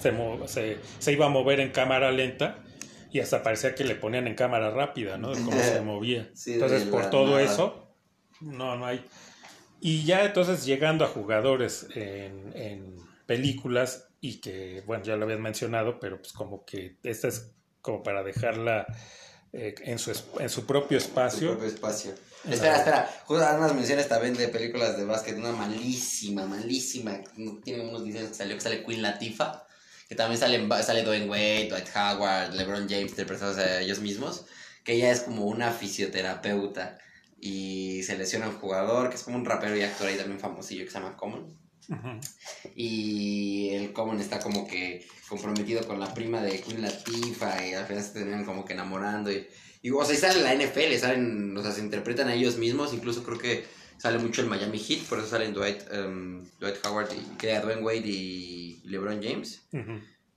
se, 0.00 0.12
se, 0.46 0.78
se 0.98 1.12
iba 1.12 1.26
a 1.26 1.28
mover 1.28 1.60
en 1.60 1.70
cámara 1.70 2.10
lenta 2.12 2.58
y 3.12 3.20
hasta 3.20 3.42
parecía 3.42 3.74
que 3.74 3.84
le 3.84 3.94
ponían 3.94 4.26
en 4.26 4.34
cámara 4.34 4.70
rápida, 4.70 5.18
¿no? 5.18 5.34
De 5.34 5.42
cómo 5.42 5.60
se 5.60 5.80
movía. 5.84 6.30
Sí, 6.34 6.54
Entonces, 6.54 6.84
por 6.84 7.10
todo 7.10 7.32
nada. 7.32 7.42
eso, 7.42 7.94
no, 8.40 8.76
no 8.76 8.86
hay. 8.86 9.04
Y 9.80 10.04
ya 10.04 10.24
entonces 10.24 10.64
llegando 10.64 11.04
a 11.04 11.08
jugadores 11.08 11.88
en, 11.94 12.52
en 12.56 12.96
películas 13.26 14.08
y 14.20 14.40
que, 14.40 14.82
bueno, 14.86 15.02
ya 15.04 15.16
lo 15.16 15.24
habían 15.24 15.42
mencionado, 15.42 15.98
pero 16.00 16.18
pues 16.18 16.32
como 16.32 16.64
que 16.64 16.96
esta 17.02 17.28
es 17.28 17.52
como 17.80 18.02
para 18.02 18.22
dejarla 18.22 18.86
eh, 19.52 19.74
en, 19.82 19.98
su, 19.98 20.12
en 20.38 20.48
su 20.48 20.64
propio 20.66 21.00
Su 21.00 21.06
espacio. 21.06 21.50
propio 21.50 21.66
espacio. 21.68 22.12
Espera, 22.48 22.76
espera. 22.76 23.10
Justo 23.24 23.44
unas 23.56 23.74
menciones 23.74 24.08
también 24.08 24.34
de 24.34 24.48
películas 24.48 24.96
de 24.96 25.04
básquet. 25.04 25.36
Una 25.36 25.52
malísima, 25.52 26.46
malísima. 26.46 27.20
Tiene 27.64 27.88
unos 27.88 28.04
diseños 28.04 28.30
que 28.30 28.34
salió, 28.34 28.54
que 28.54 28.60
sale 28.60 28.84
Queen 28.84 29.02
Latifah. 29.02 29.64
Que 30.08 30.14
también 30.14 30.38
sale, 30.38 30.66
sale 30.82 31.02
Dwayne 31.02 31.28
Wade, 31.28 31.68
Dwight 31.70 31.88
Howard, 31.94 32.54
LeBron 32.54 32.88
James 32.88 33.10
interpretados 33.10 33.58
a 33.58 33.80
ellos 33.80 34.00
mismos. 34.00 34.44
Que 34.84 34.94
ella 34.94 35.10
es 35.10 35.20
como 35.20 35.46
una 35.46 35.70
fisioterapeuta. 35.70 36.98
Y 37.40 38.02
se 38.04 38.16
lesiona 38.16 38.48
un 38.48 38.58
jugador, 38.58 39.08
que 39.08 39.16
es 39.16 39.22
como 39.22 39.36
un 39.36 39.44
rapero 39.44 39.76
y 39.76 39.82
actor 39.82 40.06
ahí 40.06 40.16
también 40.16 40.38
famosillo, 40.38 40.84
que 40.84 40.90
se 40.90 40.98
llama 40.98 41.16
Common. 41.16 41.56
Ujú. 41.88 42.20
Y 42.76 43.70
el 43.70 43.92
Common 43.92 44.20
está 44.20 44.38
como 44.38 44.66
que 44.66 45.04
comprometido 45.28 45.86
con 45.86 45.98
la 45.98 46.12
prima 46.14 46.40
de 46.42 46.60
Queen 46.60 46.82
Latifah 46.82 47.66
y 47.66 47.74
al 47.74 47.86
final 47.86 48.02
se 48.02 48.12
terminan 48.12 48.44
como 48.44 48.64
que 48.64 48.74
enamorando. 48.74 49.32
Y, 49.32 49.48
y, 49.82 49.90
o 49.90 50.04
sea, 50.04 50.14
y 50.14 50.18
sale 50.18 50.38
en 50.38 50.44
la 50.44 50.54
NFL, 50.66 50.96
salen, 50.98 51.56
o 51.56 51.62
sea, 51.62 51.72
se 51.72 51.80
interpretan 51.80 52.28
a 52.28 52.34
ellos 52.34 52.56
mismos. 52.56 52.94
Incluso 52.94 53.22
creo 53.24 53.38
que 53.38 53.64
sale 53.98 54.18
mucho 54.18 54.40
el 54.42 54.48
Miami 54.48 54.78
Heat, 54.78 55.00
por 55.08 55.18
eso 55.18 55.28
salen 55.28 55.52
Dwight, 55.52 55.82
em, 55.92 56.44
Dwight 56.60 56.76
Howard, 56.86 57.08
y, 57.12 57.36
que 57.36 57.58
Dwayne 57.60 57.82
Wade 57.82 58.02
y 58.06 58.80
LeBron 58.84 59.20
James. 59.22 59.62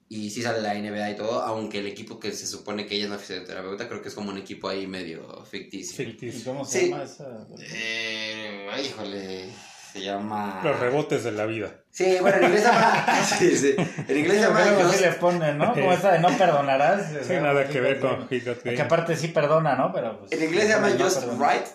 Y 0.08 0.29
sí 0.29 0.43
sale 0.43 0.62
la 0.62 0.75
NBA 0.75 1.12
y 1.12 1.15
todo, 1.15 1.41
aunque 1.41 1.79
el 1.79 1.88
equipo 1.88 2.19
que 2.19 2.31
se 2.31 2.45
supone 2.45 2.86
que 2.86 2.93
ella 2.95 3.05
es 3.05 3.10
una 3.10 3.17
fisioterapeuta, 3.19 3.88
creo 3.88 4.01
que 4.03 4.10
es 4.10 4.13
como 4.13 4.29
un 4.29 4.38
equipo 4.38 4.67
ahí 4.69 4.86
medio 4.86 5.43
ficticio. 5.45 6.03
¿Y 6.03 6.08
Ficticio. 6.12 6.43
cómo 6.51 6.63
se 6.63 6.79
Sí. 6.81 6.89
llama 6.89 7.03
esa? 7.03 7.47
Eh, 7.60 8.67
híjole, 8.86 9.49
se 9.95 10.01
llama... 10.01 10.60
Los 10.62 10.77
rebotes 10.77 11.23
de 11.23 11.31
la 11.31 11.45
vida. 11.45 11.73
Sí, 11.89 12.17
bueno, 12.19 12.36
en 12.38 12.43
inglés 12.43 12.63
se 12.63 12.67
llama... 12.67 13.05
sí, 13.39 13.55
sí. 13.55 13.75
En 13.77 14.17
inglés 14.17 14.34
se 14.36 14.41
llama... 14.41 14.62
Just- 14.84 14.99
le 14.99 15.12
ponen, 15.13 15.58
¿no? 15.58 15.73
Como 15.73 15.93
esta 15.93 16.12
de 16.12 16.19
no 16.19 16.38
perdonarás. 16.38 17.13
Sí, 17.25 17.34
nada 17.36 17.65
que 17.69 17.79
ver 17.79 18.01
con. 18.01 18.27
Que 18.27 18.81
aparte 18.81 19.15
sí 19.15 19.29
perdona, 19.29 19.75
¿no? 19.75 19.93
Pero 19.93 20.19
pues, 20.19 20.34
En 20.34 20.43
inglés 20.43 20.65
se 20.65 20.69
llama 20.71 20.89
no 20.89 21.01
Just 21.01 21.19
perdona. 21.21 21.49
Right, 21.49 21.65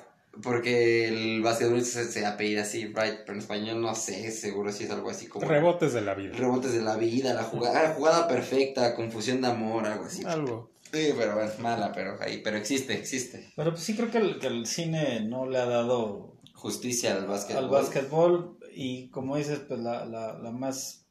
porque 0.42 1.08
el 1.08 1.40
basquetbolista 1.40 2.02
se, 2.02 2.12
se 2.12 2.26
apellida 2.26 2.60
así, 2.60 2.88
Right, 2.88 3.20
pero 3.20 3.32
en 3.32 3.38
español 3.38 3.80
no 3.80 3.94
sé, 3.94 4.30
seguro 4.30 4.70
si 4.70 4.84
es 4.84 4.90
algo 4.90 5.08
así 5.08 5.26
como... 5.26 5.48
Rebotes 5.48 5.94
de 5.94 6.02
la 6.02 6.12
vida. 6.12 6.36
Rebotes 6.36 6.74
de 6.74 6.82
la 6.82 6.96
vida, 6.96 7.32
la 7.32 7.44
jugada, 7.44 7.82
la 7.84 7.94
jugada 7.94 8.28
perfecta, 8.28 8.94
confusión 8.94 9.40
de 9.40 9.48
amor, 9.48 9.86
algo 9.86 10.04
así. 10.04 10.22
Algo. 10.26 10.70
Sí, 10.92 11.14
pero 11.16 11.36
bueno, 11.36 11.50
mala, 11.60 11.92
pero 11.92 12.18
ahí, 12.20 12.42
pero 12.44 12.58
existe, 12.58 12.92
existe. 12.92 13.50
Pero 13.56 13.70
pues 13.70 13.82
sí 13.82 13.96
creo 13.96 14.10
que 14.10 14.18
el, 14.18 14.38
que 14.38 14.48
el 14.48 14.66
cine 14.66 15.20
no 15.20 15.46
le 15.48 15.58
ha 15.58 15.64
dado 15.64 16.34
Justicia 16.60 17.16
al 17.16 17.26
básquetbol. 17.26 17.64
al 17.64 17.70
básquetbol 17.70 18.58
y 18.74 19.08
como 19.08 19.36
dices, 19.36 19.60
pues 19.66 19.80
la, 19.80 20.04
la, 20.04 20.38
la 20.38 20.50
más, 20.50 21.06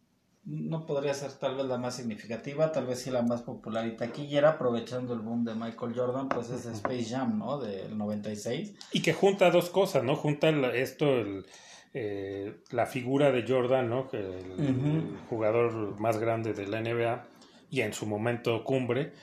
no 0.46 0.86
podría 0.86 1.14
ser 1.14 1.32
tal 1.34 1.56
vez 1.56 1.66
la 1.66 1.78
más 1.78 1.96
significativa, 1.96 2.72
tal 2.72 2.86
vez 2.86 3.00
sí 3.02 3.10
la 3.10 3.22
más 3.24 3.42
popular 3.42 3.86
y 3.88 3.96
taquillera, 3.98 4.52
aprovechando 4.52 5.14
el 5.14 5.20
boom 5.20 5.44
de 5.44 5.56
Michael 5.56 5.94
Jordan, 5.96 6.30
pues 6.30 6.50
es 6.52 6.66
Space 6.66 7.06
Jam, 7.06 7.40
¿no? 7.40 7.60
Del 7.60 7.98
96. 7.98 8.76
Y 8.94 9.02
que 9.02 9.14
junta 9.14 9.50
dos 9.52 9.70
cosas, 9.70 10.04
¿no? 10.04 10.16
Junta 10.16 10.52
la- 10.52 10.74
esto, 10.76 11.06
el, 11.20 11.46
eh, 11.94 12.62
la 12.70 12.86
figura 12.86 13.32
de 13.32 13.44
Jordan, 13.48 13.90
¿no? 13.90 14.08
Que 14.08 14.18
el, 14.18 15.18
jugador 15.30 16.00
más 16.00 16.18
grande 16.20 16.54
de 16.54 16.68
la 16.68 16.80
NBA 16.82 17.28
y 17.72 17.82
en 17.82 17.93
su 17.93 18.06
momento 18.06 18.64
cumbre, 18.64 19.14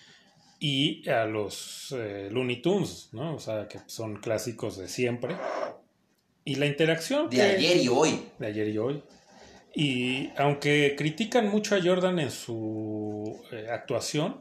y 0.59 1.09
a 1.09 1.25
los 1.27 1.95
eh, 1.97 2.29
Looney 2.31 2.63
Tunes, 2.63 3.11
¿no? 3.13 3.35
O 3.35 3.39
sea, 3.39 3.69
que 3.69 3.79
son 3.87 4.17
clásicos 4.17 4.77
de 4.77 4.89
siempre. 4.89 5.37
Y 6.47 6.55
la 6.55 6.65
interacción 6.67 7.29
De 7.29 7.37
que- 7.37 7.43
ayer 7.43 7.77
y 7.77 7.89
hoy. 7.89 8.23
de 8.39 8.47
ayer 8.47 8.69
y 8.69 8.79
hoy. 8.79 9.03
Y 9.75 10.31
aunque 10.39 10.95
critican 10.97 11.49
mucho 11.49 11.75
a 11.77 11.83
Jordan 11.83 12.19
en 12.19 12.31
su 12.31 13.39
eh, 13.53 13.67
actuación, 13.71 14.41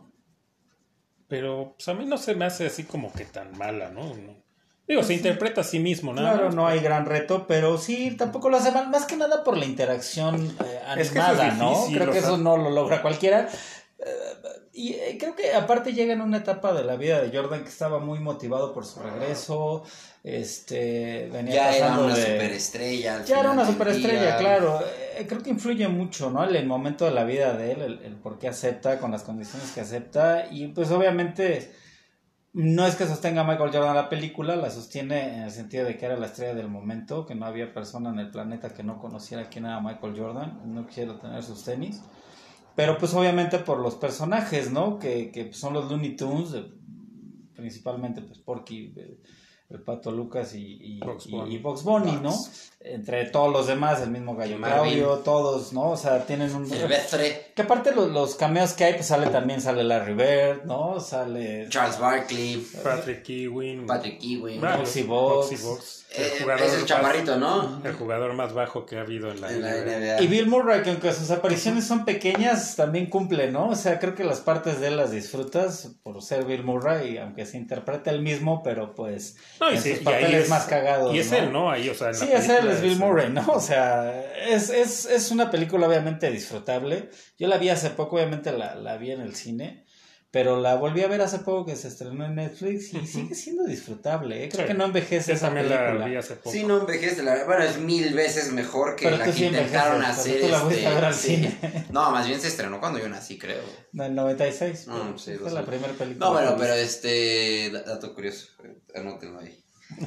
pero 1.28 1.74
pues, 1.78 1.88
a 1.90 1.94
mí 1.94 2.06
no 2.06 2.18
se 2.18 2.36
me 2.36 2.46
hace 2.46 2.68
así 2.68 2.84
como 2.84 3.12
que 3.12 3.26
tan 3.26 3.58
mala, 3.58 3.90
¿no? 3.90 4.14
No. 4.16 4.46
Digo, 4.88 5.02
se 5.02 5.16
interpreta 5.16 5.62
a 5.62 5.64
sí 5.64 5.80
mismo, 5.80 6.14
nada 6.14 6.34
Claro, 6.34 6.46
más. 6.46 6.56
no 6.56 6.68
hay 6.68 6.80
gran 6.80 7.08
reto, 7.08 7.48
pero 7.48 7.80
sí, 7.80 8.16
tampoco 8.16 8.50
lo 8.52 8.58
hace 8.58 8.72
mal, 8.72 8.90
más 8.92 9.06
que 9.06 9.18
nada 9.18 9.44
por 9.44 9.58
la 9.58 9.66
interacción 9.66 10.36
eh, 10.64 10.80
Es 11.00 11.10
que 11.10 11.18
es 11.18 11.26
animada, 11.26 11.52
¿no? 11.56 11.70
difícil, 11.72 11.98
Creo 11.98 12.10
o 12.10 12.14
que 12.14 12.20
sea- 12.22 12.30
eso 12.30 12.38
no 12.38 12.56
lo 12.56 12.70
logra 12.70 13.02
cualquiera. 13.02 13.50
Eh, 13.98 14.06
y 14.76 14.94
eh, 14.94 15.18
creo 15.20 15.36
que 15.36 15.54
aparte 15.54 15.94
llega 15.94 16.14
en 16.14 16.22
una 16.22 16.38
etapa 16.38 16.74
de 16.74 16.84
la 16.84 16.96
vida 16.98 17.22
de 17.22 17.36
Jordan 17.36 17.64
que 17.64 17.70
estaba 17.70 18.00
muy 18.00 18.20
motivado 18.20 18.74
por 18.74 18.86
su 18.86 19.00
regreso, 19.00 19.84
este, 20.24 21.30
venía 21.32 21.54
Ya 21.56 21.76
era 21.78 22.00
una 22.00 22.16
de... 22.16 22.22
superestrella. 22.22 23.24
Ya 23.24 23.40
era 23.40 23.52
una 23.52 23.66
superestrella, 23.66 24.38
claro. 24.38 24.82
Eh, 25.18 25.26
creo 25.28 25.42
que 25.42 25.50
influye 25.52 25.88
mucho, 25.88 26.30
¿no? 26.30 26.44
El, 26.44 26.56
el 26.56 26.66
momento 26.68 27.06
de 27.06 27.12
la 27.12 27.24
vida 27.24 27.54
de 27.56 27.72
él, 27.72 27.82
el, 27.82 28.00
el 28.04 28.16
por 28.18 28.38
qué 28.40 28.48
acepta, 28.50 29.00
con 29.00 29.12
las 29.12 29.24
condiciones 29.24 29.72
que 29.72 29.82
acepta. 29.82 30.48
Y 30.52 30.68
pues 30.70 30.92
obviamente 30.92 31.72
No 32.54 32.86
es 32.88 32.96
que 32.96 33.06
sostenga 33.06 33.42
a 33.42 33.44
Michael 33.44 33.72
Jordan 33.74 33.96
la 33.96 34.08
película, 34.10 34.56
la 34.56 34.70
sostiene 34.72 35.36
en 35.36 35.44
el 35.44 35.52
sentido 35.52 35.86
de 35.86 35.98
que 35.98 36.06
era 36.06 36.16
la 36.18 36.28
estrella 36.28 36.54
del 36.56 36.70
momento, 36.70 37.26
que 37.26 37.36
no 37.36 37.46
había 37.46 37.74
persona 37.74 38.10
en 38.12 38.20
el 38.20 38.32
planeta 38.32 38.70
que 38.74 38.82
no 38.84 38.98
conociera 38.98 39.50
quién 39.50 39.66
era 39.66 39.82
Michael 39.82 40.18
Jordan, 40.18 40.62
no 40.74 40.88
quiero 40.88 41.18
tener 41.20 41.44
sus 41.44 41.64
tenis. 41.66 42.02
Pero 42.76 42.98
pues 42.98 43.14
obviamente 43.14 43.60
por 43.60 43.80
los 43.80 43.96
personajes, 43.96 44.72
¿no? 44.72 45.00
Que, 45.00 45.32
que 45.32 45.54
son 45.54 45.74
los 45.74 45.90
Looney 45.90 46.16
Tunes, 46.16 46.54
eh, 46.54 46.66
principalmente 47.56 48.22
pues 48.22 48.40
Porky, 48.40 48.94
eh, 48.98 49.18
el 49.70 49.82
Pato 49.82 50.12
Lucas 50.12 50.54
y, 50.54 50.78
y, 50.80 51.00
Bugs 51.00 51.26
y- 51.26 51.32
Bunny. 51.32 51.56
y 51.56 51.58
Bugs 51.58 51.84
Bunny, 51.84 52.20
¿no? 52.22 52.34
Entre 52.82 53.26
todos 53.26 53.52
los 53.52 53.66
demás, 53.66 54.00
el 54.02 54.12
mismo 54.12 54.36
Gallo. 54.36 54.58
Claudio, 54.58 55.08
todos, 55.20 55.74
¿no? 55.74 55.90
O 55.92 55.98
sea, 55.98 56.24
tienen 56.28 56.54
un... 56.54 56.68
Silvestre, 56.68 57.52
Que 57.56 57.64
aparte 57.64 57.96
los, 57.96 58.12
los 58.12 58.36
cameos 58.36 58.74
que 58.74 58.84
hay, 58.84 58.94
pues 58.94 59.08
sale 59.08 59.28
también, 59.28 59.60
sale 59.62 59.84
Larry 59.84 60.14
Bird, 60.14 60.66
¿no? 60.66 61.00
Sale... 61.00 61.68
Charles 61.70 61.98
Barkley, 62.00 62.64
Patrick 62.84 63.28
Ewing. 63.28 63.88
Patrick 63.88 64.20
Ewing. 64.22 64.62
Boxy 64.62 65.02
Box. 65.02 65.50
Boxy 65.50 65.64
Box. 65.66 66.05
Eh, 66.18 66.32
El 66.36 66.42
jugador 66.44 66.64
es 66.66 66.74
el 66.74 66.80
más- 66.80 66.86
chamarrito, 66.88 67.36
¿no? 67.38 67.82
El 67.84 67.94
jugador 67.94 68.34
más 68.34 68.54
bajo 68.54 68.86
que 68.86 68.98
ha 68.98 69.02
habido 69.02 69.32
en 69.32 69.42
la, 69.42 69.52
En 69.52 69.62
la 69.62 69.72
NBA. 69.76 70.16
NBA. 70.18 70.22
Y 70.24 70.28
Bill 70.28 70.48
Murray, 70.48 70.82
que 70.84 70.92
aunque 70.92 71.12
sus 71.14 71.32
apariciones 71.32 71.86
son 71.86 72.06
pequeñas, 72.06 72.76
también 72.76 73.08
cumple, 73.10 73.52
¿no? 73.52 73.70
O 73.70 73.76
sea, 73.76 74.00
creo 74.00 74.16
que 74.16 74.24
las 74.24 74.40
partes 74.40 74.80
de 74.80 74.88
él 74.88 74.98
las 74.98 75.12
disfrutas 75.12 75.96
por 76.04 76.22
ser 76.22 76.46
Bill 76.46 76.64
Murray, 76.64 77.18
aunque 77.18 77.46
se 77.46 77.58
interpreta 77.58 78.12
el 78.12 78.22
mismo, 78.22 78.62
pero 78.64 78.94
pues 78.96 79.38
No, 79.60 79.72
y 79.72 79.76
en 79.76 79.82
sí, 79.82 79.96
sus 79.96 80.04
y 80.04 80.08
ahí 80.08 80.14
papeles 80.24 80.44
es- 80.44 80.50
más 80.50 80.66
cagados. 80.66 81.14
Y 81.14 81.20
es 81.20 81.32
¿no? 81.32 81.38
él, 81.38 81.54
¿no? 81.54 81.72
Ahí, 81.72 81.90
o 81.90 81.94
sea, 81.94 82.08
en 82.10 82.14
la 82.14 82.20
Sí, 82.20 82.30
es 82.32 82.50
él, 82.50 82.68
es 82.70 82.82
Bill. 82.82 82.98
Murray, 82.98 83.30
¿no? 83.32 83.46
O 83.48 83.60
sea, 83.60 84.22
es, 84.48 84.70
es, 84.70 85.06
es 85.06 85.32
una 85.32 85.50
película 85.52 85.88
obviamente 85.88 86.30
disfrutable. 86.32 87.10
Yo 87.38 87.48
la 87.48 87.58
vi 87.58 87.70
hace 87.70 87.90
poco, 87.92 88.16
obviamente 88.18 88.52
la, 88.52 88.76
la 88.76 88.98
vi 88.98 89.12
en 89.12 89.22
el 89.22 89.36
cine, 89.36 89.85
pero 90.36 90.60
la 90.60 90.76
volví 90.76 91.02
a 91.02 91.08
ver 91.08 91.22
hace 91.22 91.40
poco 91.40 91.66
que 91.66 91.78
se 91.78 91.88
estrenó 91.88 92.26
en 92.26 92.36
Netflix 92.36 92.94
y 92.94 93.08
sigue 93.08 93.34
siendo 93.36 93.64
disfrutable. 93.64 94.44
¿eh? 94.44 94.50
Creo 94.50 94.64
Sí. 94.64 94.68
que 94.68 94.74
no 94.78 94.84
envejece 94.84 95.32
esa 95.32 95.48
la 95.50 95.54
película. 95.62 96.06
vi 96.08 96.16
hace 96.18 96.36
poco. 96.36 96.52
Sí, 96.52 96.66
no 96.66 96.82
envejece. 96.82 97.24
La... 97.24 97.46
Bueno, 97.46 97.64
es 97.64 97.78
mil 97.80 98.14
veces 98.14 98.52
mejor 98.52 98.98
que 98.98 99.06
Pero 99.06 99.16
la 99.16 99.24
que 99.24 99.32
sí 99.32 99.46
intentaron 99.46 100.04
hacer. 100.04 100.42
tú 100.42 100.50
la 100.50 100.58
este, 100.70 100.88
a 100.88 100.94
ver 100.94 101.06
al 101.06 101.14
sí. 101.14 101.36
cine. 101.38 101.86
No, 101.90 102.12
más 102.12 102.28
bien 102.28 102.42
se 102.42 102.50
estrenó 102.50 102.82
cuando 102.82 103.00
yo 103.00 103.08
nací, 103.08 103.38
creo. 103.38 103.62
En 103.94 104.02
el 104.02 104.14
96. 104.16 104.88
No, 104.88 105.12
pues, 105.12 105.22
sí, 105.22 105.36
fue 105.36 105.52
la 105.52 105.66
primera 105.66 105.94
película. 105.94 106.26
No, 106.26 106.34
bueno, 106.34 106.56
pero 106.60 106.74
este. 106.74 107.70
da- 107.72 107.84
Dato 107.84 108.14
curioso, 108.14 108.48
eh, 108.66 108.76
anótenlo 108.94 109.40
ahí. 109.40 109.58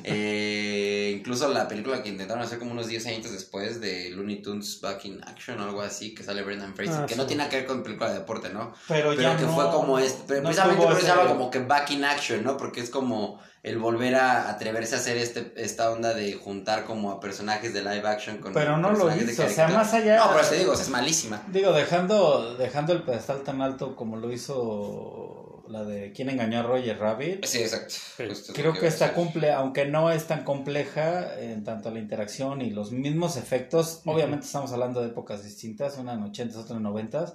Eh, 0.05 1.15
incluso 1.17 1.49
la 1.53 1.67
película 1.69 2.03
que 2.03 2.09
intentaron 2.09 2.43
hacer 2.43 2.59
como 2.59 2.73
unos 2.73 2.87
10 2.89 3.07
años 3.07 3.31
después 3.31 3.81
de 3.81 4.11
Looney 4.11 4.43
Tunes 4.43 4.81
Back 4.81 5.05
in 5.07 5.21
Action 5.27 5.61
o 5.61 5.65
algo 5.65 5.83
así, 5.83 6.15
que 6.15 6.23
sale 6.23 6.43
Brendan 6.43 6.75
Fraser, 6.75 7.03
Ah, 7.03 7.07
que 7.07 7.15
sí. 7.15 7.21
no 7.21 7.27
tiene 7.27 7.49
que 7.49 7.57
ver 7.57 7.67
con 7.67 7.83
película 7.83 8.11
de 8.11 8.19
deporte, 8.21 8.51
¿no? 8.51 8.73
Pero, 8.89 9.11
Pero 9.11 9.23
ya 9.23 9.37
que 9.37 9.45
no- 9.45 9.55
fue 9.55 9.71
como 9.71 9.99
este, 9.99 10.23
pero 10.27 10.41
no 10.41 10.47
precisamente 10.49 10.83
por 10.85 10.93
eso 10.93 11.01
se 11.03 11.07
llama 11.09 11.27
como 11.29 11.51
que 11.51 11.59
Back 11.61 11.91
in 11.91 12.05
Action, 12.05 12.45
¿no? 12.45 12.57
Porque 12.57 12.81
es 12.81 12.91
como 12.91 13.41
el 13.63 13.79
volver 13.79 14.15
a 14.15 14.51
atreverse 14.51 14.95
a 14.95 14.99
hacer 14.99 15.17
este, 15.17 15.53
esta 15.57 15.91
onda 15.91 16.15
de 16.15 16.33
juntar 16.35 16.85
como 16.85 17.11
a 17.11 17.21
personajes 17.21 17.75
de 17.75 17.81
live 17.83 18.07
action 18.09 18.39
con 18.39 18.53
Pero 18.53 18.77
no 18.79 18.93
lo 18.93 19.15
hizo, 19.15 19.45
o 19.45 19.49
sea, 19.49 19.69
más 19.69 19.93
allá- 19.95 20.17
No, 20.19 20.31
pero 20.35 20.49
te 20.49 20.57
digo, 20.57 20.73
o 20.73 20.77
sea, 20.77 20.85
es 20.85 20.91
malísima. 20.91 21.43
Digo, 21.49 21.73
dejando, 21.73 22.55
dejando 22.57 22.93
el 22.93 23.03
pedestal 23.03 23.43
tan 23.43 23.61
alto 23.61 23.97
como 23.97 24.17
lo 24.17 24.33
hizo 24.33 25.28
la 25.71 25.85
de 25.85 26.13
¿Quién 26.13 26.31
engañó 26.31 26.61
a 26.61 26.63
Roger 26.63 26.99
Rabbit? 26.99 27.45
Sí, 27.45 27.59
exacto. 27.59 27.95
Sí. 27.95 28.53
Creo 28.53 28.73
que 28.73 28.87
a 28.87 28.89
esta 28.89 29.15
cumple, 29.15 29.53
aunque 29.53 29.87
no 29.87 30.11
es 30.11 30.27
tan 30.27 30.45
compleja 30.45 31.39
en 31.41 31.65
tanto 31.65 31.91
la 31.91 31.99
interacción 31.99 32.63
y 32.63 32.71
los 32.71 32.93
mismos 32.93 33.37
efectos, 33.37 34.01
Ujú. 34.01 34.13
obviamente 34.13 34.47
estamos 34.47 34.73
hablando 34.73 35.01
de 35.01 35.09
épocas 35.09 35.45
distintas, 35.45 35.99
una 35.99 36.15
en 36.15 36.23
80, 36.23 36.59
otra 36.59 36.77
en 36.77 36.83
90, 36.83 37.35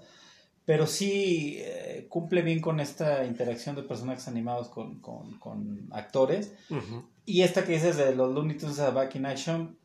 pero 0.66 0.88
sí 0.88 1.58
eh, 1.60 2.06
cumple 2.10 2.42
bien 2.42 2.62
con 2.62 2.80
esta 2.80 3.26
interacción 3.26 3.76
de 3.76 3.84
personajes 3.84 4.28
animados 4.28 4.70
con, 4.70 5.00
con, 5.00 5.38
con 5.40 5.90
actores. 5.92 6.54
Ujú. 6.70 7.06
Y 7.26 7.42
esta 7.42 7.64
que 7.64 7.74
dices 7.74 7.98
de 7.98 8.16
los 8.16 8.34
Looney 8.34 8.58
Tunes 8.58 8.80
a 8.80 8.92
Back 8.92 9.16
in 9.16 9.26
Action, 9.26 9.78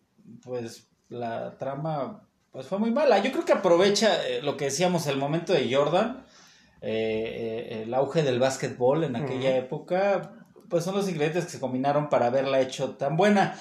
pues 0.43 0.89
la 1.09 1.57
trama 1.59 2.23
pues 2.53 2.67
fue 2.67 2.79
muy 2.79 2.91
mala. 2.91 3.23
Yo 3.23 3.31
creo 3.31 3.45
que 3.45 3.53
aprovecha 3.53 4.27
eh, 4.27 4.41
lo 4.43 4.57
que 4.57 4.67
decíamos, 4.67 5.07
el 5.07 5.17
momento 5.17 5.53
de 5.53 5.73
Jordan, 5.73 6.25
eh, 6.81 7.69
eh, 7.71 7.83
el 7.83 7.95
auge 7.95 8.23
del 8.23 8.39
básquetbol 8.39 9.05
en 9.05 9.17
aquella 9.17 9.57
época, 9.57 10.47
pues 10.69 10.85
son 10.85 10.95
los 10.97 11.09
ingredientes 11.09 11.47
que 11.47 11.51
se 11.51 11.61
combinaron 11.61 12.09
para 12.09 12.27
haberla 12.27 12.61
hecho 12.61 12.97
tan 12.97 13.17
buena. 13.17 13.59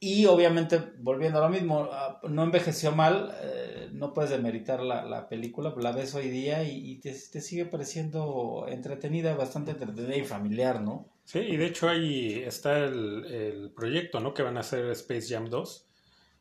Y 0.00 0.26
obviamente, 0.26 0.80
volviendo 1.00 1.38
a 1.38 1.42
lo 1.42 1.48
mismo, 1.48 1.88
ah, 1.90 2.20
no 2.28 2.44
envejeció 2.44 2.92
mal, 2.92 3.34
eh, 3.42 3.88
no 3.92 4.14
puedes 4.14 4.30
demeritar 4.30 4.80
la, 4.80 5.04
la 5.04 5.28
película, 5.28 5.74
la 5.76 5.90
ves 5.90 6.14
hoy 6.14 6.28
día 6.28 6.62
y, 6.62 6.88
y 6.88 7.00
te, 7.00 7.10
te 7.10 7.40
sigue 7.40 7.64
pareciendo 7.64 8.66
entretenida, 8.68 9.34
bastante 9.34 9.72
entretenida 9.72 10.16
y 10.16 10.24
familiar, 10.24 10.82
¿no? 10.82 11.08
Sí, 11.24 11.40
y 11.40 11.56
de 11.56 11.66
hecho 11.66 11.88
ahí 11.88 12.42
está 12.44 12.78
el, 12.78 13.24
el 13.24 13.72
proyecto, 13.72 14.20
¿no? 14.20 14.34
Que 14.34 14.44
van 14.44 14.56
a 14.56 14.60
hacer 14.60 14.86
Space 14.92 15.34
Jam 15.34 15.50
2. 15.50 15.87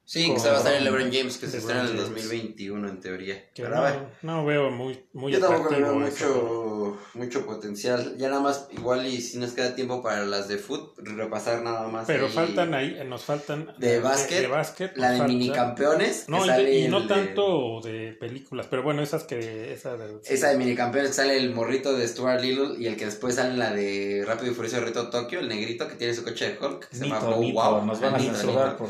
Sí, 0.10 0.32
que 0.34 0.40
se 0.40 0.48
va 0.48 0.56
a 0.56 0.58
estar 0.60 0.74
en 0.74 0.86
LeBron- 0.86 1.12
James, 1.12 1.38
que 1.38 1.48
se 1.48 1.58
estrena 1.58 1.82
en 1.82 1.88
el 1.88 1.98
James. 1.98 2.10
2021 2.12 2.88
en 2.88 3.02
teoría. 3.02 3.36
Que 3.54 3.64
Pero 3.64 3.76
no, 3.76 4.10
no 4.22 4.46
veo 4.46 4.72
muy, 4.72 5.04
muy 5.12 5.34
Yo 5.34 5.42
tampoco 5.42 5.70
veo 5.76 5.96
mucho, 5.96 6.98
mucho 7.14 7.46
potencial. 7.46 8.16
Ya 8.18 8.30
nada 8.30 8.42
más, 8.42 8.70
igual 8.72 9.06
y 9.06 9.20
si 9.20 9.38
nos 9.38 9.52
queda 9.52 9.76
tiempo 9.76 10.02
para 10.02 10.24
las 10.26 10.48
de 10.48 10.60
foot, 10.60 10.98
repasar 11.00 11.62
nada 11.62 11.90
más. 11.90 12.08
Pero 12.08 12.28
ahí 12.28 12.32
faltan 12.32 12.74
ahí, 12.74 12.96
eh, 12.98 13.04
nos 13.04 13.26
faltan 13.26 13.74
De 13.80 14.00
básquet, 14.00 14.40
de 14.44 14.48
básquet, 14.48 14.96
La 14.96 15.12
de 15.12 15.24
minicampeones. 15.24 16.30
No, 16.30 16.38
que 16.38 16.44
y, 16.46 16.48
sale 16.48 16.64
de- 16.64 16.80
y 16.80 16.88
no 16.88 17.02
de- 17.02 17.08
tanto 17.10 17.82
de 17.84 18.14
películas, 18.18 18.68
pero 18.70 18.84
bueno, 18.84 19.02
esas 19.02 19.26
que 19.26 19.74
esa 19.74 19.98
de, 19.98 20.20
Esa 20.24 20.52
de 20.52 20.58
minicampeones 20.58 21.16
sale 21.18 21.36
el 21.36 21.54
morrito 21.54 21.92
de 21.98 22.08
Stuart 22.08 22.40
Little 22.40 22.76
y 22.80 22.88
el 22.88 22.96
que 22.96 23.04
después 23.06 23.36
sale 23.36 23.50
en 23.50 23.60
la 23.60 23.74
de 23.74 24.24
Rápido 24.26 24.54
y 24.54 24.56
Furioso 24.56 24.80
Reto 24.80 25.10
Tokio, 25.10 25.42
el 25.42 25.50
negrito 25.50 25.86
que 25.90 25.96
tiene 25.96 26.14
su 26.14 26.24
coche 26.24 26.54
de 26.54 26.66
Hulk, 26.66 26.88
que 26.88 26.96
se 26.96 27.04
llama 27.10 27.20
Nito, 27.38 27.58
Wow. 27.62 27.86
nos 27.86 28.00
van 28.00 28.16
a 28.16 28.20
censurar 28.20 28.78
por... 28.78 28.88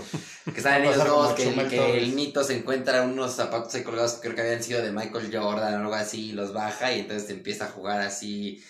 Que 0.53 0.61
a 0.67 0.79
ellos 0.79 1.06
que, 1.35 1.97
el 1.97 2.15
Nito 2.15 2.43
se 2.43 2.57
encuentra 2.57 3.03
unos 3.03 3.33
zapatos 3.35 3.73
ahí 3.75 3.83
colgados 3.83 4.13
que 4.13 4.21
creo 4.21 4.35
que 4.35 4.41
habían 4.41 4.63
sido 4.63 4.81
de 4.81 4.91
Michael 4.91 5.29
Jordan 5.35 5.73
o 5.75 5.77
algo 5.83 5.93
así, 5.95 6.29
y 6.29 6.31
los 6.33 6.53
baja 6.53 6.93
y 6.93 7.01
entonces 7.01 7.29
empieza 7.29 7.65
a 7.65 7.69
jugar 7.69 8.01
así 8.01 8.63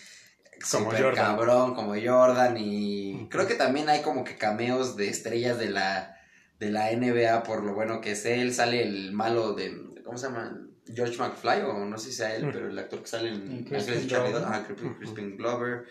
Como 0.72 0.86
super 0.92 1.04
Jordan. 1.04 1.26
cabrón, 1.26 1.76
como 1.76 1.94
Jordan 2.02 2.56
y 2.58 3.28
creo 3.30 3.48
que 3.48 3.56
también 3.56 3.90
hay 3.90 4.02
como 4.02 4.24
que 4.24 4.38
cameos 4.38 4.96
de 4.98 5.10
estrellas 5.10 5.58
de 5.60 5.70
la 5.70 6.14
de 6.60 6.72
la 6.72 6.92
NBA 6.92 7.44
por 7.44 7.64
lo 7.64 7.74
bueno 7.76 8.02
que 8.02 8.12
es 8.12 8.26
él, 8.26 8.54
sale 8.54 8.82
el 8.82 9.12
malo 9.12 9.54
de 9.54 9.72
¿cómo 10.04 10.18
se 10.18 10.28
llama? 10.28 10.64
George 10.92 11.18
McFly 11.18 11.62
o 11.64 11.86
no 11.86 11.98
sé 11.98 12.12
si 12.12 12.16
sea 12.18 12.34
él, 12.36 12.46
Mm. 12.46 12.52
pero 12.54 12.70
el 12.70 12.80
actor 12.80 13.02
que 13.02 13.08
sale 13.08 13.30
en 13.30 13.64
Crispin 13.66 14.08
Glover. 14.08 14.36
Ajá, 14.44 14.66
Crispin, 14.98 15.36
Glover, 15.38 15.84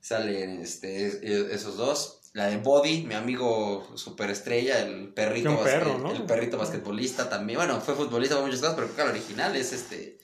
salen 0.00 0.60
este, 0.60 1.06
es- 1.06 1.14
esos 1.22 1.76
dos. 1.76 2.20
La 2.36 2.48
de 2.48 2.58
Body, 2.58 3.04
mi 3.04 3.14
amigo 3.14 3.88
superestrella, 3.96 4.80
el 4.80 5.08
perrito, 5.14 5.48
Que 5.48 5.56
un 5.56 5.64
perro, 5.64 5.94
basquet- 5.94 6.02
¿no? 6.02 6.12
el 6.12 6.22
perrito 6.24 6.58
basquetbolista 6.58 7.30
también. 7.30 7.58
Bueno, 7.58 7.80
fue 7.80 7.94
futbolista, 7.94 8.34
fue 8.36 8.44
muchas 8.44 8.60
cosas, 8.60 8.74
pero 8.74 8.88
creo 8.88 8.96
que 8.96 9.02
el 9.10 9.16
original 9.16 9.56
es 9.56 9.72
este, 9.72 10.18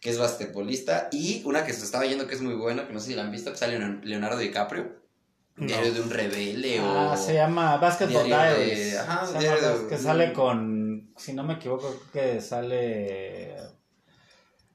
que 0.00 0.10
es 0.10 0.18
basquetbolista. 0.18 1.08
Y 1.10 1.42
una 1.44 1.64
que 1.64 1.72
se 1.72 1.84
estaba 1.84 2.06
yendo 2.06 2.28
que 2.28 2.36
es 2.36 2.40
muy 2.40 2.54
buena, 2.54 2.86
que 2.86 2.92
no 2.92 3.00
sé 3.00 3.08
si 3.08 3.14
la 3.16 3.22
han 3.22 3.32
visto, 3.32 3.50
que 3.50 3.58
sale 3.58 3.78
Leon- 3.80 4.00
Leonardo 4.04 4.38
DiCaprio. 4.38 5.00
No. 5.56 5.66
Diario 5.66 5.92
de 5.92 6.00
un 6.02 6.10
rebelde 6.10 6.78
Ah, 6.80 7.10
o... 7.12 7.16
se 7.16 7.34
llama 7.34 7.76
Basketball 7.78 8.22
de- 8.22 8.28
Diaries. 8.28 8.96
ajá, 8.98 9.26
Se 9.26 9.32
llama 9.32 9.40
diario 9.40 9.60
de- 9.62 9.74
Bas- 9.74 9.88
que 9.88 9.98
sale 9.98 10.32
con, 10.32 11.12
si 11.16 11.32
no 11.32 11.42
me 11.42 11.54
equivoco, 11.54 11.92
creo 12.12 12.34
que 12.36 12.40
sale, 12.40 13.56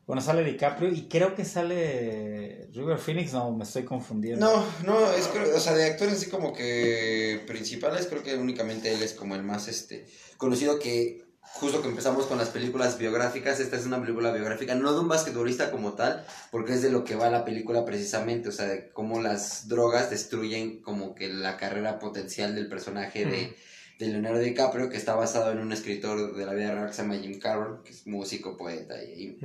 bueno, 0.08 0.22
sale 0.22 0.44
DiCaprio 0.44 0.92
y 0.92 1.08
creo 1.08 1.34
que 1.34 1.46
sale 1.46 2.68
River 2.74 3.00
Phoenix, 3.00 3.34
no, 3.34 3.52
me 3.52 3.64
estoy 3.64 3.84
confundiendo. 3.84 4.46
No, 4.46 4.66
no, 4.84 5.12
es 5.12 5.28
o 5.28 5.60
sea, 5.60 5.74
de 5.74 5.86
actores 5.86 6.14
así 6.14 6.30
como 6.30 6.54
que 6.54 7.44
principales, 7.48 8.06
creo 8.08 8.22
que 8.22 8.36
únicamente 8.36 8.94
él 8.94 9.02
es 9.02 9.14
como 9.14 9.36
el 9.36 9.44
más, 9.44 9.68
este, 9.68 10.06
conocido 10.38 10.78
que 10.78 11.26
justo 11.56 11.82
que 11.82 11.88
empezamos 11.88 12.26
con 12.26 12.38
las 12.38 12.50
películas 12.50 12.98
biográficas, 12.98 13.60
esta 13.60 13.78
es 13.78 13.86
una 13.86 14.02
película 14.02 14.32
biográfica, 14.32 14.76
no 14.76 14.94
de 14.94 15.00
un 15.00 15.08
basquetbolista 15.08 15.72
como 15.72 15.94
tal, 15.94 16.26
porque 16.52 16.74
es 16.74 16.82
de 16.82 16.92
lo 16.92 17.04
que 17.04 17.16
va 17.16 17.30
la 17.30 17.46
película 17.46 17.86
precisamente, 17.86 18.50
o 18.50 18.52
sea, 18.52 18.68
de 18.68 18.90
cómo 18.90 19.22
las 19.22 19.68
drogas 19.68 20.10
destruyen 20.10 20.82
como 20.82 21.16
que 21.16 21.30
la 21.30 21.58
carrera 21.58 21.98
potencial 21.98 22.56
del 22.56 22.68
personaje 22.68 23.26
de, 23.26 23.56
de 24.00 24.08
Leonardo 24.08 24.40
DiCaprio, 24.40 24.90
que 24.90 24.98
está 24.98 25.16
basado 25.16 25.52
en 25.52 25.60
un 25.60 25.72
escritor 25.72 26.36
de 26.36 26.46
la 26.46 26.54
vida 26.54 26.74
real 26.74 26.88
que 26.88 26.94
se 26.94 27.02
llama 27.04 27.16
Jim 27.16 27.40
Carroll, 27.40 27.84
que 27.84 27.92
es 27.92 28.06
músico, 28.06 28.58
poeta 28.58 29.02
y. 29.04 29.38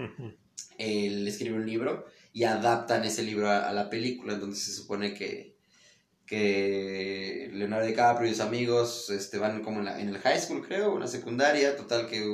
él 0.78 1.26
escribe 1.28 1.56
un 1.56 1.66
libro 1.66 2.06
y 2.32 2.44
adaptan 2.44 3.04
ese 3.04 3.22
libro 3.22 3.48
a, 3.50 3.68
a 3.68 3.72
la 3.72 3.90
película, 3.90 4.34
entonces 4.34 4.64
se 4.64 4.72
supone 4.72 5.14
que, 5.14 5.56
que 6.26 7.50
Leonardo 7.52 7.86
DiCaprio 7.86 8.30
y 8.30 8.34
sus 8.34 8.40
amigos 8.40 9.11
este, 9.11 9.38
van 9.38 9.62
como 9.62 9.80
en, 9.80 9.86
la- 9.86 10.00
en 10.00 10.08
el 10.08 10.18
high 10.18 10.40
school, 10.40 10.64
creo, 10.66 10.94
en 10.94 11.00
la 11.00 11.08
secundaria, 11.08 11.76
total 11.76 12.06
que 12.08 12.24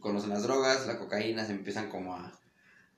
conocen 0.00 0.30
las 0.30 0.42
drogas, 0.42 0.86
la 0.86 0.98
cocaína, 0.98 1.44
se 1.44 1.52
empiezan 1.52 1.88
como 1.90 2.14
a, 2.14 2.32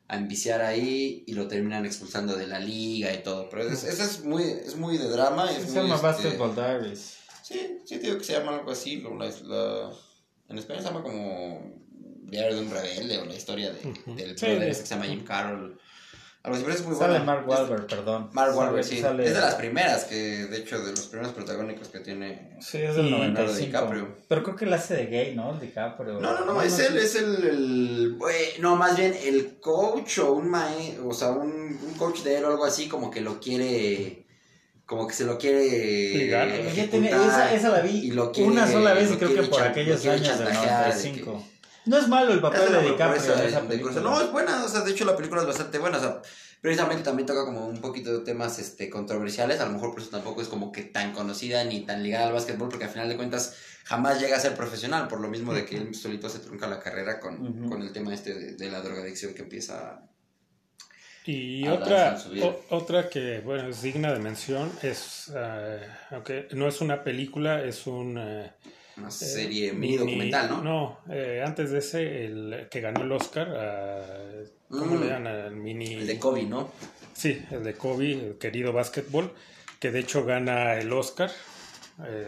a 0.09 0.17
enviciar 0.17 0.61
ahí 0.61 1.25
y 1.27 1.33
lo 1.33 1.49
terminan 1.49 1.87
expulsando 1.87 2.37
de 2.37 2.47
la 2.47 2.59
liga 2.61 3.13
y 3.15 3.23
todo, 3.23 3.49
pero 3.49 3.63
es, 3.63 3.85
es, 3.85 3.99
es 4.01 4.25
muy, 4.25 4.43
es 4.43 4.77
muy 4.77 4.99
de 4.99 5.09
drama. 5.09 5.51
Es 5.51 5.63
se 5.71 5.81
muy, 5.81 5.89
llama 5.89 5.95
este, 5.95 6.07
Basketball 6.07 6.55
Diaries. 6.55 7.17
Sí, 7.43 7.79
sí, 7.85 7.99
digo 7.99 8.19
que 8.19 8.25
se 8.25 8.33
llama 8.35 8.57
algo 8.59 8.71
así. 8.73 8.97
lo- 8.97 9.17
la- 9.17 9.31
la- 9.45 9.91
en 10.49 10.59
español 10.59 10.83
se 10.83 10.89
llama 10.89 11.03
como 11.03 11.86
Diario 12.27 12.57
de 12.57 12.63
un 12.63 12.71
rebelde 12.71 13.19
o 13.19 13.25
la 13.25 13.35
historia 13.35 13.73
de, 13.73 13.89
Ujú. 13.89 14.15
del 14.17 14.37
Sí, 14.39 14.47
brother 14.47 14.61
de- 14.65 14.71
ese 14.71 14.81
que 14.83 14.87
se 14.87 14.95
llama 14.95 15.07
Jim 15.07 15.25
Carroll. 15.25 15.79
Algo 16.43 16.55
así, 16.57 16.65
pero 16.65 16.77
es 16.79 16.85
muy 16.87 16.95
Sale 16.97 17.09
buena. 17.19 17.25
Mark 17.25 17.41
Es- 17.43 17.49
Wahlberg, 17.49 17.87
perdón. 17.89 18.31
Mark 18.33 18.57
Wahlberg, 18.57 18.85
sí. 18.85 19.01
sale- 19.01 19.25
Es 19.27 19.35
de 19.35 19.41
las 19.41 19.55
primeras 19.57 20.05
que, 20.05 20.15
de 20.15 20.57
hecho, 20.59 20.79
de 20.79 20.93
los 20.93 21.07
primeros 21.07 21.33
protagónicos 21.33 21.89
que 21.89 21.99
tiene. 21.99 22.57
Sí, 22.61 22.79
es 22.79 22.95
del 22.95 23.07
Y 23.07 23.11
95. 23.11 23.67
DiCaprio. 23.67 24.09
Pero 24.29 24.43
creo 24.45 24.55
que 24.57 24.65
él 24.65 24.73
hace 24.73 24.95
de 24.95 25.07
gay, 25.07 25.35
¿no? 25.35 25.55
El 25.55 25.61
DiCaprio. 25.61 26.21
No, 26.21 26.39
no, 26.39 26.45
no, 26.45 26.63
es 26.63 26.79
él, 26.79 26.97
es 26.99 27.17
el, 27.17 27.45
el- 27.49 28.19
no, 28.61 28.77
más 28.77 28.97
bien 28.97 29.13
el 29.25 29.59
coach 29.61 30.19
o 30.21 30.35
un 30.35 30.49
mae, 30.49 30.99
o 31.05 31.13
sea, 31.13 31.31
un, 31.31 31.51
un 31.51 31.95
coach 31.99 32.21
de 32.23 32.39
él 32.39 32.45
o 32.45 32.49
algo 32.49 32.65
así, 32.65 32.87
como 32.87 33.11
que 33.11 33.21
lo 33.21 33.41
quiere, 33.41 34.25
como 34.85 35.09
que 35.09 35.15
se 35.15 35.25
lo 35.25 35.39
quiere. 35.39 36.29
Ya 36.29 36.89
tiene- 36.89 37.09
esa, 37.11 37.53
esa 37.55 37.71
la 37.71 37.81
vi 37.81 37.91
y 38.07 38.11
lo 38.13 38.31
quiere- 38.31 38.49
una 38.51 38.71
sola 38.71 38.95
vez 38.95 39.11
y 39.11 39.17
creo 39.17 39.35
que 39.35 39.43
por 39.49 39.63
aquellos 39.63 40.05
años 40.07 40.21
del 40.21 40.29
chantajear 40.47 40.95
de 40.95 41.03
95. 41.11 41.45
No 41.87 41.97
es 41.99 42.09
malo 42.09 42.33
el 42.33 42.41
papel 42.41 42.61
de 42.73 42.83
DiCaprio 42.91 43.23
de- 43.37 43.47
esa 43.49 43.61
de. 43.63 44.01
No, 44.03 44.21
es 44.21 44.31
buena, 44.33 44.65
o 44.65 44.69
sea, 44.69 44.81
de 44.83 44.91
hecho 44.91 45.05
la 45.05 45.17
película 45.17 45.41
es 45.43 45.47
bastante 45.47 45.79
buena, 45.79 45.99
o 45.99 46.01
sea, 46.01 46.21
precisamente 46.61 47.03
también 47.05 47.27
toca 47.27 47.45
como 47.45 47.67
un 47.67 47.81
poquito 47.81 48.19
de 48.19 48.25
temas 48.25 48.59
este, 48.59 48.91
controversiales, 48.91 49.61
a 49.61 49.67
lo 49.67 49.73
mejor 49.73 49.93
por 49.93 50.01
eso 50.01 50.11
tampoco 50.11 50.43
es 50.43 50.49
como 50.49 50.73
que 50.73 50.83
tan 50.83 51.13
conocida 51.13 51.63
ni 51.65 51.81
tan 51.87 52.03
ligada 52.03 52.27
al 52.27 52.33
básquetbol, 52.33 52.69
porque 52.69 52.85
al 52.87 52.91
final 52.91 53.09
de 53.09 53.17
cuentas 53.17 53.55
jamás 53.85 54.21
llega 54.21 54.37
a 54.37 54.41
ser 54.41 54.55
profesional, 54.57 55.07
por 55.07 55.21
lo 55.21 55.29
mismo 55.29 55.55
de 55.55 55.65
que 55.65 55.77
él 55.77 55.95
solito 55.95 56.29
se 56.29 56.41
trunca 56.41 56.67
la 56.67 56.81
carrera 56.81 57.21
con, 57.21 57.69
con 57.69 57.83
el 57.83 57.93
tema 57.93 58.13
este 58.13 58.35
de, 58.35 58.53
de 58.57 58.71
la 58.71 58.81
drogadicción 58.81 59.33
que 59.35 59.43
empieza 59.43 60.01
Y 61.25 61.67
a 61.67 61.75
otra, 61.75 62.19
su 62.19 62.31
vida. 62.31 62.47
o- 62.47 62.65
otra 62.71 63.09
que, 63.09 63.41
bueno, 63.45 63.69
es 63.69 63.83
digna 63.83 64.13
de 64.13 64.19
mención 64.19 64.73
es, 64.83 65.31
eh, 65.37 65.87
aunque 66.11 66.49
no 66.53 66.67
es 66.67 66.81
una 66.81 67.05
película, 67.05 67.63
es 67.63 67.87
un... 67.87 68.17
eh, 68.19 68.53
una 68.99 69.09
eh, 69.09 69.13
serie 69.13 69.73
mini 69.73 69.97
documental, 69.97 70.49
¿no? 70.51 70.63
No, 70.63 70.99
eh, 71.11 71.43
antes 71.45 71.71
de 71.71 71.79
ese, 71.79 72.25
el 72.25 72.69
que 72.71 72.81
ganó 72.81 73.03
el 73.03 73.13
Oscar, 73.13 73.49
eh, 73.55 74.45
¿cómo 74.71 74.97
Mm. 74.97 75.01
le 75.01 75.07
llaman? 75.09 75.27
El 75.27 75.57
mini... 75.57 75.95
El 75.95 76.07
de 76.07 76.19
Kobe, 76.19 76.43
¿no? 76.45 76.71
Sí, 77.13 77.43
el 77.51 77.63
de 77.65 77.75
Kobe, 77.75 78.13
el 78.13 78.39
querido 78.39 78.73
básquetbol, 78.73 79.33
que 79.81 79.91
de 79.91 80.01
hecho 80.01 80.25
gana 80.25 80.75
el 80.79 80.93
Oscar. 80.93 81.31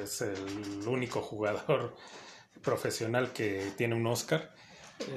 Es 0.02 0.22
el 0.22 0.86
único 0.88 1.20
jugador 1.20 1.94
profesional 2.62 3.32
que 3.32 3.72
tiene 3.76 3.94
un 3.94 4.06
Oscar. 4.06 4.54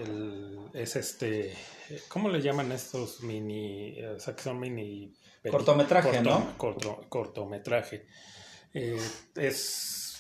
El- 0.05 0.57
es 0.73 0.95
este, 0.95 1.53
¿cómo 2.07 2.29
le 2.29 2.41
llaman 2.41 2.71
estos 2.71 3.21
mini, 3.23 4.01
o 4.03 4.19
sea, 4.19 4.35
que 4.35 4.43
son 4.43 4.59
mini... 4.59 5.13
Cortometraje, 5.49 6.21
¿no? 6.21 6.53
corto- 6.57 7.03
cortometraje. 7.09 8.05
Eh, 8.73 8.99
es 9.35 10.10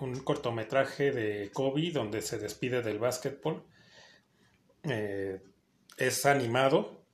un 0.00 0.20
cortometraje 0.20 1.12
de 1.12 1.50
Kobe 1.52 1.90
donde 1.90 2.22
se 2.22 2.38
despide 2.38 2.82
del 2.82 2.98
básquetbol. 2.98 3.64
Eh, 4.84 5.40
es 5.96 6.26
animado, 6.26 7.04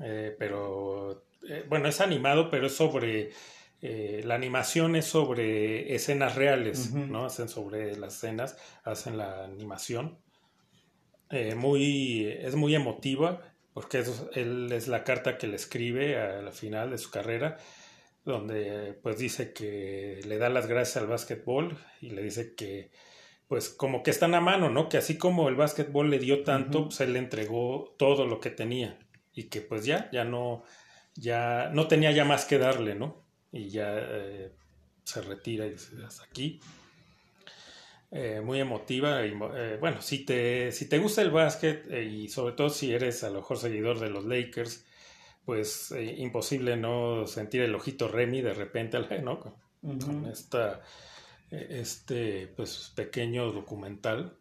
eh, 0.00 0.34
pero 0.38 1.24
eh, 1.48 1.64
bueno, 1.68 1.88
es 1.88 2.00
animado, 2.00 2.50
pero 2.50 2.66
es 2.66 2.76
sobre 2.76 3.30
la 3.78 4.34
animación 4.34 4.96
es 4.96 5.04
sobre 5.04 5.94
escenas 5.94 6.34
reales. 6.34 6.92
¿no? 6.92 7.26
Hacen 7.26 7.48
sobre 7.48 7.94
las 7.96 8.16
escenas, 8.16 8.56
hacen 8.82 9.16
la 9.16 9.44
animación. 9.44 10.18
Muy, 11.56 12.26
es 12.26 12.56
muy 12.56 12.74
emotiva, 12.74 13.42
porque 13.74 14.00
es, 14.00 14.24
él 14.32 14.72
es 14.72 14.88
la 14.88 15.04
carta 15.04 15.38
que 15.38 15.46
le 15.46 15.54
escribe 15.54 16.18
a 16.18 16.42
la 16.42 16.50
final 16.50 16.90
de 16.90 16.98
su 16.98 17.10
carrera, 17.10 17.58
donde 18.26 18.98
pues 19.02 19.18
dice 19.18 19.52
que 19.52 20.20
le 20.26 20.36
da 20.36 20.50
las 20.50 20.66
gracias 20.66 20.98
al 20.98 21.06
básquetbol 21.06 21.78
y 22.02 22.10
le 22.10 22.22
dice 22.22 22.54
que 22.54 22.90
pues 23.48 23.68
como 23.68 24.02
que 24.02 24.10
están 24.10 24.34
a 24.34 24.40
mano, 24.40 24.68
¿no? 24.68 24.88
Que 24.88 24.98
así 24.98 25.16
como 25.16 25.48
el 25.48 25.54
básquetbol 25.54 26.10
le 26.10 26.18
dio 26.18 26.42
tanto, 26.42 26.80
Ujú. 26.80 26.88
pues 26.88 27.00
él 27.00 27.12
le 27.12 27.20
entregó 27.20 27.94
todo 27.96 28.26
lo 28.26 28.40
que 28.40 28.50
tenía 28.50 28.98
y 29.32 29.44
que 29.44 29.60
pues 29.60 29.84
ya, 29.84 30.10
ya 30.10 30.24
no, 30.24 30.64
ya 31.14 31.70
no 31.72 31.86
tenía 31.86 32.10
ya 32.10 32.24
más 32.24 32.44
que 32.44 32.58
darle, 32.58 32.96
¿no? 32.96 33.22
Y 33.52 33.68
ya 33.68 33.96
eh, 33.96 34.50
se 35.04 35.22
retira 35.22 35.66
y 35.66 35.70
dice, 35.70 35.92
hasta 36.04 36.24
aquí. 36.24 36.60
Eh, 38.10 38.40
muy 38.40 38.60
emotiva 38.60 39.24
y 39.24 39.36
eh, 39.54 39.78
bueno, 39.80 40.00
si 40.02 40.24
te, 40.24 40.72
si 40.72 40.88
te 40.88 40.98
gusta 40.98 41.22
el 41.22 41.30
básquet 41.30 41.86
eh, 41.90 42.04
y 42.04 42.28
sobre 42.28 42.54
todo 42.54 42.70
si 42.70 42.92
eres 42.92 43.22
a 43.24 43.30
lo 43.30 43.36
mejor 43.40 43.58
seguidor 43.58 44.00
de 44.00 44.10
los 44.10 44.24
Lakers, 44.24 44.84
pues 45.46 45.92
eh, 45.92 46.16
imposible 46.18 46.76
no 46.78 47.26
sentir 47.28 47.62
el 47.62 47.76
ojito 47.76 48.08
Remy 48.08 48.42
de 48.42 48.54
repente, 48.54 48.98
¿no? 49.22 49.40
Con, 49.40 49.54
con 50.04 50.26
Ujú. 50.26 50.26
esta, 50.26 50.82
eh, 51.52 51.68
este 51.82 52.48
pues 52.56 52.92
pequeño 52.96 53.52
documental. 53.52 54.38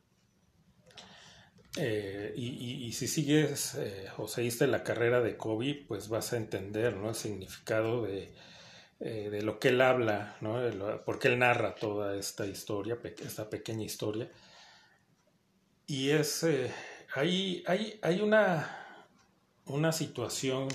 Eh, 1.77 2.33
y, 2.37 2.47
y- 2.47 2.85
y 2.85 2.93
si 2.93 3.07
sigues 3.07 3.75
eh, 3.75 4.07
o 4.17 4.27
seguiste 4.29 4.65
la 4.67 4.83
carrera 4.83 5.21
de 5.21 5.35
Kobe, 5.37 5.83
pues 5.87 6.07
vas 6.07 6.31
a 6.33 6.37
entender 6.37 6.95
¿no? 6.95 7.09
el 7.09 7.15
significado 7.15 8.03
de, 8.03 8.33
eh, 9.01 9.29
de 9.31 9.41
lo 9.43 9.59
que 9.59 9.69
él 9.69 9.81
habla, 9.81 10.37
¿no? 10.41 10.59
Lo- 10.69 11.03
porque 11.05 11.29
él 11.29 11.39
narra 11.39 11.75
toda 11.75 12.15
esta 12.17 12.45
historia, 12.47 13.01
pe- 13.01 13.15
esta 13.25 13.49
pequeña 13.49 13.83
historia. 13.85 14.29
Y 15.87 16.09
es, 16.09 16.45
hay, 17.13 17.63
hay, 17.67 17.99
hay 18.01 18.21
una, 18.21 18.69
una 19.67 19.91
situación 19.91 20.67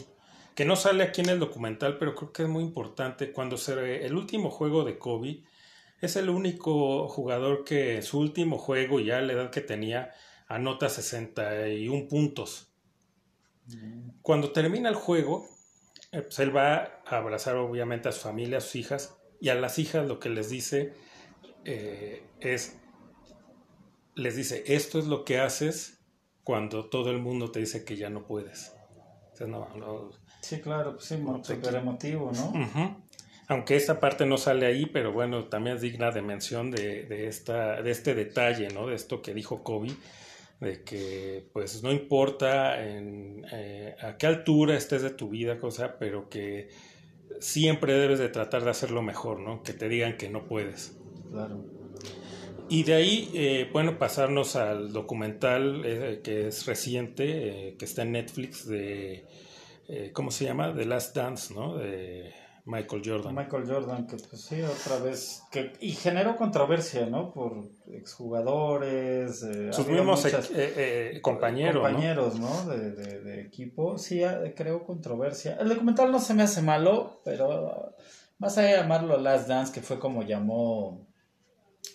que 0.55 0.65
no 0.65 0.77
sale 0.77 1.05
aquí 1.05 1.21
en 1.21 1.29
el 1.29 1.39
documental, 1.39 1.99
pero 1.99 2.15
creo 2.15 2.33
que 2.33 2.43
es 2.43 2.49
muy 2.49 2.63
importante. 2.63 3.33
Cuando 3.33 3.57
se, 3.57 4.05
el 4.07 4.15
último 4.15 4.51
juego 4.51 4.85
de 4.85 4.99
Kobe 4.99 5.43
es 6.01 6.17
el 6.17 6.31
único 6.31 7.09
jugador 7.09 7.65
que 7.65 7.97
en 7.97 8.03
su 8.03 8.19
último 8.19 8.59
juego, 8.59 9.01
ya 9.01 9.19
a 9.19 9.23
la 9.23 9.33
edad 9.33 9.51
que 9.51 9.61
tenía, 9.61 10.13
anota 10.49 10.89
61 10.89 12.09
puntos. 12.09 12.73
Cuando 14.23 14.51
termina 14.51 14.89
el 14.89 14.97
juego, 14.97 15.47
eh, 16.13 16.23
pues 16.23 16.39
él 16.41 16.55
va 16.55 17.03
a 17.07 17.17
abrazar 17.19 17.57
obviamente 17.57 18.09
a 18.09 18.13
su 18.13 18.21
familia, 18.21 18.59
a 18.59 18.61
sus 18.61 18.77
hijas, 18.77 19.17
y 19.41 19.49
a 19.49 19.55
las 19.55 19.79
hijas 19.79 20.07
lo 20.07 20.19
que 20.19 20.29
les 20.29 20.51
dice 20.51 20.93
eh, 21.65 22.23
es, 22.41 22.77
les 24.15 24.37
dice, 24.37 24.65
esto 24.67 24.99
es 24.99 25.07
lo 25.07 25.25
que 25.25 25.39
haces 25.39 26.01
cuando 26.43 26.89
todo 26.89 27.11
el 27.11 27.19
mundo 27.19 27.51
te 27.51 27.61
dice 27.61 27.85
que 27.85 27.97
ya 27.97 28.11
no 28.11 28.27
puedes. 28.27 28.75
No, 29.47 29.69
no, 29.75 30.11
Sí, 30.41 30.61
claro, 30.61 30.95
pues 30.95 31.07
sí, 31.07 31.17
No 31.19 31.41
te 31.41 31.55
súper 31.55 31.75
emotivo, 31.75 32.31
¿no? 32.33 32.99
Aunque 33.49 33.75
esta 33.77 33.99
parte 33.99 34.27
no 34.27 34.37
sale 34.37 34.67
ahí, 34.67 34.87
pero 34.87 35.13
bueno, 35.13 35.49
también 35.49 35.77
es 35.77 35.83
digna 35.83 36.13
de 36.13 36.23
mención 36.23 36.71
de, 36.71 37.05
de, 37.05 37.27
esta, 37.27 37.83
de 37.83 37.91
este 37.91 38.15
detalle, 38.15 38.69
¿no? 38.69 38.87
De 38.87 38.95
esto 38.95 39.23
que 39.23 39.35
dijo 39.35 39.65
Kobe, 39.65 39.91
de 40.61 40.85
que 40.85 41.49
pues 41.53 41.83
no 41.83 41.91
importa 41.91 42.87
en, 42.87 43.45
eh, 43.51 43.97
a 44.01 44.17
qué 44.17 44.29
altura 44.29 44.77
estés 44.77 45.03
de 45.03 45.11
tu 45.11 45.29
vida, 45.31 45.59
cosa, 45.59 45.97
pero 45.99 46.29
que 46.29 46.69
siempre 47.41 47.95
debes 47.95 48.21
de 48.21 48.29
tratar 48.29 48.63
de 48.63 48.71
hacerlo 48.71 49.03
mejor, 49.03 49.41
¿no? 49.41 49.65
Que 49.65 49.73
te 49.73 49.89
digan 49.89 50.17
que 50.17 50.31
no 50.31 50.47
puedes. 50.47 50.97
Claro. 51.33 51.65
Y 52.71 52.85
de 52.85 52.95
ahí, 52.95 53.31
eh, 53.35 53.69
bueno, 53.73 53.99
pasarnos 53.99 54.55
al 54.57 54.93
documental 54.93 55.83
eh, 55.85 56.21
que 56.23 56.47
es 56.49 56.67
reciente, 56.67 57.69
eh, 57.71 57.77
que 57.77 57.85
está 57.85 58.03
en 58.03 58.13
Netflix, 58.13 58.67
de, 58.69 59.27
eh, 59.89 60.11
¿cómo 60.15 60.31
se 60.31 60.45
llama? 60.45 60.73
The 60.75 60.85
Last 60.87 61.17
Dance, 61.17 61.53
¿no? 61.53 61.77
De 61.77 62.33
Michael 62.67 63.03
Jordan. 63.05 63.35
Michael 63.35 63.65
Jordan, 63.67 64.07
que 64.07 64.17
pues 64.19 64.43
sí, 64.43 64.63
otra 64.63 64.99
vez, 65.01 65.43
que, 65.51 65.73
y 65.81 65.91
generó 65.93 66.37
controversia, 66.37 67.07
¿no? 67.07 67.33
Por 67.33 67.71
exjugadores, 67.93 69.43
eh, 69.43 69.73
Sus 69.73 69.89
mismos 69.89 70.23
muchas- 70.25 70.51
eh, 70.55 71.19
compañeros, 71.23 71.83
¿no? 71.83 71.89
compañeros, 71.89 72.39
¿no? 72.39 72.67
De, 72.67 72.93
de- 72.93 73.21
de 73.21 73.41
equipo, 73.41 73.99
sí, 73.99 74.23
creó 74.55 74.85
controversia. 74.85 75.57
El 75.61 75.71
documental 75.71 76.13
no 76.13 76.21
se 76.21 76.35
me 76.35 76.45
hace 76.45 76.63
malo, 76.63 77.21
pero 77.25 77.97
más 78.39 78.57
allá 78.59 78.69
de 78.69 78.77
llamarlo 78.77 79.19
Last 79.19 79.49
Dance, 79.49 79.73
que 79.73 79.81
fue 79.81 79.99
como 79.99 80.23
llamó 80.23 81.09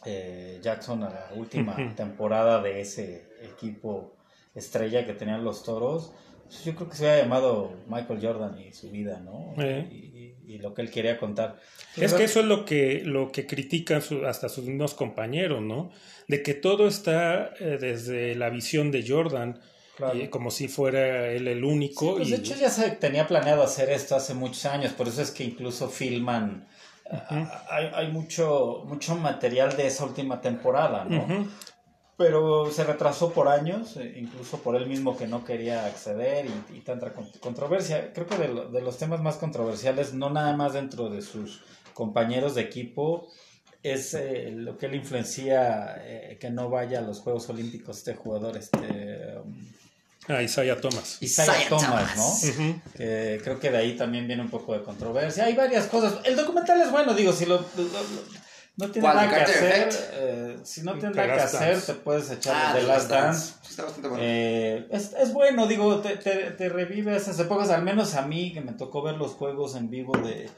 eh, 0.06 0.60
Jackson 0.62 1.04
a 1.04 1.10
la 1.10 1.30
última 1.36 1.94
temporada 1.96 2.62
de 2.62 2.82
ese 2.82 3.28
equipo 3.44 4.16
estrella 4.54 5.06
que 5.06 5.14
tenían 5.14 5.44
los 5.44 5.64
toros, 5.64 6.12
pues 6.46 6.64
yo 6.64 6.76
creo 6.76 6.90
que 6.90 6.96
se 6.96 7.10
había 7.10 7.24
llamado 7.24 7.74
Michael 7.88 8.20
Jordan 8.22 8.60
y 8.60 8.72
su 8.72 8.90
vida, 8.92 9.20
¿no? 9.20 9.54
Eh. 9.62 9.88
Y, 9.92 9.96
y- 9.96 10.36
y 10.48 10.58
lo 10.60 10.76
que 10.76 10.84
él 10.84 10.92
quería 10.92 11.18
contar. 11.18 11.60
Es 11.98 12.14
que 12.14 12.26
eso 12.26 12.40
es 12.40 12.46
lo 12.46 12.66
que, 12.66 13.02
lo 13.04 13.32
que 13.32 13.48
critican 13.48 14.04
su- 14.04 14.26
hasta 14.28 14.48
sus 14.48 14.66
mismos 14.66 14.94
compañeros, 14.94 15.62
¿no? 15.64 15.90
De 16.28 16.44
que 16.44 16.54
todo 16.54 16.88
está 16.88 17.52
eh, 17.60 17.78
desde 17.82 18.36
la 18.36 18.50
visión 18.52 18.92
de 18.92 19.04
Jordan, 19.08 19.60
Claro. 19.98 20.20
y 20.20 20.28
como 20.28 20.52
si 20.52 20.68
fuera 20.68 21.30
él 21.32 21.48
el 21.48 21.64
único. 21.64 22.18
Pues 22.18 22.28
y, 22.28 22.32
de 22.32 22.38
hecho 22.38 22.54
ya 22.56 22.70
se 22.70 22.92
tenía 22.92 23.26
planeado 23.28 23.64
hacer 23.64 23.90
esto 23.90 24.16
hace 24.16 24.34
muchos 24.34 24.66
años, 24.66 24.92
por 24.94 25.08
eso 25.08 25.22
es 25.22 25.32
que 25.32 25.46
incluso 25.46 25.88
filman, 25.90 26.68
hay, 27.70 27.92
hay 27.94 28.12
mucho, 28.12 28.84
mucho 28.86 29.16
material 29.16 29.76
de 29.78 29.88
esa 29.88 30.06
última 30.06 30.42
temporada, 30.42 31.06
¿no? 31.06 31.26
Pero 32.18 32.72
se 32.72 32.86
retrasó 32.86 33.32
por 33.34 33.50
años, 33.50 33.98
eh, 33.98 34.14
incluso 34.18 34.60
por 34.60 34.78
él 34.78 34.88
mismo 34.88 35.18
que 35.18 35.28
no 35.28 35.44
quería 35.44 35.86
acceder 35.86 36.46
y, 36.46 36.78
y 36.78 36.80
tanta 36.82 37.14
con- 37.14 37.30
controversia. 37.42 38.14
Creo 38.14 38.26
que 38.26 38.38
de, 38.38 38.48
lo- 38.48 38.70
de 38.70 38.82
los 38.82 38.98
temas 38.98 39.20
más 39.22 39.36
controversiales, 39.36 40.14
no 40.14 40.30
nada 40.30 40.56
más 40.56 40.74
dentro 40.74 41.10
de 41.10 41.22
sus 41.22 41.62
compañeros 41.94 42.56
de 42.56 42.62
equipo, 42.62 43.28
es 43.84 44.14
eh, 44.14 44.50
lo 44.56 44.78
que 44.78 44.88
le 44.88 44.96
influencia 44.98 45.98
eh, 46.06 46.38
que 46.40 46.50
no 46.50 46.70
vaya 46.70 47.00
a 47.00 47.02
los 47.02 47.20
Juegos 47.20 47.50
Olímpicos 47.50 47.98
este 47.98 48.16
jugador, 48.16 48.56
este... 48.56 49.38
um, 49.44 49.54
Ah, 50.28 50.42
Isaiah 50.42 50.80
Thomas. 50.82 51.18
Isaiah, 51.22 51.54
Isaiah 51.54 51.70
Thomas, 51.70 51.86
Thomas. 52.16 52.18
¿no? 52.18 52.50
Ujú. 52.50 52.82
Que 52.98 53.40
creo 53.44 53.60
que 53.60 53.70
de 53.72 53.78
ahí 53.78 53.96
también 53.96 54.28
viene 54.28 54.42
un 54.42 54.50
poco 54.50 54.74
de 54.74 54.82
controversia. 54.84 55.46
Hay 55.46 55.54
varias 55.56 55.86
cosas. 55.86 56.16
El 56.24 56.36
documental 56.36 56.82
es 56.82 56.90
bueno, 56.92 57.14
digo, 57.14 57.32
si 57.34 57.46
lo, 57.46 57.58
lo- 57.58 57.84
lo- 57.84 58.46
no 58.78 58.92
tiene 58.92 59.08
¿Cuál, 59.08 59.16
nada 59.16 59.30
que 59.30 59.42
hacer, 59.52 59.90
eh, 60.14 60.58
si 60.64 60.82
no 60.82 60.94
tiene 61.00 61.16
nada 61.16 61.36
que 61.36 61.42
hacer, 61.44 61.72
Dance. 61.76 61.94
te 61.94 62.00
puedes 62.00 62.30
echar 62.30 62.54
Ah, 62.58 62.74
The 62.74 62.82
The 62.82 62.88
Last 62.88 63.10
Dance. 63.10 63.54
Está 63.70 63.84
bastante 63.84 64.08
bueno. 64.10 64.24
Eh, 64.26 64.88
es, 64.92 65.14
es 65.18 65.32
bueno, 65.32 65.66
digo, 65.68 66.00
te, 66.02 66.18
te, 66.18 66.52
te 66.52 66.68
revive 66.70 67.16
esas 67.16 67.40
épocas, 67.40 67.70
al 67.70 67.84
menos 67.84 68.16
a 68.16 68.24
mí 68.24 68.52
que 68.54 68.60
me 68.62 68.74
tocó 68.74 69.02
ver 69.02 69.16
los 69.16 69.32
juegos 69.32 69.76
en 69.76 69.90
vivo 69.90 70.12
de... 70.18 70.50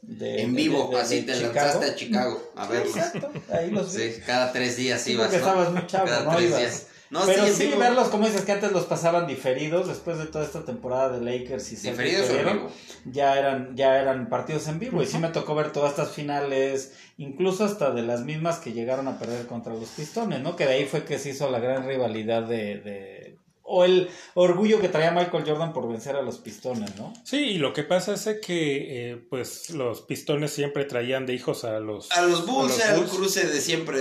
de- 0.00 0.40
en 0.42 0.54
de- 0.54 0.56
vivo, 0.62 0.88
de- 0.88 0.96
de 0.96 1.02
así 1.02 1.22
te 1.22 1.34
Chicago. 1.34 1.52
lanzaste 1.54 1.86
a 1.90 1.94
Chicago 1.96 2.52
a 2.56 2.66
verlos. 2.66 2.96
Exacto, 2.96 3.30
ahí 3.52 3.70
los 3.70 3.94
vi. 3.94 4.10
Sí, 4.12 4.20
cada 4.24 4.52
tres 4.52 4.76
días 4.76 5.02
Sí, 5.02 5.12
ibas. 5.12 5.26
porque 5.26 5.40
¿no? 5.42 5.46
estabas 5.48 5.72
muy 5.72 5.86
chavo, 5.86 6.06
Cada 6.06 6.24
¿no? 6.24 6.36
tres 6.36 6.48
Ibas. 6.48 6.60
días. 6.60 6.86
No, 7.10 7.20
Pero 7.24 7.46
sí, 7.46 7.72
verlos, 7.78 8.08
como 8.08 8.26
dices, 8.26 8.42
que 8.42 8.52
antes 8.52 8.72
los 8.72 8.84
pasaban 8.84 9.26
diferidos, 9.26 9.86
después 9.86 10.18
de 10.18 10.26
toda 10.26 10.44
esta 10.44 10.64
temporada 10.64 11.10
de 11.10 11.24
Lakers 11.24 11.72
y 11.72 11.76
Diferidos 11.76 12.28
dieron, 12.28 12.54
vivo. 12.54 12.70
ya 13.04 13.38
eran, 13.38 13.76
ya 13.76 14.00
eran 14.00 14.28
partidos 14.28 14.66
en 14.66 14.78
vivo. 14.78 15.00
Y 15.02 15.06
sí 15.06 15.18
me 15.18 15.28
tocó 15.28 15.54
ver 15.54 15.72
todas 15.72 15.90
estas 15.90 16.10
finales, 16.10 16.94
incluso 17.16 17.64
hasta 17.64 17.92
de 17.92 18.02
las 18.02 18.22
mismas 18.22 18.58
que 18.58 18.72
llegaron 18.72 19.06
a 19.06 19.18
perder 19.18 19.46
contra 19.46 19.72
los 19.74 19.88
Pistones, 19.90 20.40
¿no? 20.40 20.56
Que 20.56 20.66
de 20.66 20.72
ahí 20.74 20.84
fue 20.86 21.04
que 21.04 21.18
se 21.18 21.30
hizo 21.30 21.50
la 21.50 21.60
gran 21.60 21.86
rivalidad 21.86 22.42
de... 22.42 22.80
de 22.80 23.38
o 23.68 23.84
el 23.84 24.08
orgullo 24.34 24.80
que 24.80 24.88
traía 24.88 25.10
Michael 25.10 25.44
Jordan 25.46 25.72
por 25.72 25.88
vencer 25.88 26.14
a 26.16 26.22
los 26.22 26.38
Pistones, 26.38 26.96
¿no? 26.96 27.12
Sí, 27.24 27.36
y 27.38 27.58
lo 27.58 27.72
que 27.72 27.82
pasa 27.82 28.14
es 28.14 28.24
que 28.40 29.10
eh, 29.10 29.16
pues 29.28 29.70
los 29.70 30.02
pistones 30.02 30.52
siempre 30.52 30.84
traían 30.84 31.26
de 31.26 31.34
hijos 31.34 31.64
a 31.64 31.80
los... 31.80 32.10
A 32.12 32.22
los 32.22 32.46
Bulls 32.46 32.74
a 32.74 32.76
los 32.76 32.80
era 32.84 32.94
el 32.94 33.00
Bulls. 33.00 33.12
cruce 33.12 33.46
de 33.46 33.60
siempre 33.60 34.00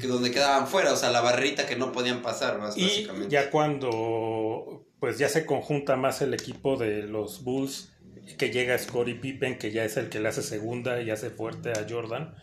que 0.00 0.06
donde 0.06 0.30
quedaban 0.30 0.66
fuera, 0.68 0.92
o 0.92 0.96
sea, 0.96 1.10
la 1.10 1.20
barrita 1.22 1.66
que 1.66 1.76
no 1.76 1.92
podían 1.92 2.20
pasar, 2.22 2.58
más 2.58 2.76
Y 2.76 2.82
básicamente. 2.82 3.28
ya 3.30 3.50
cuando 3.50 4.86
pues 5.00 5.18
ya 5.18 5.28
se 5.28 5.44
conjunta 5.44 5.96
más 5.96 6.22
el 6.22 6.32
equipo 6.34 6.76
de 6.76 7.02
los 7.02 7.44
Bulls, 7.44 7.90
que 8.38 8.50
llega 8.50 8.78
Scottie 8.78 9.16
Pippen, 9.16 9.58
que 9.58 9.70
ya 9.70 9.84
es 9.84 9.96
el 9.98 10.08
que 10.08 10.18
le 10.20 10.28
hace 10.28 10.42
segunda 10.42 11.02
y 11.02 11.10
hace 11.10 11.28
fuerte 11.30 11.72
a 11.72 11.86
Jordan, 11.88 12.34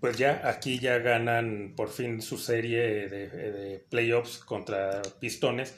pues 0.00 0.16
ya 0.18 0.42
aquí 0.44 0.78
ya 0.78 0.98
ganan 0.98 1.74
por 1.76 1.88
fin 1.90 2.22
su 2.22 2.38
serie 2.38 3.08
de, 3.08 3.28
de 3.28 3.78
playoffs 3.90 4.38
contra 4.38 5.02
Pistones. 5.20 5.74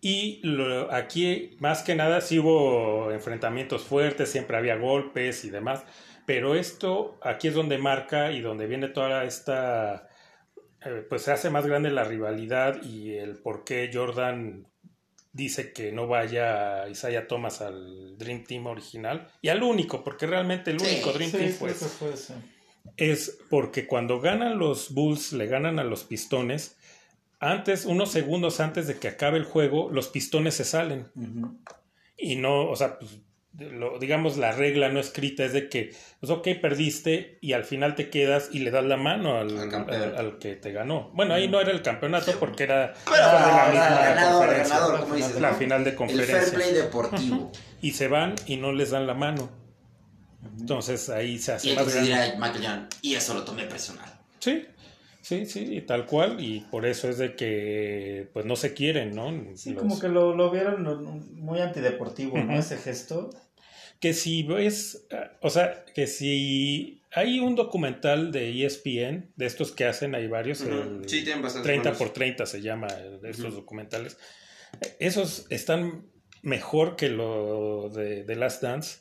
Y 0.00 0.40
lo- 0.42 0.92
aquí 0.92 1.56
más 1.60 1.82
que 1.82 1.94
nada 1.94 2.20
sí 2.22 2.38
hubo 2.38 3.10
enfrentamientos 3.12 3.82
fuertes, 3.84 4.30
siempre 4.30 4.56
había 4.56 4.76
golpes 4.76 5.44
y 5.44 5.50
demás, 5.50 5.84
pero 6.26 6.54
esto 6.54 7.18
aquí 7.22 7.48
es 7.48 7.54
donde 7.54 7.76
marca 7.76 8.32
y 8.32 8.40
donde 8.40 8.66
viene 8.66 8.88
toda 8.88 9.24
esta 9.24 10.08
eh, 10.86 11.04
pues 11.08 11.22
se 11.22 11.32
hace 11.32 11.50
más 11.50 11.66
grande 11.66 11.90
la 11.90 12.04
rivalidad 12.04 12.82
y 12.82 13.12
el 13.14 13.36
por 13.36 13.64
qué 13.64 13.90
Jordan 13.92 14.66
dice 15.32 15.72
que 15.74 15.92
no 15.92 16.06
vaya 16.06 16.88
Isaiah 16.88 17.26
Thomas 17.28 17.60
al 17.60 18.16
Dream 18.16 18.44
Team 18.44 18.66
original 18.66 19.28
y 19.42 19.48
al 19.48 19.62
único, 19.62 20.02
porque 20.02 20.26
realmente 20.26 20.70
el 20.70 20.80
Sí, 20.80 20.86
único 20.86 21.12
Dream 21.12 21.30
Sí, 21.30 21.36
Team 21.36 21.50
fue 21.52 21.70
ese. 21.72 22.34
Es 22.96 23.38
porque 23.50 23.86
cuando 23.86 24.20
ganan 24.20 24.58
los 24.58 24.92
Bulls, 24.94 25.32
le 25.32 25.46
ganan 25.46 25.78
a 25.78 25.84
los 25.84 26.04
Pistones, 26.04 26.76
antes, 27.38 27.86
unos 27.86 28.10
segundos 28.10 28.60
antes 28.60 28.86
de 28.86 28.98
que 28.98 29.08
acabe 29.08 29.38
el 29.38 29.44
juego, 29.44 29.88
los 29.90 30.08
Pistones 30.08 30.54
se 30.54 30.64
salen 30.64 31.08
y 32.16 32.36
no, 32.36 32.68
o 32.68 32.76
sea, 32.76 32.98
pues, 32.98 33.18
lo- 33.58 33.98
digamos 33.98 34.36
la 34.36 34.52
regla 34.52 34.90
no 34.90 35.00
escrita 35.00 35.44
es 35.44 35.52
de 35.52 35.68
que, 35.68 35.92
pues 36.20 36.30
ok, 36.30 36.46
perdiste 36.60 37.38
y 37.40 37.54
al 37.54 37.64
final 37.64 37.94
te 37.94 38.08
quedas 38.10 38.50
y 38.52 38.58
le 38.60 38.70
das 38.70 38.84
la 38.84 38.96
mano 38.96 39.38
al, 39.38 39.58
Al 39.58 39.68
campeón. 39.70 40.02
al- 40.02 40.16
al 40.16 40.38
que 40.38 40.54
te 40.54 40.70
ganó. 40.72 41.10
Bueno, 41.14 41.34
ahí 41.34 41.48
no 41.48 41.60
era 41.60 41.70
el 41.72 41.82
campeonato 41.82 42.32
porque 42.38 42.64
era 42.64 42.92
Pero 43.06 43.16
la 43.16 43.66
misma 43.70 43.88
ganador, 44.00 44.38
conferencia, 44.46 44.74
ganador, 44.76 45.00
como 45.00 45.14
dices, 45.16 45.40
la 45.40 45.50
¿no? 45.52 45.56
final 45.56 45.84
de 45.84 45.90
El 45.90 45.96
fair 45.96 46.08
conferencia. 46.08 46.54
play 46.54 46.72
deportivo. 46.74 47.52
Y 47.82 47.92
se 47.92 48.08
van 48.08 48.34
y 48.46 48.56
no 48.58 48.72
les 48.72 48.90
dan 48.90 49.06
la 49.06 49.14
mano. 49.14 49.50
Entonces 50.58 51.08
ahí 51.10 51.38
se 51.38 51.52
y 51.52 51.54
hace 51.54 51.68
más 51.74 51.78
entonces 51.78 51.94
grande. 52.08 52.24
dirá 52.26 52.38
Michael 52.38 52.64
Jordan, 52.64 52.88
y 53.02 53.14
eso 53.14 53.34
lo 53.34 53.44
tomé 53.44 53.64
personal. 53.64 54.10
Sí, 54.38 54.64
sí, 55.20 55.44
sí, 55.46 55.76
y 55.76 55.80
tal 55.82 56.06
cual, 56.06 56.42
y 56.42 56.60
por 56.70 56.86
eso 56.86 57.08
es 57.08 57.18
de 57.18 57.34
que 57.36 58.28
pues 58.32 58.46
no 58.46 58.56
se 58.56 58.72
quieren, 58.74 59.14
¿no? 59.14 59.30
Sí, 59.56 59.70
Los- 59.74 59.82
como 59.82 60.00
que 60.00 60.08
lo, 60.08 60.34
lo 60.34 60.50
vieron 60.50 60.82
muy 61.34 61.60
antideportivo, 61.60 62.38
¿no? 62.38 62.58
Ese 62.58 62.76
gesto. 62.78 63.30
que 64.00 64.14
si 64.14 64.42
ves, 64.44 65.06
o 65.42 65.50
sea, 65.50 65.84
que 65.94 66.06
si 66.06 67.02
hay 67.12 67.38
un 67.40 67.54
documental 67.54 68.32
de 68.32 68.64
ESPN, 68.64 69.30
de 69.36 69.44
estos 69.44 69.72
que 69.72 69.84
hacen, 69.84 70.14
hay 70.14 70.26
varios, 70.26 70.62
el 70.62 71.02
Sí, 71.06 71.22
tienen 71.22 71.42
bastantes 71.42 71.64
30 71.66 71.90
buenos. 71.90 71.98
por 71.98 72.10
30 72.14 72.46
se 72.46 72.62
llama, 72.62 72.86
de 72.86 73.28
estos 73.30 73.52
documentales. 73.54 74.16
Esos 74.98 75.44
están 75.50 76.06
mejor 76.42 76.96
que 76.96 77.10
lo 77.10 77.90
de, 77.90 78.24
de 78.24 78.36
Last 78.36 78.62
Dance. 78.62 79.00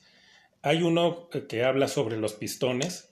Hay 0.61 0.83
uno 0.83 1.29
que 1.29 1.63
habla 1.63 1.87
sobre 1.87 2.17
los 2.17 2.33
pistones 2.33 3.09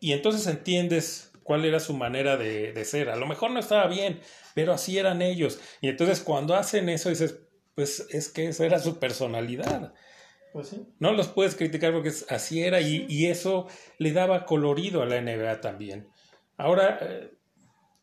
y 0.00 0.12
entonces 0.12 0.46
entiendes 0.46 1.32
cuál 1.42 1.64
era 1.64 1.80
su 1.80 1.94
manera 1.94 2.36
de, 2.36 2.72
de 2.72 2.84
ser. 2.84 3.10
A 3.10 3.16
lo 3.16 3.26
mejor 3.26 3.50
no 3.50 3.60
estaba 3.60 3.86
bien, 3.86 4.20
pero 4.54 4.72
así 4.72 4.98
eran 4.98 5.22
ellos. 5.22 5.60
Y 5.80 5.88
entonces 5.88 6.20
cuando 6.20 6.54
hacen 6.54 6.88
eso 6.88 7.08
dices, 7.08 7.38
pues 7.74 8.06
es 8.10 8.28
que 8.28 8.48
esa 8.48 8.64
era 8.64 8.78
su 8.78 8.98
personalidad. 8.98 9.92
Pues 10.52 10.68
sí. 10.68 10.86
No 11.00 11.12
los 11.12 11.28
puedes 11.28 11.56
criticar 11.56 11.92
porque 11.92 12.12
así 12.28 12.62
era 12.62 12.80
y, 12.80 13.06
y 13.08 13.26
eso 13.26 13.66
le 13.98 14.12
daba 14.12 14.46
colorido 14.46 15.02
a 15.02 15.06
la 15.06 15.20
NBA 15.20 15.60
también. 15.60 16.08
Ahora, 16.56 16.98
eh, 17.02 17.30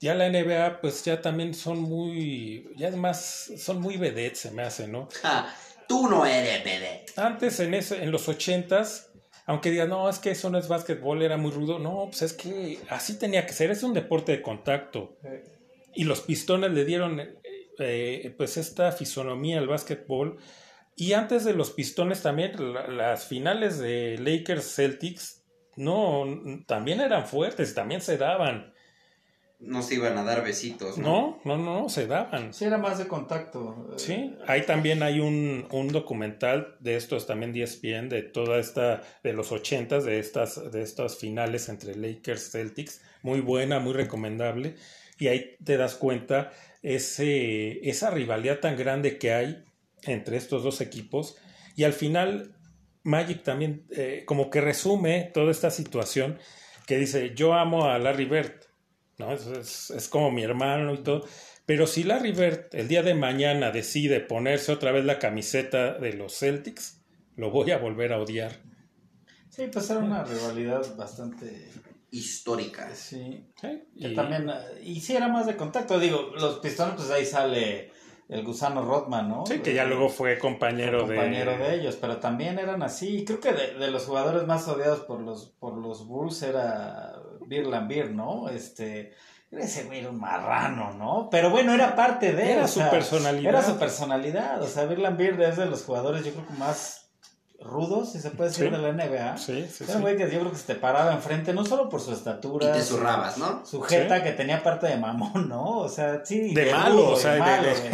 ya 0.02 0.16
la 0.16 0.30
NBA 0.30 0.82
pues 0.82 1.06
ya 1.06 1.22
también 1.22 1.54
son 1.54 1.80
muy, 1.80 2.70
ya 2.76 2.89
es 2.89 2.96
más, 2.96 3.52
son 3.58 3.80
muy 3.80 3.98
vedettes 3.98 4.39
se 4.39 4.52
me 4.52 4.64
hace, 4.64 4.88
¿no? 4.88 5.08
Ja, 5.22 5.56
tú 5.92 6.08
no 6.10 6.26
eres 6.26 6.64
bebé. 6.64 7.06
Antes 7.16 7.60
en, 7.60 7.74
ese, 7.74 8.04
en 8.04 8.12
los 8.12 8.28
ochentas, 8.30 9.12
aunque 9.46 9.72
digan, 9.72 9.89
no, 9.89 10.10
es 10.10 10.20
que 10.20 10.32
eso 10.32 10.50
no 10.50 10.58
es 10.58 10.68
básquetbol, 10.68 11.22
era 11.22 11.38
muy 11.38 11.52
rudo, 11.52 11.80
no, 11.80 12.06
pues 12.08 12.22
es 12.22 12.34
que 12.34 12.80
así 12.89 13.18
tenía 13.18 13.46
que 13.46 13.54
ser, 13.54 13.72
es 13.72 13.84
un 13.84 13.94
deporte 13.94 14.32
de 14.32 14.42
contacto. 14.42 15.18
Y 15.94 16.04
los 16.06 16.22
pistones 16.22 16.72
le 16.72 16.86
dieron 16.86 17.20
eh, 17.20 17.36
eh, 17.80 18.34
pues 18.38 18.58
esta 18.58 18.92
fisonomía 18.92 19.58
al 19.60 19.68
básquetbol. 19.68 20.38
Y 20.96 21.14
antes 21.14 21.44
de 21.44 21.54
los 21.54 21.72
pistones 21.72 22.22
también, 22.22 22.74
la- 22.74 22.88
las 22.88 23.26
finales 23.26 23.80
de 23.80 24.18
Lakers 24.20 24.76
Celtics, 24.76 25.44
no, 25.76 26.26
también 26.68 27.00
eran 27.02 27.26
fuertes, 27.26 27.74
también 27.74 28.02
se 28.02 28.18
daban. 28.18 28.71
No 29.64 29.84
se 29.84 29.93
iban 29.95 30.18
a 30.18 30.24
dar 30.24 30.43
besitos, 30.43 30.97
¿no? 30.97 31.39
No, 31.45 31.57
no, 31.57 31.82
no, 31.82 31.89
se 31.89 32.07
daban. 32.07 32.51
Sí, 32.51 32.66
era 32.66 32.80
más 32.80 32.97
de 32.97 33.07
contacto. 33.07 33.89
eh, 33.91 33.93
Sí, 33.99 34.36
ahí 34.47 34.66
también 34.66 35.03
hay 35.03 35.20
un, 35.20 35.68
un 35.72 35.88
documental 35.89 36.76
de 36.80 36.95
estos 36.95 37.28
también 37.28 37.53
de 37.53 37.62
ESPN, 37.64 38.09
de 38.09 38.24
toda 38.24 38.59
esta, 38.59 39.01
de 39.24 39.34
los 39.34 39.51
ochentas, 39.51 40.03
de 40.03 40.18
estas, 40.20 40.72
de 40.72 40.82
estas 40.82 41.18
finales 41.18 41.70
entre 41.70 41.95
Lakers 41.95 42.51
Celtics, 42.51 43.01
muy 43.22 43.39
buena, 43.39 43.80
muy 43.80 43.93
recomendable, 43.93 44.76
y 45.20 45.28
ahí 45.28 45.55
te 45.64 45.78
das 45.78 45.93
cuenta 45.93 46.51
ese, 46.82 47.88
esa 47.88 48.09
rivalidad 48.09 48.59
tan 48.59 48.76
grande 48.76 49.20
que 49.20 49.32
hay 49.34 49.64
entre 50.03 50.38
estos 50.38 50.64
dos 50.64 50.82
equipos, 50.82 51.38
y 51.76 51.84
al 51.84 51.93
final 51.93 52.55
Magic 53.03 53.43
también 53.43 53.86
eh, 53.91 54.24
como 54.26 54.49
que 54.49 54.62
resume 54.62 55.30
toda 55.34 55.51
esta 55.51 55.70
situación 55.70 56.39
que 56.88 56.97
dice, 56.97 57.34
yo 57.36 57.53
amo 57.53 57.86
a 57.86 57.99
Larry 57.99 58.26
Bird, 58.26 58.53
¿no? 59.22 59.32
Es, 59.34 59.48
es- 59.48 59.90
es 59.92 60.10
como 60.10 60.30
mi 60.32 60.44
hermano 60.44 60.94
y 60.94 60.98
todo, 60.98 61.26
pero 61.66 61.88
si 61.88 62.04
Larry 62.04 62.34
Bird 62.34 62.66
el 62.74 62.88
día 62.90 63.04
de 63.04 63.14
mañana 63.14 63.72
decide 63.72 64.20
ponerse 64.20 64.74
otra 64.74 64.92
vez 64.92 65.06
la 65.06 65.20
camiseta 65.20 65.94
de 65.94 66.14
los 66.14 66.38
Celtics, 66.38 67.02
lo 67.38 67.50
voy 67.52 67.72
a 67.72 67.78
volver 67.78 68.12
a 68.12 68.20
odiar. 68.20 68.52
Sí, 69.50 69.64
pues 69.72 69.90
era 69.90 70.00
una 70.00 70.24
rivalidad 70.26 70.96
bastante. 70.98 71.70
Histórica. 72.14 72.94
Sí. 72.94 73.46
¿sí? 73.62 73.68
Que 73.98 74.10
Y- 74.10 74.16
también. 74.16 74.50
eh, 74.50 74.82
Y 74.84 75.00
sí, 75.00 75.16
era 75.16 75.30
más 75.30 75.46
de 75.46 75.56
contacto. 75.56 75.98
Digo, 75.98 76.32
los 76.38 76.60
pistones, 76.60 76.96
pues 76.98 77.10
ahí 77.10 77.26
sale 77.26 77.90
el 78.32 78.44
gusano 78.46 78.82
Rodman, 78.82 79.28
¿no? 79.30 79.46
sí, 79.46 79.60
que 79.60 79.74
ya 79.74 79.84
luego 79.86 80.08
fue 80.10 80.40
compañero, 80.40 81.02
compañero 81.06 81.52
de... 81.52 81.58
de... 81.58 81.76
ellos, 81.76 81.98
pero 82.00 82.18
también 82.18 82.58
eran 82.58 82.82
así. 82.82 83.18
Y 83.18 83.26
Creo 83.26 83.40
que 83.40 83.52
de, 83.54 83.74
de 83.76 83.92
los 83.92 84.06
jugadores 84.06 84.48
más 84.48 84.68
odiados 84.68 85.02
por 85.02 85.20
los 85.20 85.48
por 85.60 85.78
los 85.78 86.08
Bulls 86.08 86.42
era 86.42 87.14
Beer 87.46 87.68
Lambir, 87.68 88.12
¿no? 88.12 88.50
Este 88.50 89.14
ese 89.52 89.84
güey 89.84 90.00
era 90.00 90.10
un 90.12 90.20
marrano, 90.20 90.94
¿no? 90.94 91.28
Pero 91.30 91.50
bueno, 91.50 91.74
era 91.74 91.94
parte 91.94 92.32
de 92.32 92.54
Era 92.54 92.68
su 92.70 92.80
sea, 92.80 92.90
personalidad. 92.90 93.50
Era 93.50 93.62
su 93.64 93.78
personalidad, 93.78 94.62
o 94.64 94.68
sea, 94.68 94.86
Beer 94.86 95.00
Lambir 95.00 95.40
es 95.42 95.58
de 95.58 95.66
los 95.66 95.84
jugadores 95.84 96.24
yo 96.24 96.32
creo 96.32 96.48
que 96.48 96.54
más 96.54 97.00
rudos, 97.60 98.14
si 98.14 98.20
se 98.20 98.32
puede 98.32 98.50
decir, 98.50 98.66
Sí. 98.66 98.72
de 98.72 98.78
la 98.80 98.92
NBA. 98.94 99.38
Sí, 99.38 99.68
sí, 99.70 99.84
Era 99.84 99.92
sí. 99.94 99.98
un 99.98 100.02
güey 100.02 100.16
que 100.18 100.24
yo 100.32 100.40
creo 100.40 100.52
que 100.52 100.58
se 100.58 100.74
te 100.74 100.76
paraba 100.76 101.14
enfrente, 101.14 101.54
no 101.54 101.64
solo 101.66 101.90
por 101.90 102.00
su 102.02 102.10
Y 102.12 102.14
estatura, 102.14 102.72
te 102.72 102.82
su- 102.82 102.96
zurrabas, 102.96 103.38
¿no? 103.38 103.64
sujeta 103.66 104.24
que 104.24 104.32
tenía 104.32 104.64
parte 104.64 104.88
de 104.88 104.96
mamón, 104.98 105.48
¿no? 105.50 105.80
O 105.80 105.90
sea, 105.90 106.26
sí. 106.26 106.54
De 106.56 106.72
malo, 106.74 107.10
o 107.12 107.16
sea, 107.18 107.34
de- 107.34 107.40
malo, 107.40 107.64
de- 107.68 107.90
de, 107.90 107.92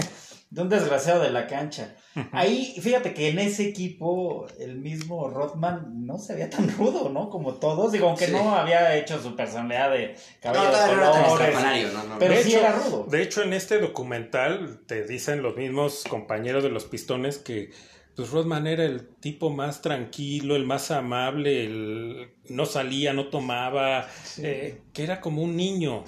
de 0.50 0.62
un 0.62 0.70
desgraciado 0.70 1.22
de 1.22 1.30
la 1.30 1.46
cancha. 1.48 1.96
Ahí, 2.32 2.74
fíjate 2.82 3.14
que 3.14 3.30
en 3.30 3.38
ese 3.40 3.68
equipo 3.68 4.48
el 4.60 4.78
mismo 4.80 5.30
Rothman 5.30 6.06
no 6.06 6.18
se 6.20 6.34
veía 6.36 6.50
tan 6.50 6.70
rudo, 6.78 7.10
¿no? 7.10 7.30
Como 7.30 7.56
todos, 7.56 7.92
digo, 7.92 8.08
aunque 8.08 8.28
Sí. 8.28 8.32
no 8.32 8.56
había 8.56 8.96
hecho 8.96 9.22
su 9.22 9.36
personalidad 9.36 9.92
de 9.92 10.14
No, 10.14 10.20
cabello 10.42 10.64
de 10.66 10.96
no 10.96 11.12
tan 11.12 11.24
colores, 11.26 11.94
no, 11.94 12.04
no. 12.06 12.20
pero 12.20 12.34
De 12.34 12.44
sí 12.44 12.50
hecho- 12.52 12.60
era 12.60 12.72
rudo. 12.72 13.06
De 13.10 13.22
hecho, 13.22 13.44
en 13.44 13.54
este 13.54 13.80
documental 13.80 14.80
te 14.88 15.04
dicen 15.06 15.42
los 15.44 15.56
mismos 15.58 16.04
compañeros 16.10 16.64
de 16.64 16.70
los 16.70 16.86
pistones 16.86 17.38
que 17.38 17.72
pues 18.16 18.32
Rodman 18.32 18.66
era 18.66 18.84
el 18.84 19.08
tipo 19.20 19.52
más 19.52 19.82
tranquilo, 19.84 20.56
el 20.56 20.66
más 20.66 20.90
amable, 20.90 21.66
el 21.66 22.30
no 22.50 22.66
salía, 22.66 23.14
no 23.14 23.28
tomaba, 23.28 24.08
eh, 24.40 24.82
que 24.92 25.04
era 25.04 25.22
como 25.22 25.44
un 25.44 25.56
niño. 25.56 26.04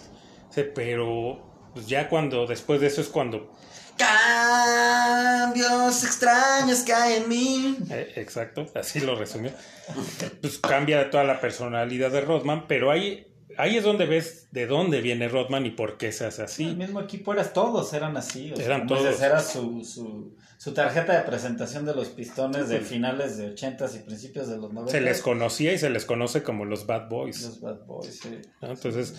Pero 0.74 1.70
pues, 1.74 1.88
ya 1.88 2.10
cuando, 2.10 2.48
después 2.48 2.82
de 2.82 2.88
eso 2.88 3.02
es 3.02 3.10
cuando, 3.10 3.52
Cambios 4.00 6.04
extraños 6.04 6.80
que 6.82 6.94
hay 6.94 7.22
en 7.22 7.30
mí. 7.30 7.78
eh, 7.92 8.14
exacto, 8.16 8.66
así 8.76 9.00
lo 9.00 9.16
resumió, 9.16 9.52
pues 10.42 10.58
cambia 10.60 11.10
toda 11.10 11.24
la 11.24 11.40
personalidad 11.42 12.12
de 12.12 12.22
Rodman, 12.22 12.68
pero 12.68 12.92
ahí, 12.92 13.28
ahí 13.58 13.78
es 13.78 13.84
donde 13.84 14.06
ves 14.06 14.48
de 14.52 14.68
dónde 14.68 15.02
viene 15.02 15.28
Rodman 15.28 15.66
y 15.66 15.72
por 15.72 15.98
qué 15.98 16.12
se 16.12 16.26
hace 16.26 16.42
El 16.44 16.48
así. 16.48 16.66
mismo 16.76 17.02
equipo 17.02 17.34
eras 17.34 17.54
todos, 17.54 17.94
eran 17.94 18.16
así. 18.18 18.52
o 18.52 18.56
sea, 18.56 18.66
Eran 18.66 18.88
dices, 18.88 19.04
todos. 19.04 19.22
Era 19.22 19.40
su, 19.42 19.84
su, 19.84 20.36
su 20.58 20.74
tarjeta 20.74 21.14
de 21.18 21.24
presentación 21.24 21.86
de 21.86 21.94
los 21.94 22.10
pistones 22.10 22.70
de 22.70 22.80
finales 22.82 23.38
de 23.38 23.54
80s 23.56 23.96
y 23.96 24.00
principios 24.00 24.48
de 24.48 24.58
los 24.58 24.72
90. 24.74 24.92
Se 24.92 25.02
les 25.02 25.22
conocía 25.22 25.74
y 25.74 25.78
se 25.78 25.90
les 25.90 26.06
conoce 26.06 26.44
como 26.44 26.66
los 26.66 26.86
Bad 26.86 27.10
Boys. 27.10 27.42
Los 27.44 27.62
Bad 27.62 27.86
Boys, 27.86 28.20
sí. 28.22 28.40
¿no? 28.62 28.72
Entonces, 28.72 29.16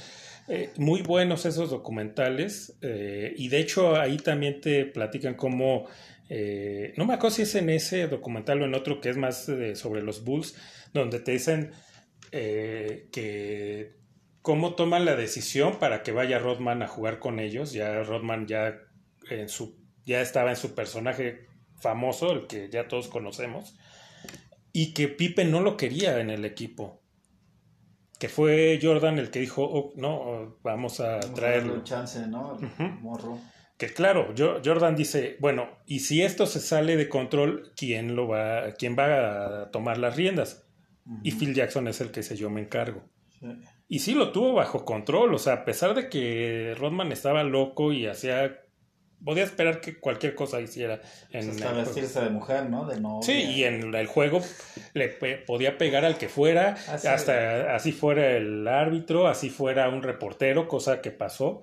eh, 0.50 0.72
muy 0.76 1.02
buenos 1.02 1.46
esos 1.46 1.70
documentales. 1.70 2.76
eh, 2.82 3.34
y 3.36 3.48
de 3.48 3.60
hecho, 3.60 3.96
ahí 3.96 4.16
también 4.18 4.60
te 4.60 4.84
platican 4.84 5.34
cómo. 5.34 5.86
eh, 6.28 6.92
no 6.96 7.06
me 7.06 7.14
acuerdo 7.14 7.36
si 7.36 7.42
es 7.42 7.54
en 7.54 7.70
ese 7.70 8.08
documental 8.08 8.60
o 8.62 8.64
en 8.64 8.74
otro 8.74 9.00
que 9.00 9.10
es 9.10 9.16
más 9.16 9.48
sobre 9.74 10.02
los 10.02 10.24
Bulls, 10.24 10.56
donde 10.92 11.20
te 11.20 11.32
dicen 11.32 11.70
que 12.30 13.96
cómo 14.42 14.74
toman 14.74 15.04
la 15.04 15.16
decisión 15.16 15.78
para 15.78 16.02
que 16.02 16.12
vaya 16.12 16.38
Rodman 16.38 16.82
a 16.82 16.88
jugar 16.88 17.18
con 17.18 17.40
ellos. 17.40 17.72
Ya 17.72 18.02
Rodman 18.02 18.46
ya 18.46 18.78
en 19.30 19.48
su 19.48 19.78
ya 20.04 20.20
estaba 20.20 20.50
en 20.50 20.56
su 20.56 20.74
personaje 20.74 21.46
famoso, 21.78 22.32
el 22.32 22.46
que 22.46 22.68
ya 22.70 22.88
todos 22.88 23.08
conocemos, 23.08 23.76
y 24.72 24.92
que 24.94 25.08
Pipe 25.08 25.44
no 25.44 25.60
lo 25.60 25.76
quería 25.76 26.20
en 26.20 26.30
el 26.30 26.44
equipo. 26.44 26.99
Que 28.20 28.28
fue 28.28 28.78
Jordan 28.80 29.18
el 29.18 29.30
que 29.30 29.40
dijo, 29.40 29.64
"Oh, 29.64 29.92
no, 29.96 30.58
vamos 30.62 31.00
a 31.00 31.14
Vamos 31.18 31.34
traerlo. 31.34 31.74
un 31.74 31.84
chance, 31.84 32.24
¿no? 32.28 32.56
El 32.60 33.00
morro. 33.00 33.38
Que 33.78 33.86
claro, 33.88 34.34
yo- 34.34 34.60
Jordan 34.64 34.94
dice, 34.94 35.36
bueno, 35.40 35.68
y 35.86 36.00
si 36.00 36.20
esto 36.22 36.44
se 36.46 36.60
sale 36.60 36.96
de 36.96 37.08
control, 37.08 37.72
¿quién 37.76 38.14
lo 38.14 38.28
va, 38.28 38.72
quién 38.78 38.94
va 38.96 39.62
a 39.62 39.70
tomar 39.70 39.96
las 39.98 40.14
riendas? 40.16 40.66
Y 41.24 41.32
Phil 41.32 41.54
Jackson 41.54 41.88
es 41.88 42.00
el 42.02 42.10
que 42.12 42.20
dice, 42.20 42.36
yo 42.36 42.50
me 42.50 42.60
encargo. 42.60 43.02
Sí. 43.40 43.46
Y 43.88 43.98
sí 44.00 44.14
lo 44.14 44.30
tuvo 44.32 44.52
bajo 44.52 44.84
control, 44.84 45.34
o 45.34 45.38
sea, 45.38 45.54
a 45.54 45.64
pesar 45.64 45.94
de 45.94 46.08
que 46.10 46.74
Rodman 46.78 47.10
estaba 47.10 47.42
loco 47.42 47.90
y 47.92 48.06
hacía, 48.06 48.60
podía 49.24 49.44
esperar 49.44 49.80
que 49.80 49.98
cualquier 49.98 50.34
cosa 50.34 50.60
hiciera 50.60 51.00
en 51.30 51.50
hasta 51.50 51.72
vestirse 51.72 52.20
de 52.20 52.30
mujer, 52.30 52.68
¿no? 52.70 52.86
De 52.86 53.00
novia. 53.00 53.26
Sí, 53.26 53.32
y 53.42 53.64
en 53.64 53.94
el 53.94 54.06
juego 54.06 54.40
le 54.94 55.08
pe- 55.08 55.36
podía 55.38 55.76
pegar 55.78 56.04
al 56.04 56.16
que 56.18 56.28
fuera, 56.28 56.76
Así 56.88 57.06
hasta 57.06 57.74
así 57.74 57.92
fuera 57.92 58.36
el 58.36 58.66
árbitro, 58.66 59.26
así 59.28 59.50
fuera 59.50 59.88
un 59.88 60.02
reportero, 60.02 60.66
cosa 60.68 61.00
que 61.00 61.10
pasó, 61.10 61.60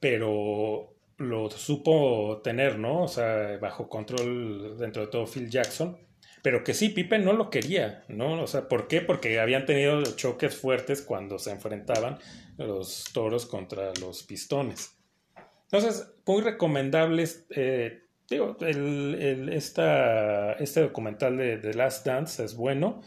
pero 0.00 0.94
lo 1.16 1.50
supo 1.50 2.40
tener, 2.44 2.78
¿no? 2.78 3.02
O 3.02 3.08
sea, 3.08 3.58
bajo 3.60 3.88
control 3.88 4.76
dentro 4.78 5.02
de 5.02 5.08
todo 5.08 5.26
Phil 5.26 5.50
Jackson, 5.50 5.98
pero 6.42 6.62
que 6.62 6.74
sí, 6.74 6.90
Pippen 6.90 7.24
no 7.24 7.32
lo 7.32 7.50
quería, 7.50 8.04
¿no? 8.08 8.40
O 8.42 8.46
sea, 8.46 8.68
¿por 8.68 8.86
qué? 8.86 9.00
Porque 9.00 9.40
habían 9.40 9.66
tenido 9.66 10.02
choques 10.14 10.56
fuertes 10.56 11.02
cuando 11.02 11.38
se 11.40 11.50
enfrentaban 11.50 12.18
los 12.56 13.04
toros 13.12 13.46
contra 13.46 13.92
los 14.00 14.22
pistones. 14.22 14.94
Entonces, 15.70 16.06
muy 16.26 16.42
recomendables. 16.42 17.46
eh, 17.50 18.02
digo, 18.28 18.56
el, 18.60 19.14
el- 19.20 19.48
esta, 19.50 20.52
este 20.54 20.80
documental 20.80 21.36
de 21.36 21.56
The 21.58 21.74
Last 21.74 22.06
Dance 22.06 22.44
es 22.44 22.54
bueno, 22.56 23.00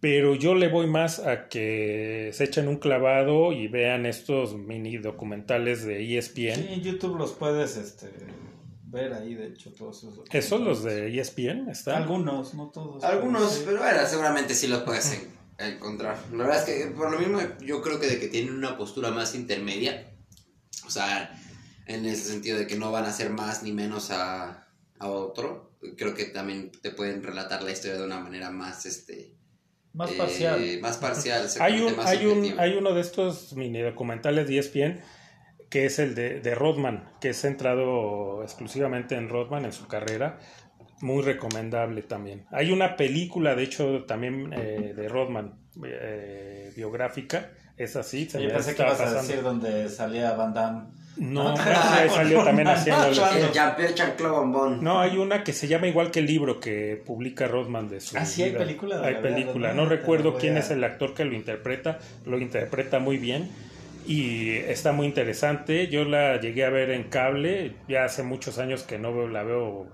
pero 0.00 0.34
yo 0.34 0.54
le 0.54 0.68
voy 0.68 0.86
más 0.86 1.18
a 1.18 1.48
que 1.48 2.30
se 2.32 2.44
echen 2.44 2.68
un 2.68 2.76
clavado 2.78 3.52
y 3.52 3.68
vean 3.68 4.06
estos 4.06 4.54
mini 4.56 4.96
documentales 4.98 5.84
de 5.84 6.16
ESPN. 6.18 6.54
Sí, 6.54 6.66
en 6.70 6.80
YouTube 6.82 7.18
los 7.18 7.32
puedes 7.32 7.76
este, 7.76 8.08
ver 8.86 9.12
ahí, 9.12 9.34
de 9.34 9.48
hecho, 9.48 9.72
todos 9.74 9.98
esos. 10.04 10.24
¿Esos 10.32 10.60
los 10.60 10.82
de 10.84 11.18
ESPN 11.18 11.68
están? 11.70 12.02
Algunos, 12.02 12.54
no 12.54 12.68
todos. 12.70 13.04
Algunos, 13.04 13.52
sí. 13.52 13.62
pero 13.66 13.78
bueno, 13.80 13.98
seguramente 14.06 14.54
sí 14.54 14.68
los 14.68 14.82
puedes 14.84 15.12
en- 15.58 15.74
encontrar. 15.74 16.16
La 16.32 16.44
verdad 16.44 16.66
es 16.68 16.74
que 16.86 16.90
por 16.92 17.10
lo 17.10 17.18
mismo 17.18 17.38
yo 17.60 17.82
creo 17.82 18.00
que 18.00 18.06
de 18.06 18.18
que 18.18 18.28
tienen 18.28 18.54
una 18.54 18.78
postura 18.78 19.10
más 19.10 19.34
intermedia. 19.34 20.06
O 20.86 20.90
sea, 20.90 21.38
en 21.90 22.06
ese 22.06 22.30
sentido 22.30 22.58
de 22.58 22.66
que 22.66 22.76
no 22.76 22.92
van 22.92 23.04
a 23.04 23.08
hacer 23.08 23.30
más 23.30 23.62
ni 23.62 23.72
menos 23.72 24.10
a, 24.10 24.68
a 24.98 25.08
otro. 25.08 25.72
Creo 25.96 26.14
que 26.14 26.26
también 26.26 26.70
te 26.82 26.90
pueden 26.90 27.22
relatar 27.22 27.62
la 27.62 27.72
historia 27.72 27.98
de 27.98 28.04
una 28.04 28.20
manera 28.20 28.50
más 28.50 28.86
este 28.86 29.34
Más 29.92 30.10
eh, 30.10 30.14
parcial. 30.16 30.80
más 30.80 30.98
parcial, 30.98 31.48
Hay, 31.58 31.80
un, 31.80 31.96
más 31.96 32.06
hay, 32.06 32.26
un, 32.26 32.60
hay 32.60 32.74
uno 32.74 32.94
de 32.94 33.00
estos 33.00 33.54
mini 33.54 33.80
documentales 33.80 34.46
de 34.46 34.58
ESPN 34.58 35.00
que 35.68 35.86
es 35.86 35.98
el 36.00 36.14
de, 36.14 36.40
de 36.40 36.54
Rodman, 36.54 37.08
que 37.20 37.30
es 37.30 37.40
centrado 37.40 38.42
exclusivamente 38.42 39.14
en 39.14 39.28
Rodman, 39.28 39.64
en 39.64 39.72
su 39.72 39.86
carrera. 39.86 40.40
Muy 41.00 41.22
recomendable 41.22 42.02
también. 42.02 42.44
Hay 42.50 42.72
una 42.72 42.96
película, 42.96 43.54
de 43.54 43.62
hecho, 43.62 44.04
también 44.04 44.52
eh, 44.52 44.92
de 44.94 45.08
Rodman, 45.08 45.60
eh, 45.84 46.72
biográfica. 46.76 47.52
Es 47.76 47.96
así. 47.96 48.28
se 48.28 48.42
Yo 48.42 48.48
me 48.48 48.54
pensé 48.54 48.74
que 48.74 48.82
ibas 48.82 49.00
a 49.00 49.14
decir 49.14 49.42
donde 49.42 49.88
salía 49.88 50.32
Van 50.32 50.52
Damme. 50.52 50.99
No, 51.16 51.54
No, 51.54 51.60
ahí 51.60 52.08
salió 52.08 52.44
también 52.44 52.68
haciendo 52.68 53.08
no, 53.08 53.52
Jean-Pierre 53.52 53.94
Van 54.30 54.52
Damme. 54.52 54.76
No, 54.80 55.00
hay 55.00 55.18
una 55.18 55.44
que 55.44 55.52
se 55.52 55.68
llama 55.68 55.86
igual 55.88 56.10
que 56.10 56.20
el 56.20 56.26
libro 56.26 56.60
que 56.60 57.02
publica 57.04 57.46
Rodman 57.46 57.88
de 57.90 58.00
su 58.00 58.16
Ah, 58.16 58.24
sí, 58.24 58.42
hay 58.42 58.50
vida. 58.50 58.60
película 58.60 58.98
de 59.00 59.06
Hay 59.06 59.14
película. 59.16 59.68
¿verdad? 59.68 59.82
No 59.82 59.88
recuerdo 59.88 60.36
quién 60.38 60.56
a- 60.56 60.60
es 60.60 60.70
el 60.70 60.82
actor 60.84 61.12
que 61.14 61.24
lo 61.24 61.34
interpreta. 61.34 61.98
Lo 62.24 62.38
interpreta 62.38 63.00
muy 63.00 63.18
bien 63.18 63.50
y 64.06 64.50
está 64.52 64.92
muy 64.92 65.06
interesante. 65.06 65.88
Yo 65.88 66.04
la 66.04 66.40
llegué 66.40 66.64
a 66.64 66.70
ver 66.70 66.90
en 66.90 67.04
cable. 67.04 67.74
Ya 67.88 68.04
hace 68.04 68.22
muchos 68.22 68.58
años 68.58 68.82
que 68.84 68.98
no 68.98 69.12
veo- 69.12 69.28
la 69.28 69.42
veo 69.42 69.88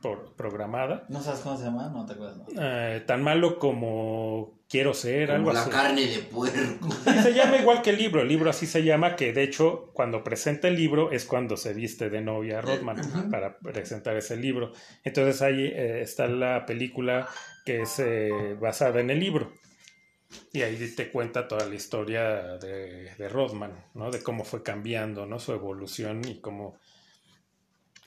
por, 0.00 0.34
programada. 0.34 1.04
¿No 1.08 1.20
sabes 1.22 1.40
cómo 1.40 1.56
se 1.56 1.64
llama? 1.64 1.88
No 1.88 2.06
te 2.06 2.14
acuerdas. 2.14 2.38
¿no? 2.38 2.62
Eh, 2.62 3.00
tan 3.06 3.22
malo 3.22 3.58
como 3.58 4.58
quiero 4.68 4.94
ser, 4.94 5.26
Como 5.26 5.38
algo 5.38 5.52
la 5.52 5.62
así. 5.62 5.70
carne 5.70 6.06
de 6.06 6.18
puerco. 6.20 6.88
Se 7.22 7.34
llama 7.34 7.56
igual 7.58 7.82
que 7.82 7.90
el 7.90 7.98
libro. 7.98 8.22
El 8.22 8.28
libro 8.28 8.50
así 8.50 8.66
se 8.66 8.82
llama, 8.84 9.16
que 9.16 9.32
de 9.32 9.42
hecho, 9.42 9.90
cuando 9.92 10.22
presenta 10.22 10.68
el 10.68 10.76
libro 10.76 11.10
es 11.12 11.24
cuando 11.24 11.56
se 11.56 11.74
viste 11.74 12.10
de 12.10 12.20
novia 12.20 12.60
Rodman 12.60 13.30
para 13.30 13.58
presentar 13.58 14.16
ese 14.16 14.36
libro. 14.36 14.72
Entonces 15.04 15.42
ahí 15.42 15.64
eh, 15.66 16.02
está 16.02 16.26
la 16.26 16.66
película 16.66 17.28
que 17.64 17.82
es 17.82 17.98
eh, 17.98 18.56
basada 18.60 19.00
en 19.00 19.10
el 19.10 19.20
libro. 19.20 19.52
Y 20.52 20.62
ahí 20.62 20.76
te 20.96 21.10
cuenta 21.10 21.48
toda 21.48 21.66
la 21.66 21.74
historia 21.74 22.56
de, 22.58 23.10
de 23.16 23.28
Rodman, 23.28 23.72
¿no? 23.94 24.12
De 24.12 24.22
cómo 24.22 24.44
fue 24.44 24.62
cambiando, 24.62 25.26
¿no? 25.26 25.40
Su 25.40 25.52
evolución 25.52 26.22
y 26.26 26.40
cómo... 26.40 26.78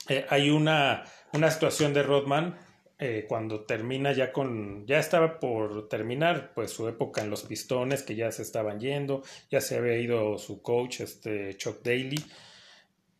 Eh, 0.08 0.26
hay 0.28 0.50
una, 0.50 1.04
una 1.32 1.50
situación 1.50 1.94
de 1.94 2.02
Rodman 2.02 2.58
eh, 2.98 3.24
cuando 3.28 3.64
termina 3.64 4.12
ya 4.12 4.32
con, 4.32 4.86
ya 4.86 4.98
estaba 4.98 5.40
por 5.40 5.88
terminar 5.88 6.52
pues 6.54 6.70
su 6.70 6.86
época 6.88 7.22
en 7.22 7.30
los 7.30 7.42
pistones 7.42 8.02
que 8.02 8.14
ya 8.14 8.30
se 8.30 8.42
estaban 8.42 8.78
yendo, 8.80 9.22
ya 9.50 9.60
se 9.60 9.76
había 9.76 9.96
ido 9.98 10.38
su 10.38 10.62
coach, 10.62 11.00
este 11.00 11.56
Chuck 11.56 11.82
Daly, 11.82 12.24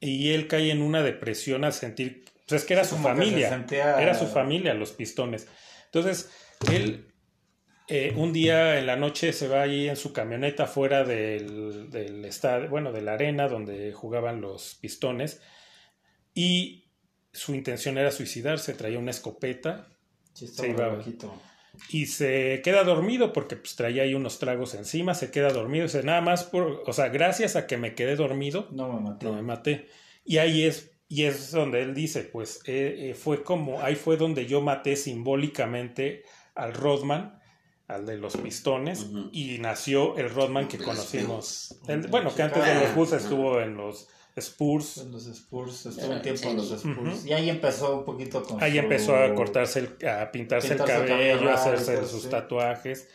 y 0.00 0.30
él 0.32 0.46
cae 0.46 0.70
en 0.70 0.82
una 0.82 1.02
depresión 1.02 1.64
al 1.64 1.72
sentir, 1.72 2.24
pues 2.46 2.62
es 2.62 2.66
que 2.68 2.74
era 2.74 2.84
su 2.84 2.96
Como 2.96 3.08
que 3.08 3.14
se 3.14 3.20
familia, 3.22 3.48
sentía- 3.48 4.00
era 4.02 4.14
su 4.14 4.26
familia 4.26 4.74
los 4.74 4.92
pistones. 4.92 5.48
Entonces, 5.86 6.30
él 6.70 7.08
eh, 7.88 8.12
un 8.16 8.32
día 8.32 8.78
en 8.78 8.86
la 8.86 8.96
noche 8.96 9.32
se 9.32 9.48
va 9.48 9.62
ahí 9.62 9.88
en 9.88 9.96
su 9.96 10.12
camioneta 10.12 10.66
fuera 10.66 11.04
del, 11.04 11.90
del 11.90 12.24
estadio, 12.24 12.68
bueno, 12.70 12.92
de 12.92 13.02
la 13.02 13.14
arena 13.14 13.48
donde 13.48 13.92
jugaban 13.92 14.40
los 14.40 14.74
pistones 14.76 15.40
y 16.34 16.84
su 17.32 17.54
intención 17.54 17.98
era 17.98 18.10
suicidarse, 18.10 18.74
traía 18.74 18.98
una 18.98 19.10
escopeta 19.10 19.88
Sí, 20.34 20.46
y 21.90 22.06
se 22.06 22.60
queda 22.62 22.84
dormido 22.84 23.32
porque 23.32 23.56
pues 23.56 23.74
traía 23.76 24.02
ahí 24.04 24.14
unos 24.14 24.38
tragos 24.38 24.74
encima, 24.74 25.14
se 25.14 25.30
queda 25.30 25.50
dormido, 25.50 25.84
dice, 25.84 26.02
nada 26.04 26.20
más 26.20 26.44
por, 26.44 26.82
o 26.86 26.92
sea, 26.92 27.08
gracias 27.08 27.56
a 27.56 27.66
que 27.66 27.76
me 27.76 27.94
quedé 27.94 28.14
dormido, 28.16 28.68
No 28.72 28.92
me 28.92 29.00
maté. 29.00 29.26
no 29.26 29.32
me 29.32 29.42
maté. 29.42 29.88
Y 30.24 30.38
ahí 30.38 30.64
es, 30.64 30.92
y 31.08 31.24
es 31.24 31.50
donde 31.50 31.82
él 31.82 31.94
dice, 31.94 32.22
pues 32.22 32.60
eh, 32.66 33.10
eh, 33.10 33.14
fue 33.14 33.42
como, 33.42 33.80
ahí 33.82 33.96
fue 33.96 34.16
donde 34.16 34.46
yo 34.46 34.60
maté 34.60 34.94
simbólicamente 34.96 36.22
al 36.54 36.74
Rodman, 36.74 37.40
al 37.88 38.06
de 38.06 38.16
los 38.18 38.36
pistones, 38.36 39.06
y 39.32 39.58
nació 39.58 40.16
el 40.16 40.30
Rodman 40.30 40.68
que 40.68 40.78
conocimos. 40.78 41.78
El- 41.88 42.06
bueno, 42.08 42.34
que 42.34 42.42
antes 42.42 42.64
de 42.64 42.74
los 42.76 42.94
Bulls 42.94 43.12
estuvo 43.12 43.60
en 43.60 43.76
los 43.76 44.08
Spurs. 44.36 44.98
En 44.98 45.12
los 45.12 45.26
Spurs, 45.26 45.86
estuvo 45.86 46.12
un 46.12 46.22
tiempo 46.22 46.48
en 46.50 46.56
los. 46.56 46.70
Spurs. 46.72 46.96
Ujú. 46.98 47.26
Y 47.28 47.32
ahí 47.32 47.50
empezó 47.50 47.98
un 47.98 48.04
poquito 48.04 48.42
con 48.42 48.62
Ahí 48.62 48.72
su- 48.72 48.78
empezó 48.78 49.16
a 49.16 49.34
cortarse, 49.34 49.78
el, 49.80 50.08
a 50.08 50.30
pintarse, 50.32 50.68
el 50.72 50.78
Pintarse 50.78 51.02
el 51.02 51.08
cabello, 51.08 51.34
cabello 51.36 51.50
a 51.50 51.54
hacerse 51.54 52.06
sus 52.06 52.22
sí. 52.24 52.28
tatuajes. 52.28 53.08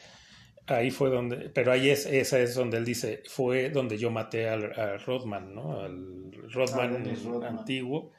Ahí 0.67 0.91
fue 0.91 1.09
donde, 1.09 1.49
pero 1.49 1.71
ahí 1.71 1.89
es, 1.89 2.05
esa 2.05 2.39
es 2.39 2.53
donde 2.53 2.77
él 2.77 2.85
dice, 2.85 3.23
fue 3.27 3.69
donde 3.71 3.97
yo 3.97 4.11
maté 4.11 4.47
al, 4.47 4.65
a 4.79 4.97
Rodman, 4.97 5.55
¿no? 5.55 5.79
Al 5.81 6.31
Rodman, 6.53 7.05
Ah, 7.07 7.15
Rodman. 7.25 7.57
antiguo 7.59 8.11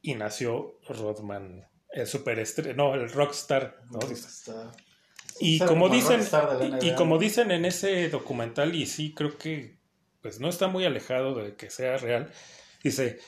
y 0.00 0.14
nació 0.14 0.78
Rodman, 0.88 1.66
el 1.92 2.06
superestrella, 2.06 2.74
no, 2.74 2.94
el 2.94 3.10
rockstar, 3.10 3.82
¿no? 3.90 3.98
Está- 3.98 4.70
Y 5.40 5.58
como 5.58 5.70
como 5.70 5.88
dicen, 5.88 6.18
rockstar 6.20 6.78
y, 6.82 6.88
y 6.88 6.94
como 6.94 7.18
dicen 7.18 7.50
en 7.50 7.64
ese 7.64 8.08
documental, 8.10 8.74
y 8.76 8.86
sí 8.86 9.12
creo 9.12 9.36
que 9.36 9.77
pues 10.28 10.40
no 10.40 10.50
está 10.50 10.68
muy 10.68 10.84
alejado 10.84 11.34
de 11.34 11.56
que 11.56 11.70
sea 11.70 11.96
real, 11.96 12.30
dice, 12.82 13.18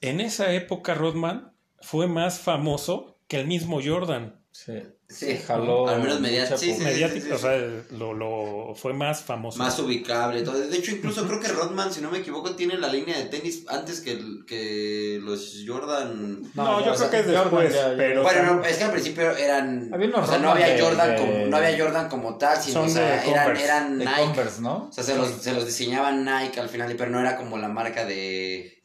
en 0.00 0.20
esa 0.20 0.52
época 0.52 0.94
Rodman 0.94 1.52
fue 1.80 2.08
más 2.08 2.40
famoso 2.40 3.20
que 3.28 3.38
el 3.38 3.46
mismo 3.46 3.78
Jordan. 3.80 4.42
Sí, 4.50 4.82
Sí, 5.10 5.36
jaló. 5.46 5.88
al 5.88 6.00
menos 6.00 6.20
mucha 6.20 6.56
sí, 6.56 6.72
sí, 6.74 6.82
Mediático, 6.82 7.26
sí, 7.26 7.32
o 7.32 7.36
sí. 7.36 7.42
sea, 7.42 7.58
lo, 7.98 8.14
lo 8.14 8.74
fue 8.76 8.92
más 8.92 9.22
famoso. 9.22 9.58
Más 9.58 9.78
ubicable. 9.80 10.42
todo. 10.42 10.58
De 10.58 10.76
hecho, 10.76 10.92
incluso 10.92 11.26
creo 11.26 11.40
que 11.40 11.48
Rodman, 11.52 11.92
si 11.92 12.00
no 12.00 12.10
me 12.10 12.18
equivoco, 12.18 12.54
tiene 12.54 12.78
la 12.78 12.88
línea 12.88 13.18
de 13.18 13.24
tenis 13.24 13.64
antes 13.68 14.00
que, 14.00 14.18
que 14.46 15.18
los 15.22 15.64
Jordan. 15.66 16.42
no, 16.54 16.80
ya, 16.80 16.86
yo 16.86 16.94
creo 16.94 16.96
sea, 16.96 17.10
que 17.10 17.16
es 17.20 17.26
Jordan 17.26 17.42
después, 17.44 17.74
ya- 17.74 17.94
pero 17.96 18.22
Bueno, 18.22 18.54
no, 18.56 18.64
es 18.64 18.76
que 18.78 18.84
al 18.84 18.92
principio 18.92 19.30
eran. 19.36 19.90
Había 19.92 20.16
o 20.16 20.26
sea, 20.26 20.38
no 20.38 20.50
había, 20.52 20.68
de- 20.68 20.80
Jordan 20.80 21.10
de- 21.10 21.16
como, 21.16 21.46
no 21.46 21.56
había 21.56 21.78
Jordan 21.84 22.08
como 22.08 22.38
tal, 22.38 22.56
sino 22.62 22.74
Son 22.80 22.86
o 22.86 22.88
sea, 22.88 23.02
de 23.22 23.30
eran, 23.30 23.44
Converse. 23.44 23.64
eran 23.64 23.98
de 23.98 24.04
Nike. 24.04 24.20
Converse, 24.20 24.60
¿no? 24.62 24.86
O 24.88 24.92
sea, 24.92 25.04
se 25.04 25.16
los, 25.16 25.28
se 25.28 25.52
los 25.52 25.66
diseñaban 25.66 26.24
Nike 26.24 26.60
al 26.60 26.68
final, 26.68 26.94
pero 26.96 27.10
no 27.10 27.18
era 27.20 27.36
como 27.36 27.58
la 27.58 27.68
marca 27.68 28.04
de. 28.04 28.76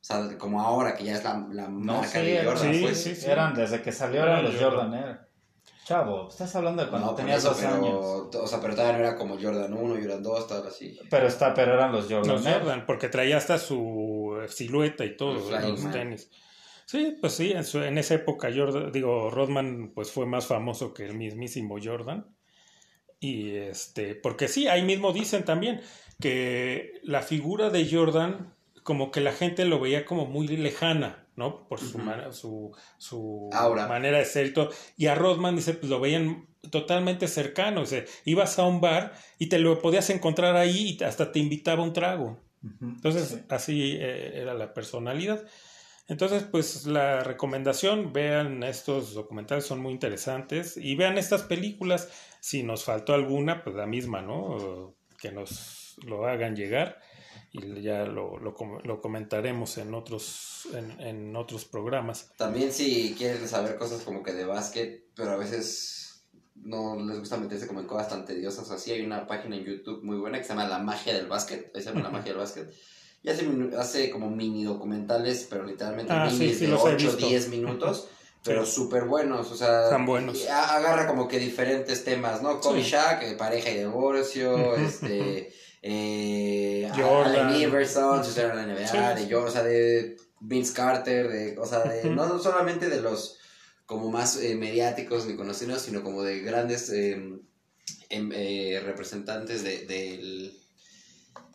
O 0.00 0.02
sea, 0.02 0.38
como 0.38 0.62
ahora, 0.62 0.94
que 0.96 1.04
ya 1.04 1.14
es 1.14 1.22
la, 1.22 1.46
la 1.52 1.68
No, 1.68 1.96
marca 1.98 2.08
sí, 2.08 2.18
de 2.26 2.42
Jordan, 2.42 2.74
sí, 2.74 2.80
pues. 2.82 3.02
sí, 3.02 3.14
sí. 3.14 3.26
eran 3.30 3.54
desde 3.54 3.82
que 3.82 3.92
salieron 3.92 4.30
Eran 4.30 4.44
los 4.44 4.54
Jordan. 4.54 4.70
Jordan. 4.90 4.94
era. 4.94 5.26
Chavo, 5.90 6.28
estás 6.28 6.54
hablando 6.54 6.84
de 6.84 6.88
cuando 6.88 7.08
No, 7.08 7.14
tenías 7.16 7.38
eso, 7.38 7.48
dos 7.48 7.58
pero, 7.58 7.74
años. 7.74 8.36
O 8.36 8.46
sea, 8.46 8.60
pero 8.60 8.74
todavía 8.76 8.98
no 8.98 9.04
era 9.08 9.16
como 9.16 9.34
Jordan 9.42 9.74
1, 9.74 9.94
Jordan 9.96 10.22
2, 10.22 10.46
tal 10.46 10.66
así. 10.68 10.96
Pero 11.10 11.26
está, 11.26 11.52
pero 11.52 11.74
eran 11.74 11.90
los 11.90 12.04
Jordan. 12.08 12.28
los 12.28 12.46
¿eh? 12.46 12.52
Jordan, 12.52 12.86
porque 12.86 13.08
traía 13.08 13.36
hasta 13.36 13.58
su 13.58 14.38
silueta 14.48 15.04
y 15.04 15.16
todo, 15.16 15.50
los 15.50 15.80
Man. 15.80 15.90
tenis. 15.92 16.30
Sí, 16.86 17.16
pues 17.20 17.32
sí, 17.32 17.50
en, 17.50 17.64
su- 17.64 17.82
en 17.82 17.98
esa 17.98 18.14
época 18.14 18.50
Jordan, 18.54 18.92
digo, 18.92 19.30
Rodman 19.30 19.90
pues 19.92 20.12
fue 20.12 20.26
más 20.26 20.46
famoso 20.46 20.94
que 20.94 21.06
el 21.06 21.14
mismísimo 21.14 21.76
Jordan. 21.82 22.26
Y 23.18 23.50
este, 23.56 24.14
porque 24.14 24.46
sí, 24.46 24.68
ahí 24.68 24.82
mismo 24.82 25.12
dicen 25.12 25.44
también 25.44 25.80
que 26.20 27.00
la 27.02 27.22
figura 27.22 27.68
de 27.70 27.88
Jordan, 27.90 28.54
como 28.84 29.10
que 29.10 29.20
la 29.20 29.32
gente 29.32 29.64
lo 29.64 29.80
veía 29.80 30.04
como 30.04 30.26
muy 30.26 30.46
lejana, 30.48 31.19
¿no? 31.36 31.66
Por 31.68 31.80
su, 31.80 31.98
ma- 31.98 32.32
su, 32.32 32.74
su 32.98 33.48
manera 33.88 34.18
de 34.18 34.24
ser 34.24 34.46
y 34.46 34.52
todo. 34.52 34.70
Y 34.96 35.06
a 35.06 35.14
Rodman, 35.14 35.56
dice, 35.56 35.74
pues 35.74 35.90
lo 35.90 36.00
veían 36.00 36.46
totalmente 36.70 37.28
cercano. 37.28 37.80
Dice, 37.80 38.06
ibas 38.24 38.58
a 38.58 38.64
un 38.66 38.80
bar 38.80 39.12
y 39.38 39.48
te 39.48 39.58
lo 39.58 39.80
podías 39.80 40.10
encontrar 40.10 40.56
ahí 40.56 40.96
y 41.00 41.04
hasta 41.04 41.32
te 41.32 41.38
invitaba 41.38 41.82
un 41.82 41.92
trago. 41.92 42.38
Entonces, 42.82 43.28
Sí. 43.28 43.40
así 43.48 43.92
eh, 43.98 44.32
era 44.42 44.52
la 44.54 44.74
personalidad. 44.74 45.42
Entonces, 46.08 46.42
pues 46.42 46.86
la 46.86 47.20
recomendación, 47.22 48.12
vean 48.12 48.62
estos 48.64 49.14
documentales, 49.14 49.64
son 49.64 49.80
muy 49.80 49.92
interesantes 49.92 50.76
y 50.76 50.96
vean 50.96 51.16
estas 51.18 51.42
películas. 51.44 52.10
Si 52.40 52.62
nos 52.64 52.84
faltó 52.84 53.14
alguna, 53.14 53.62
pues 53.62 53.76
la 53.76 53.86
misma, 53.86 54.20
¿no? 54.20 54.96
Que 55.20 55.30
nos 55.30 55.96
lo 56.04 56.26
hagan 56.26 56.56
llegar 56.56 56.98
y 57.52 57.82
ya 57.82 58.04
lo, 58.04 58.38
lo, 58.38 58.54
lo 58.84 59.00
comentaremos 59.00 59.78
en 59.78 59.94
otros, 59.94 60.68
en, 60.72 61.00
en 61.00 61.36
otros 61.36 61.64
programas. 61.64 62.30
También 62.36 62.72
si 62.72 63.14
quieren 63.18 63.46
saber 63.48 63.76
cosas 63.76 64.02
como 64.02 64.22
que 64.22 64.32
de 64.32 64.44
básquet, 64.44 65.04
pero 65.14 65.32
a 65.32 65.36
veces 65.36 66.22
no 66.54 66.94
les 66.96 67.18
gusta 67.18 67.38
meterse 67.38 67.66
como 67.66 67.80
en 67.80 67.86
cosas 67.86 68.08
tan 68.10 68.24
tediosas 68.24 68.70
así, 68.70 68.92
hay 68.92 69.00
una 69.04 69.26
página 69.26 69.56
en 69.56 69.64
YouTube 69.64 70.02
muy 70.04 70.18
buena 70.18 70.38
que 70.38 70.44
se 70.44 70.50
llama 70.50 70.68
La 70.68 70.78
Magia 70.78 71.14
del 71.14 71.26
Básquet, 71.26 71.72
ahí 71.74 71.82
se 71.82 71.88
llama 71.88 72.02
La. 72.02 72.10
Magia 72.10 72.32
del 72.32 72.38
Básquet, 72.38 72.70
y 73.22 73.30
hace, 73.30 73.48
hace 73.78 74.10
como 74.10 74.30
mini 74.30 74.64
documentales, 74.64 75.46
pero 75.50 75.64
literalmente 75.64 76.12
Ah, 76.12 76.28
sí, 76.30 76.38
minis 76.38 76.58
sí, 76.58 76.66
de 76.66 76.72
los 76.72 76.80
he 76.84 76.94
8 76.94 77.06
visto. 77.06 77.26
10 77.26 77.48
minutos, 77.48 78.08
pero 78.44 78.64
súper 78.66 79.04
buenos, 79.04 79.50
o 79.50 79.56
sea, 79.56 79.84
Están 79.84 80.06
buenos. 80.06 80.46
agarra 80.46 81.06
como 81.06 81.26
que 81.28 81.38
diferentes 81.38 82.04
temas, 82.04 82.42
¿no? 82.42 82.60
Kobe 82.60 82.82
Sí. 82.84 82.90
Shaq, 82.90 83.22
eh, 83.22 83.34
pareja 83.36 83.70
y 83.70 83.78
divorcio, 83.78 84.76
este... 84.76 85.52
Eh, 85.82 86.90
Jordan. 86.94 87.46
Allen 87.48 87.60
Iverson, 87.62 88.24
si 88.24 88.38
era 88.38 88.54
la 88.54 88.66
NBA, 88.66 88.86
Sí, 88.86 89.22
de 89.22 89.28
yo, 89.28 89.44
o 89.44 89.50
sea, 89.50 89.62
de 89.62 90.16
Vince 90.40 90.74
Carter, 90.74 91.28
de, 91.28 91.58
o 91.58 91.66
sea, 91.66 91.80
de, 91.80 92.10
no 92.10 92.38
solamente 92.38 92.88
de 92.88 93.00
los 93.00 93.38
como 93.86 94.10
más 94.10 94.36
eh, 94.40 94.54
mediáticos 94.54 95.26
ni 95.26 95.36
conocidos, 95.36 95.82
sino 95.82 96.02
como 96.02 96.22
de 96.22 96.40
grandes 96.40 96.90
eh, 96.90 97.14
em- 98.08 98.32
eh, 98.32 98.80
representantes 98.84 99.64
de, 99.64 99.86
del, 99.86 100.52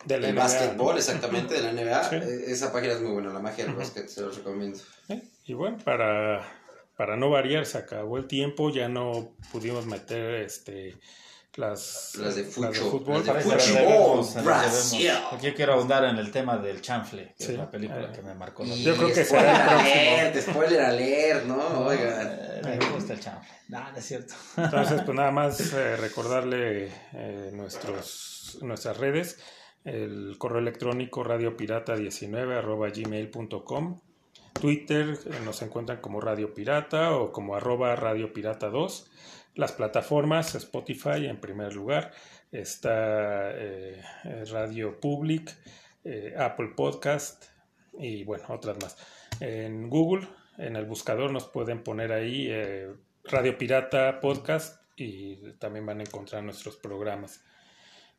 De 0.04 0.18
del 0.18 0.34
NBA, 0.34 0.42
básquetbol, 0.42 0.92
¿no? 0.94 0.98
exactamente, 0.98 1.54
de 1.54 1.62
la 1.62 1.72
NBA. 1.72 2.10
Sí. 2.10 2.16
Eh, 2.16 2.44
Esa 2.48 2.72
página 2.72 2.94
es 2.94 3.00
muy 3.00 3.12
buena, 3.12 3.32
la 3.32 3.38
magia 3.40 3.64
del 3.64 3.74
básquet, 3.74 4.08
se 4.08 4.20
los 4.22 4.36
recomiendo. 4.36 4.78
Y 5.44 5.54
bueno, 5.54 5.78
para, 5.84 6.46
para 6.96 7.16
no 7.16 7.30
variar, 7.30 7.64
se 7.64 7.78
acabó 7.78 8.18
el 8.18 8.26
tiempo, 8.26 8.70
ya 8.70 8.88
no 8.88 9.34
pudimos 9.52 9.86
meter 9.86 10.34
este 10.34 10.98
las, 11.56 12.14
Las 12.16 12.36
de 12.36 12.44
fucho, 12.44 12.90
fútbol. 12.90 13.24
las 13.24 13.24
de 13.26 13.32
nos 13.34 13.46
Brasil. 13.46 13.74
debemos. 13.74 15.32
Aquí 15.32 15.52
quiero 15.52 15.74
ahondar 15.74 16.04
en 16.04 16.16
el 16.18 16.30
tema 16.30 16.58
del 16.58 16.80
chanfle, 16.80 17.34
que 17.38 17.44
Sí. 17.44 17.52
es 17.52 17.58
la 17.58 17.70
película 17.70 18.04
Eh, 18.04 18.12
que 18.14 18.22
me 18.22 18.34
marcó 18.34 18.64
la 18.64 18.74
Yo 18.74 18.96
creo 18.96 19.08
que 19.08 19.24
spoiler 19.24 19.46
será 19.56 19.62
el 19.62 19.68
próximo. 19.68 20.00
alert, 20.16 20.36
spoiler 20.50 20.80
alert, 20.80 21.44
¿no? 21.46 21.78
Oigan. 21.86 22.38
Eh, 22.40 22.78
me 22.80 22.90
gusta 22.90 23.12
el 23.14 23.20
chanfle. 23.20 23.54
No, 23.68 23.90
no 23.90 23.96
es 23.98 24.04
cierto. 24.04 24.34
Entonces, 24.56 25.02
pues 25.02 25.16
nada 25.16 25.30
más 25.30 25.60
eh, 25.74 25.96
recordarle 25.96 26.90
eh, 27.14 27.50
nuestros, 27.52 28.58
nuestras 28.62 28.96
redes, 28.96 29.38
el 29.84 30.36
correo 30.38 30.58
electrónico 30.58 31.22
radiopirata19 31.24 32.58
arroba 32.58 32.88
gmail.com, 32.90 34.00
Twitter 34.52 35.18
nos 35.44 35.60
encuentran 35.62 36.00
como 36.00 36.20
Radio 36.20 36.54
Pirata 36.54 37.12
o 37.14 37.30
como 37.30 37.56
arroba 37.56 37.94
Radio 37.94 38.32
Pirata 38.32 38.68
2, 38.68 39.10
las 39.56 39.72
plataformas 39.72 40.54
Spotify 40.54 41.26
en 41.26 41.40
primer 41.40 41.74
lugar, 41.74 42.12
está 42.52 43.50
eh, 43.54 44.00
Radio 44.52 45.00
Public, 45.00 45.52
eh, 46.04 46.34
Apple 46.38 46.72
Podcast 46.76 47.44
y 47.98 48.22
bueno, 48.24 48.44
otras 48.48 48.76
más. 48.82 48.96
En 49.40 49.90
Google, 49.90 50.28
en 50.58 50.76
el 50.76 50.84
buscador 50.86 51.32
nos 51.32 51.46
pueden 51.48 51.82
poner 51.82 52.12
ahí 52.12 52.46
eh, 52.50 52.92
Radio 53.24 53.58
Pirata 53.58 54.20
Podcast 54.20 54.82
y 54.96 55.52
también 55.54 55.84
van 55.86 56.00
a 56.00 56.04
encontrar 56.04 56.42
nuestros 56.42 56.76
programas. 56.76 57.42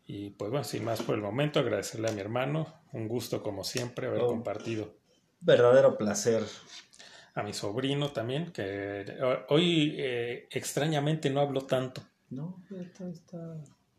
Y 0.06 0.32
pues 0.32 0.52
bueno, 0.52 0.64
sin 0.64 0.84
más 0.86 1.02
por 1.02 1.16
el 1.16 1.22
momento, 1.22 1.60
agradecerle 1.60 2.10
a 2.10 2.12
mi 2.14 2.22
hermano, 2.22 2.82
un 2.94 3.08
gusto 3.08 3.42
como 3.44 3.64
siempre 3.64 4.08
haber 4.08 4.22
Oh. 4.22 4.28
compartido. 4.28 4.96
Verdadero 5.40 5.98
placer. 5.98 6.44
A 7.38 7.44
mi 7.44 7.54
sobrino 7.54 8.12
también, 8.12 8.52
que 8.52 9.06
hoy 9.50 9.94
eh, 10.00 10.48
extrañamente 10.50 11.30
no 11.30 11.40
habló 11.40 11.62
tanto. 11.66 12.02
No, 12.32 12.64
esto 12.82 13.08
está. 13.08 13.38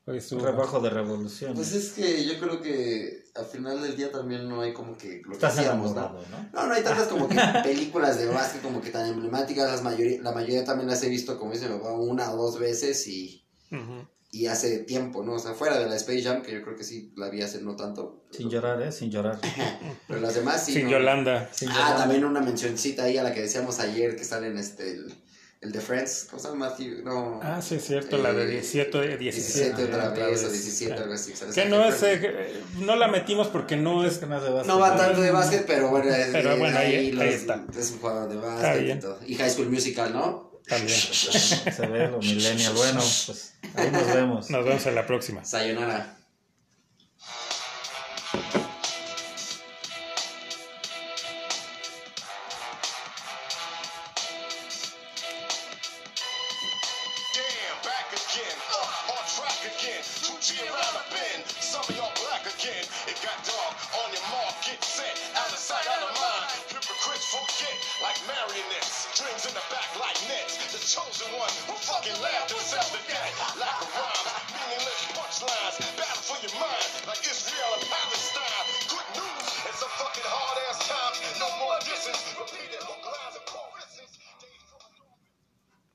Hoy 0.06 0.18
estuvo- 0.18 0.44
Rebajo 0.44 0.80
de 0.80 0.90
revolución. 0.90 1.54
Pues 1.54 1.72
es 1.72 1.92
que 1.92 2.24
yo 2.24 2.40
creo 2.40 2.60
que 2.60 3.26
al 3.36 3.44
final 3.44 3.80
del 3.80 3.94
día 3.96 4.10
también 4.10 4.48
no 4.48 4.60
hay 4.62 4.72
como 4.72 4.96
que 4.96 5.20
lo 5.22 5.28
que 5.30 5.34
Estás 5.34 5.56
hacíamos, 5.56 5.94
¿no? 5.94 6.14
¿no? 6.14 6.48
No, 6.52 6.66
no 6.66 6.74
hay 6.74 6.82
tantas 6.82 7.06
como 7.06 7.28
que 7.28 7.36
películas 7.62 8.18
de 8.18 8.26
básquet 8.26 8.60
como 8.60 8.80
que 8.80 8.90
tan 8.90 9.06
emblemáticas. 9.06 9.70
Las 9.70 9.82
mayoría, 9.84 10.20
la 10.20 10.32
mayoría 10.32 10.64
también 10.64 10.88
las 10.88 11.02
he 11.04 11.08
visto, 11.08 11.38
como 11.38 11.52
dice 11.52 11.68
mi 11.68 11.78
papá, 11.78 11.92
una 11.92 12.32
o 12.32 12.36
dos 12.36 12.58
veces 12.58 13.06
y, 13.06 13.44
Ujú. 13.70 13.97
Y 14.30 14.46
hace 14.46 14.80
tiempo, 14.80 15.22
¿no? 15.24 15.34
O 15.34 15.38
sea, 15.38 15.54
fuera 15.54 15.78
de 15.78 15.86
la 15.86 15.96
Space 15.96 16.22
Jam, 16.22 16.42
que 16.42 16.52
yo 16.52 16.62
creo 16.62 16.76
que 16.76 16.84
sí 16.84 17.12
la 17.16 17.30
vi 17.30 17.40
hace 17.42 17.60
no 17.62 17.76
tanto. 17.76 18.24
Sin 18.30 18.50
llorar, 18.50 18.80
¿eh? 18.82 18.92
Sin 18.92 19.10
llorar. 19.10 19.38
Pero 20.08 20.20
las 20.20 20.34
demás 20.34 20.64
sí. 20.66 20.72
Sin 20.74 20.84
no. 20.84 20.90
Yolanda. 20.92 21.48
Sin 21.52 21.70
Ah, 21.70 21.94
también 21.96 22.24
una 22.24 22.40
mencioncita 22.40 23.04
ahí 23.04 23.16
a 23.16 23.22
la 23.22 23.32
que 23.32 23.40
decíamos 23.42 23.78
ayer 23.80 24.16
que 24.16 24.24
sale 24.24 24.48
en 24.48 24.58
este, 24.58 24.90
el, 24.90 25.14
el 25.62 25.72
de 25.72 25.80
Friends. 25.80 26.26
¿Cómo 26.28 26.42
se 26.42 26.48
llama 26.48 26.68
Matthew? 26.68 27.02
No. 27.04 27.40
Ah, 27.42 27.62
sí, 27.62 27.76
es 27.76 27.86
cierto, 27.86 28.18
la 28.18 28.34
de 28.34 28.44
Eh, 28.44 28.50
17, 28.60 29.16
17, 29.16 29.18
17 29.18 29.84
otra 29.84 30.10
vez, 30.10 30.44
o 30.44 30.50
vez. 30.50 30.52
17, 30.52 30.92
Ah. 30.92 31.02
algo 31.02 31.14
así. 31.14 31.32
Que 31.54 31.64
no 31.64 31.84
es, 31.86 32.02
eh, 32.02 32.52
no 32.80 32.96
la 32.96 33.08
metimos 33.08 33.48
porque 33.48 33.76
no 33.78 34.04
Es 34.04 34.18
que 34.18 34.26
no 34.26 34.36
es 34.36 34.42
de 34.42 34.50
básquet. 34.50 34.68
No 34.74 34.78
va 34.78 34.94
tanto 34.94 35.22
de 35.22 35.30
básquet, 35.30 35.64
pero 35.66 35.88
bueno, 35.88 36.10
es, 36.10 36.26
Pero 36.32 36.52
eh, 36.52 36.58
bueno, 36.58 36.78
ahí- 36.78 36.94
ahí 36.96 37.12
los- 37.12 37.24
está. 37.24 37.64
es 37.78 37.90
un 37.92 37.98
jugador 38.00 38.28
de 38.28 38.36
básquet 38.36 38.80
y 38.82 38.84
bien. 38.84 39.00
todo. 39.00 39.18
Y 39.26 39.34
High 39.36 39.50
School 39.50 39.70
Musical, 39.70 40.12
¿no? 40.12 40.47
También. 40.68 40.98
Se 40.98 41.86
ve 41.86 42.08
lo 42.08 42.18
millennial. 42.18 42.74
Bueno, 42.74 43.00
pues 43.26 43.54
ahí 43.74 43.90
nos 43.90 44.06
vemos. 44.06 44.50
Nos 44.50 44.64
vemos 44.64 44.86
en 44.86 44.94
la 44.94 45.06
próxima. 45.06 45.44
Sayonara. 45.44 46.17